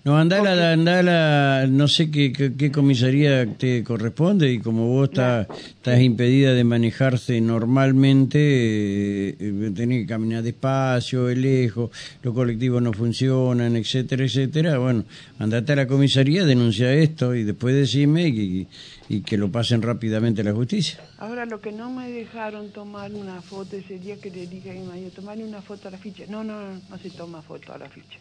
No, 0.05 0.19
anda 0.19 0.43
la, 0.43 1.67
no 1.69 1.87
sé 1.87 2.11
qué, 2.11 2.33
qué, 2.33 2.73
comisaría 2.73 3.47
te 3.57 3.85
corresponde 3.85 4.51
y 4.51 4.59
como 4.59 4.89
vos 4.89 5.11
estás 5.11 6.01
impedida 6.01 6.55
de 6.55 6.65
manejarse 6.65 7.41
normalmente, 7.41 8.41
eh, 8.41 9.37
eh, 9.39 9.71
tenés 9.73 10.01
que 10.01 10.07
caminar 10.09 10.43
despacio, 10.43 11.29
lejos, 11.29 11.91
los 12.21 12.35
colectivos 12.35 12.83
no 12.83 12.93
funcionan, 12.93 13.77
etcétera, 13.77 14.25
etcétera. 14.25 14.79
Bueno, 14.79 15.05
andate 15.39 15.75
a 15.75 15.77
la 15.77 15.87
comisaría, 15.87 16.45
denuncia 16.45 16.93
esto 16.93 17.37
y 17.37 17.45
después 17.45 17.73
decime 17.77 18.27
y, 18.27 18.67
y 19.09 19.21
que 19.21 19.39
lo 19.39 19.53
pasen 19.53 19.83
rápidamente 19.83 20.41
a 20.41 20.45
la 20.45 20.53
justicia. 20.53 20.99
Ahora, 21.19 21.47
lo 21.47 21.61
que 21.61 21.71
no 21.71 21.91
me 21.93 22.11
dejaron 22.11 22.71
tomar 22.71 23.13
una 23.13 23.41
foto 23.41 23.77
ese 23.77 24.01
día 24.01 24.17
que 24.17 24.33
le 24.33 24.49
dije 24.49 24.73
a 24.73 24.75
mi 24.75 24.83
marido, 24.83 25.11
tomarle 25.11 25.45
una 25.45 25.63
foto 25.63 25.87
a 25.87 25.93
la 25.93 25.99
ficha. 25.99 26.25
No, 26.29 26.43
no, 26.43 26.61
no, 26.61 26.81
no 26.91 26.99
se 26.99 27.11
toma 27.11 27.41
foto 27.41 27.73
a 27.73 27.79
la 27.79 27.89
ficha. 27.89 28.19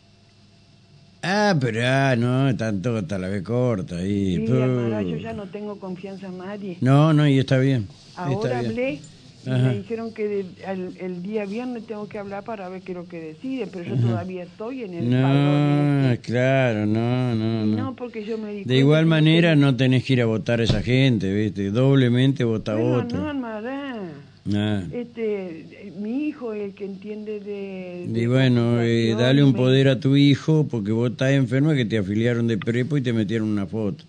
Ah, 1.24 1.56
pero 1.60 1.82
ah, 1.86 2.16
no, 2.18 2.56
tanto 2.56 2.98
hasta 2.98 3.20
la 3.20 3.28
vez 3.28 3.44
corta 3.44 3.98
ahí. 3.98 4.38
Sí, 4.38 4.46
yo 4.48 5.18
ya 5.18 5.34
no 5.34 5.48
tengo 5.48 5.80
confianza 5.80 6.28
en 6.28 6.38
nadie. 6.40 6.78
No, 6.82 7.14
no, 7.14 7.28
y 7.28 7.38
está 7.38 7.58
bien. 7.58 7.88
Ahora 8.16 8.60
hablé 8.60 9.00
y 9.46 9.50
me 9.50 9.78
dijeron 9.78 10.14
que 10.14 10.46
el, 10.68 11.24
día 11.24 11.46
viernes 11.46 11.86
tengo 11.88 12.08
que 12.08 12.20
hablar 12.20 12.44
para 12.44 12.70
ver 12.70 12.82
qué 12.82 12.92
es 12.92 12.98
lo 12.98 13.08
que 13.08 13.20
deciden, 13.20 13.70
pero 13.72 13.84
yo 13.84 13.98
todavía 13.98 14.44
estoy 14.44 14.84
en 14.84 14.94
el 14.94 15.10
No, 15.10 16.22
claro, 16.22 16.86
no, 16.86 17.36
no, 17.36 17.66
no. 17.66 17.84
No, 17.84 17.96
porque 17.96 18.24
yo 18.24 18.38
me 18.38 18.54
di 18.54 18.64
De 18.64 18.78
igual 18.78 19.06
manera 19.06 19.56
no 19.56 19.76
tenés 19.76 20.04
que 20.04 20.14
ir 20.14 20.22
a 20.22 20.26
votar 20.26 20.60
a 20.60 20.64
esa 20.64 20.82
gente, 20.82 21.34
¿viste? 21.34 21.70
Doblemente 21.72 22.44
vota 22.44 22.78
otro. 22.78 23.34
No, 23.34 24.31
Ah. 24.54 24.82
Este, 24.92 25.92
mi 26.00 26.28
hijo 26.28 26.54
es 26.54 26.64
el 26.64 26.74
que 26.74 26.86
entiende 26.86 27.40
de... 27.40 28.08
y 28.20 28.26
bueno, 28.26 28.82
eh, 28.82 29.14
dale 29.18 29.44
un 29.44 29.54
poder 29.54 29.88
a 29.88 30.00
tu 30.00 30.16
hijo 30.16 30.68
porque 30.68 30.92
vos 30.92 31.12
estás 31.12 31.32
enfermo 31.32 31.74
que 31.74 31.86
te 31.86 32.00
afiliaron 32.00 32.48
de 32.48 32.58
prepo 32.58 32.98
y 32.98 33.02
te 33.02 33.14
metieron 33.14 33.50
una 33.50 33.68
foto. 33.68 34.04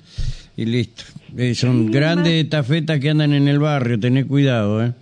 Y 0.57 0.65
listo. 0.65 1.05
Eh, 1.37 1.55
son 1.55 1.91
grandes 1.91 2.49
tafetas 2.49 2.99
que 3.01 3.11
andan 3.11 3.35
en 3.35 3.49
el 3.49 3.59
barrio, 3.59 4.01
tenés 4.01 4.27
cuidado, 4.27 4.85
¿eh? 4.85 4.93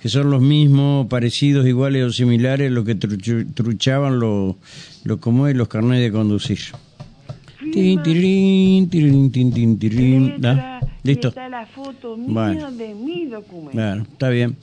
Que 0.00 0.08
son 0.10 0.30
los 0.30 0.42
mismos, 0.42 1.06
parecidos, 1.06 1.66
iguales 1.66 2.04
o 2.04 2.12
similares, 2.12 2.70
los 2.70 2.84
que 2.84 2.94
truchaban 2.94 4.20
los, 4.20 4.56
los, 5.04 5.18
como 5.18 5.48
es, 5.48 5.56
los 5.56 5.68
carnets 5.68 6.02
de 6.02 6.12
conducir. 6.12 6.58
Listo. 11.06 11.28
Está 11.28 11.48
la 11.48 11.66
foto 11.66 12.16
mía 12.16 12.70
de 12.70 12.94
mi 12.94 13.26
documento. 13.26 13.72
Bueno, 13.72 14.02
está 14.10 14.28
bien. 14.28 14.56